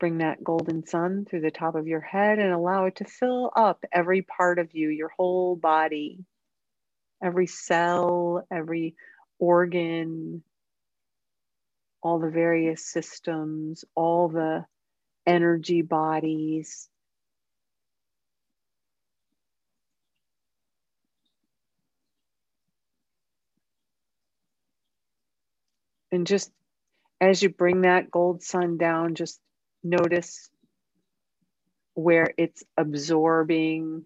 Bring 0.00 0.18
that 0.18 0.44
golden 0.44 0.86
sun 0.86 1.26
through 1.28 1.42
the 1.42 1.50
top 1.50 1.74
of 1.74 1.86
your 1.86 2.00
head 2.02 2.38
and 2.38 2.52
allow 2.52 2.86
it 2.86 2.96
to 2.96 3.04
fill 3.04 3.52
up 3.56 3.84
every 3.92 4.22
part 4.22 4.58
of 4.58 4.74
you, 4.74 4.88
your 4.90 5.10
whole 5.16 5.56
body 5.56 6.20
every 7.22 7.46
cell, 7.46 8.46
every 8.50 8.94
organ, 9.38 10.42
all 12.02 12.18
the 12.18 12.30
various 12.30 12.84
systems, 12.86 13.84
all 13.94 14.28
the 14.28 14.64
energy 15.26 15.82
bodies. 15.82 16.88
And 26.12 26.26
just 26.26 26.50
as 27.20 27.42
you 27.42 27.48
bring 27.50 27.82
that 27.82 28.10
gold 28.10 28.42
sun 28.42 28.78
down, 28.78 29.14
just 29.14 29.40
notice 29.90 30.50
where 31.94 32.32
it's 32.36 32.62
absorbing 32.76 34.04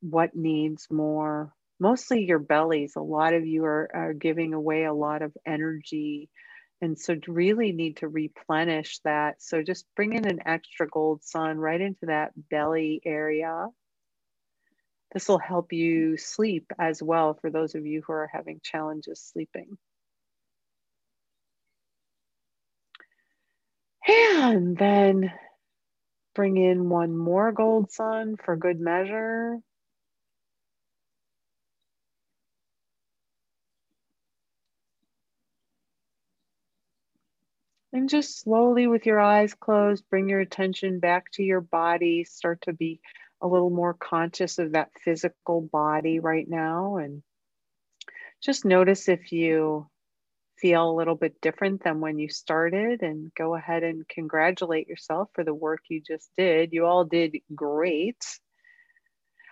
what 0.00 0.34
needs 0.34 0.86
more. 0.90 1.52
Mostly 1.78 2.24
your 2.24 2.38
bellies. 2.38 2.96
A 2.96 3.00
lot 3.00 3.34
of 3.34 3.46
you 3.46 3.64
are, 3.64 3.90
are 3.92 4.12
giving 4.12 4.54
away 4.54 4.84
a 4.84 4.94
lot 4.94 5.22
of 5.22 5.36
energy. 5.44 6.30
And 6.80 6.98
so, 6.98 7.16
really 7.26 7.72
need 7.72 7.98
to 7.98 8.08
replenish 8.08 9.00
that. 9.04 9.42
So, 9.42 9.62
just 9.62 9.86
bring 9.96 10.12
in 10.12 10.26
an 10.26 10.40
extra 10.46 10.86
gold 10.86 11.24
sun 11.24 11.58
right 11.58 11.80
into 11.80 12.06
that 12.06 12.32
belly 12.50 13.00
area. 13.04 13.68
This 15.12 15.28
will 15.28 15.38
help 15.38 15.72
you 15.72 16.18
sleep 16.18 16.70
as 16.78 17.02
well 17.02 17.34
for 17.40 17.50
those 17.50 17.74
of 17.74 17.86
you 17.86 18.02
who 18.06 18.12
are 18.12 18.30
having 18.32 18.60
challenges 18.62 19.22
sleeping. 19.22 19.78
And 24.08 24.76
then 24.76 25.32
bring 26.34 26.56
in 26.56 26.88
one 26.88 27.16
more 27.16 27.50
gold 27.52 27.90
sun 27.90 28.36
for 28.36 28.56
good 28.56 28.80
measure. 28.80 29.58
And 37.92 38.08
just 38.10 38.40
slowly, 38.40 38.86
with 38.86 39.06
your 39.06 39.18
eyes 39.18 39.54
closed, 39.54 40.04
bring 40.10 40.28
your 40.28 40.40
attention 40.40 41.00
back 41.00 41.30
to 41.32 41.42
your 41.42 41.62
body. 41.62 42.24
Start 42.24 42.60
to 42.62 42.74
be 42.74 43.00
a 43.40 43.46
little 43.46 43.70
more 43.70 43.94
conscious 43.94 44.58
of 44.58 44.72
that 44.72 44.90
physical 45.02 45.62
body 45.62 46.20
right 46.20 46.46
now. 46.46 46.96
And 46.98 47.22
just 48.42 48.66
notice 48.66 49.08
if 49.08 49.32
you 49.32 49.88
feel 50.58 50.90
a 50.90 50.96
little 50.96 51.14
bit 51.14 51.40
different 51.40 51.82
than 51.84 52.00
when 52.00 52.18
you 52.18 52.28
started 52.28 53.02
and 53.02 53.32
go 53.34 53.54
ahead 53.54 53.82
and 53.82 54.08
congratulate 54.08 54.88
yourself 54.88 55.28
for 55.34 55.44
the 55.44 55.54
work 55.54 55.80
you 55.88 56.00
just 56.00 56.30
did. 56.36 56.72
You 56.72 56.86
all 56.86 57.04
did 57.04 57.36
great. 57.54 58.24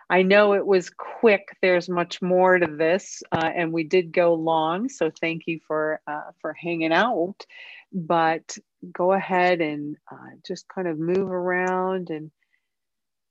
I 0.09 0.23
know 0.23 0.53
it 0.53 0.67
was 0.67 0.91
quick. 0.91 1.49
There's 1.63 1.89
much 1.89 2.21
more 2.21 2.59
to 2.59 2.67
this, 2.67 3.23
uh, 3.33 3.51
and 3.55 3.73
we 3.73 3.85
did 3.85 4.13
go 4.13 4.35
long. 4.35 4.89
So 4.89 5.11
thank 5.11 5.43
you 5.47 5.61
for 5.67 6.01
uh, 6.07 6.31
for 6.41 6.53
hanging 6.53 6.93
out. 6.93 7.47
But 7.93 8.57
go 8.93 9.13
ahead 9.13 9.61
and 9.61 9.97
uh, 10.11 10.37
just 10.47 10.69
kind 10.69 10.89
of 10.89 10.99
move 10.99 11.31
around 11.31 12.11
and 12.11 12.31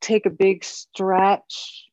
take 0.01 0.25
a 0.25 0.31
big 0.31 0.63
stretch, 0.63 1.85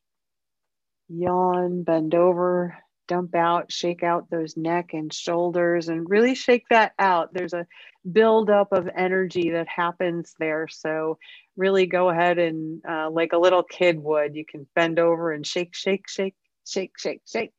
yawn, 1.07 1.83
bend 1.83 2.15
over, 2.15 2.77
dump 3.11 3.35
out, 3.35 3.69
shake 3.69 4.03
out 4.03 4.29
those 4.29 4.55
neck 4.55 4.93
and 4.93 5.11
shoulders, 5.11 5.89
and 5.89 6.09
really 6.09 6.33
shake 6.33 6.63
that 6.69 6.93
out. 6.97 7.33
There's 7.33 7.51
a 7.53 7.67
buildup 8.09 8.71
of 8.71 8.87
energy 8.95 9.51
that 9.51 9.67
happens 9.67 10.33
there. 10.39 10.69
So, 10.69 11.17
really 11.57 11.87
go 11.87 12.09
ahead 12.09 12.39
and, 12.39 12.81
uh, 12.89 13.09
like 13.11 13.33
a 13.33 13.37
little 13.37 13.63
kid 13.63 13.99
would, 13.99 14.33
you 14.37 14.45
can 14.45 14.65
bend 14.75 14.97
over 14.97 15.33
and 15.33 15.45
shake, 15.45 15.75
shake, 15.75 16.07
shake, 16.07 16.35
shake, 16.65 16.97
shake, 16.97 17.21
shake. 17.27 17.51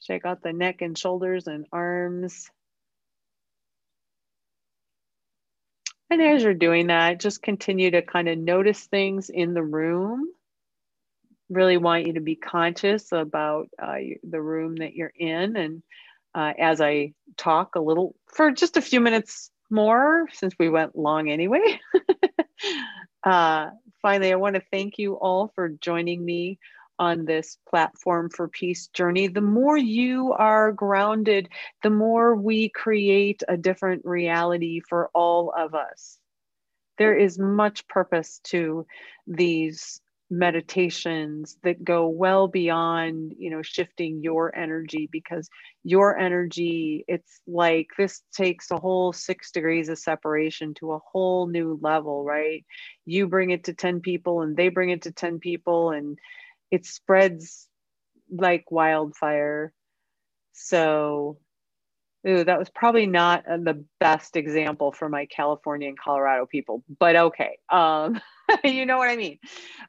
Shake 0.00 0.24
out 0.24 0.42
the 0.42 0.54
neck 0.54 0.80
and 0.80 0.96
shoulders 0.96 1.46
and 1.46 1.66
arms. 1.70 2.50
And 6.08 6.22
as 6.22 6.42
you're 6.42 6.54
doing 6.54 6.86
that, 6.86 7.20
just 7.20 7.42
continue 7.42 7.90
to 7.90 8.00
kind 8.00 8.30
of 8.30 8.38
notice 8.38 8.86
things 8.86 9.28
in 9.28 9.52
the 9.52 9.62
room. 9.62 10.26
Really 11.50 11.76
want 11.76 12.06
you 12.06 12.14
to 12.14 12.20
be 12.20 12.36
conscious 12.36 13.12
about 13.12 13.68
uh, 13.80 13.96
the 14.28 14.40
room 14.40 14.76
that 14.76 14.94
you're 14.94 15.12
in. 15.16 15.56
And 15.56 15.82
uh, 16.34 16.52
as 16.58 16.80
I 16.80 17.14
talk 17.36 17.74
a 17.74 17.80
little 17.80 18.14
for 18.26 18.50
just 18.50 18.76
a 18.76 18.82
few 18.82 19.00
minutes 19.00 19.50
more, 19.70 20.26
since 20.32 20.54
we 20.58 20.68
went 20.68 20.96
long 20.96 21.30
anyway, 21.30 21.80
uh, 23.24 23.70
finally, 24.02 24.32
I 24.32 24.36
want 24.36 24.56
to 24.56 24.62
thank 24.70 24.98
you 24.98 25.14
all 25.14 25.52
for 25.54 25.68
joining 25.68 26.24
me 26.24 26.58
on 26.98 27.24
this 27.24 27.58
platform 27.68 28.28
for 28.30 28.48
peace 28.48 28.88
journey, 28.88 29.28
the 29.28 29.40
more 29.40 29.76
you 29.76 30.32
are 30.32 30.72
grounded, 30.72 31.48
the 31.82 31.90
more 31.90 32.34
we 32.34 32.68
create 32.68 33.42
a 33.48 33.56
different 33.56 34.04
reality 34.04 34.80
for 34.80 35.08
all 35.14 35.52
of 35.56 35.74
us. 35.74 36.18
There 36.98 37.16
is 37.16 37.38
much 37.38 37.86
purpose 37.86 38.40
to 38.44 38.86
these 39.26 40.00
meditations 40.30 41.56
that 41.62 41.82
go 41.82 42.06
well 42.06 42.48
beyond 42.48 43.32
you 43.38 43.48
know 43.48 43.62
shifting 43.62 44.22
your 44.22 44.54
energy 44.54 45.08
because 45.10 45.48
your 45.84 46.18
energy 46.18 47.02
it's 47.08 47.40
like 47.46 47.86
this 47.96 48.20
takes 48.36 48.70
a 48.70 48.76
whole 48.76 49.10
6 49.10 49.50
degrees 49.52 49.88
of 49.88 49.98
separation 49.98 50.74
to 50.74 50.92
a 50.92 50.98
whole 50.98 51.46
new 51.46 51.78
level 51.80 52.24
right 52.24 52.64
you 53.06 53.26
bring 53.26 53.50
it 53.50 53.64
to 53.64 53.72
10 53.72 54.00
people 54.00 54.42
and 54.42 54.54
they 54.54 54.68
bring 54.68 54.90
it 54.90 55.02
to 55.02 55.12
10 55.12 55.38
people 55.38 55.92
and 55.92 56.18
it 56.70 56.84
spreads 56.84 57.68
like 58.30 58.70
wildfire. 58.70 59.72
So, 60.52 61.38
ooh, 62.26 62.44
that 62.44 62.58
was 62.58 62.70
probably 62.70 63.06
not 63.06 63.46
uh, 63.48 63.58
the 63.58 63.84
best 64.00 64.36
example 64.36 64.92
for 64.92 65.08
my 65.08 65.26
California 65.26 65.88
and 65.88 65.98
Colorado 65.98 66.46
people, 66.46 66.82
but 66.98 67.16
okay. 67.16 67.58
Um, 67.70 68.20
you 68.64 68.86
know 68.86 68.98
what 68.98 69.10
I 69.10 69.16
mean. 69.16 69.38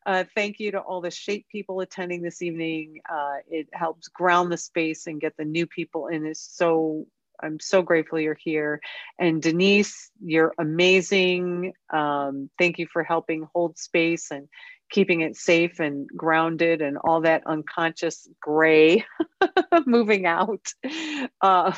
Uh, 0.06 0.24
thank 0.36 0.60
you 0.60 0.72
to 0.72 0.80
all 0.80 1.02
the 1.02 1.12
shape 1.12 1.48
people 1.52 1.80
attending 1.82 2.22
this 2.22 2.42
evening. 2.42 3.02
Uh, 3.10 3.38
it 3.50 3.68
helps 3.74 4.08
ground 4.08 4.52
the 4.52 4.58
space 4.58 5.08
and 5.08 5.22
get 5.22 5.36
the 5.38 5.46
new 5.46 5.68
people 5.68 6.08
in. 6.08 6.26
Is 6.26 6.42
so 6.42 7.06
I'm 7.42 7.60
so 7.60 7.82
grateful 7.82 8.20
you're 8.20 8.38
here. 8.40 8.82
And 9.18 9.42
Denise, 9.42 10.12
you're 10.24 10.54
amazing. 10.58 11.74
Um, 11.92 12.50
thank 12.58 12.80
you 12.80 12.88
for 12.92 13.04
helping 13.04 13.48
hold 13.54 13.78
space 13.78 14.32
and 14.32 14.48
keeping 14.92 15.22
it 15.22 15.36
safe 15.36 15.80
and 15.80 16.08
grounded 16.08 16.82
and 16.82 16.98
all 16.98 17.22
that 17.22 17.44
unconscious 17.46 18.28
gray 18.42 19.06
moving 19.86 20.26
out. 20.26 20.68
Uh, 21.42 21.72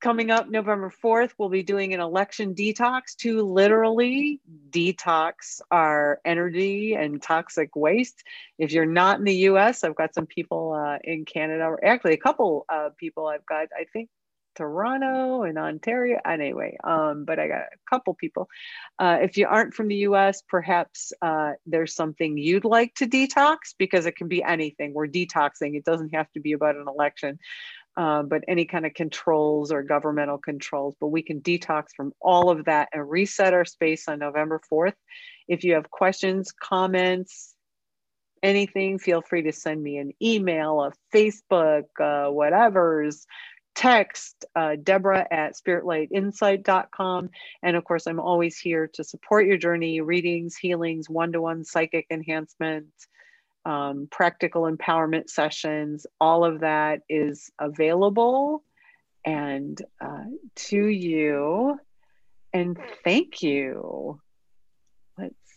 coming 0.00 0.30
up 0.30 0.48
November 0.48 0.92
4th, 1.02 1.32
we'll 1.38 1.48
be 1.48 1.62
doing 1.62 1.94
an 1.94 2.00
election 2.00 2.54
detox 2.54 3.16
to 3.18 3.42
literally 3.42 4.40
detox 4.70 5.60
our 5.70 6.20
energy 6.24 6.94
and 6.94 7.22
toxic 7.22 7.74
waste. 7.74 8.22
If 8.58 8.72
you're 8.72 8.86
not 8.86 9.18
in 9.18 9.24
the 9.24 9.34
US, 9.50 9.84
I've 9.84 9.96
got 9.96 10.14
some 10.14 10.26
people 10.26 10.72
uh, 10.72 10.98
in 11.02 11.24
Canada, 11.24 11.64
or 11.64 11.84
actually 11.84 12.14
a 12.14 12.18
couple 12.18 12.66
uh, 12.68 12.90
people 12.98 13.26
I've 13.26 13.46
got, 13.46 13.68
I 13.78 13.84
think 13.92 14.08
Toronto 14.56 15.42
and 15.42 15.58
Ontario. 15.58 16.18
Anyway, 16.24 16.76
um, 16.82 17.24
but 17.24 17.38
I 17.38 17.46
got 17.46 17.60
a 17.60 17.90
couple 17.90 18.14
people. 18.14 18.48
Uh, 18.98 19.18
if 19.20 19.36
you 19.36 19.46
aren't 19.46 19.74
from 19.74 19.88
the 19.88 19.96
US, 19.96 20.42
perhaps 20.48 21.12
uh, 21.22 21.52
there's 21.66 21.94
something 21.94 22.36
you'd 22.36 22.64
like 22.64 22.94
to 22.96 23.06
detox 23.06 23.74
because 23.78 24.06
it 24.06 24.16
can 24.16 24.28
be 24.28 24.42
anything. 24.42 24.94
We're 24.94 25.06
detoxing, 25.06 25.76
it 25.76 25.84
doesn't 25.84 26.14
have 26.14 26.30
to 26.32 26.40
be 26.40 26.52
about 26.52 26.76
an 26.76 26.86
election. 26.88 27.38
Uh, 27.96 28.22
but 28.22 28.42
any 28.46 28.66
kind 28.66 28.84
of 28.84 28.92
controls 28.92 29.72
or 29.72 29.82
governmental 29.82 30.36
controls, 30.36 30.94
but 31.00 31.06
we 31.06 31.22
can 31.22 31.40
detox 31.40 31.86
from 31.96 32.12
all 32.20 32.50
of 32.50 32.66
that 32.66 32.88
and 32.92 33.08
reset 33.08 33.54
our 33.54 33.64
space 33.64 34.06
on 34.06 34.18
November 34.18 34.60
4th. 34.70 34.92
If 35.48 35.64
you 35.64 35.74
have 35.74 35.90
questions, 35.90 36.52
comments, 36.52 37.54
anything, 38.42 38.98
feel 38.98 39.22
free 39.22 39.42
to 39.42 39.52
send 39.52 39.82
me 39.82 39.96
an 39.96 40.12
email, 40.22 40.82
a 40.82 40.92
Facebook, 41.16 41.84
uh, 41.98 42.30
whatever's 42.30 43.26
text 43.76 44.46
uh, 44.56 44.74
Deborah 44.82 45.26
at 45.30 45.54
spiritlightinsight.com. 45.54 47.30
And 47.62 47.76
of 47.76 47.84
course, 47.84 48.06
I'm 48.06 48.18
always 48.18 48.58
here 48.58 48.88
to 48.94 49.04
support 49.04 49.46
your 49.46 49.58
journey 49.58 50.00
readings, 50.00 50.56
healings, 50.56 51.08
one 51.08 51.32
to 51.32 51.42
one 51.42 51.62
psychic 51.64 52.06
enhancement, 52.10 52.86
um, 53.66 54.08
practical 54.10 54.62
empowerment 54.62 55.28
sessions. 55.28 56.06
All 56.20 56.44
of 56.44 56.60
that 56.60 57.00
is 57.08 57.50
available 57.58 58.62
and 59.24 59.82
uh, 60.00 60.24
to 60.54 60.86
you. 60.86 61.78
And 62.52 62.78
thank 63.04 63.42
you. 63.42 64.20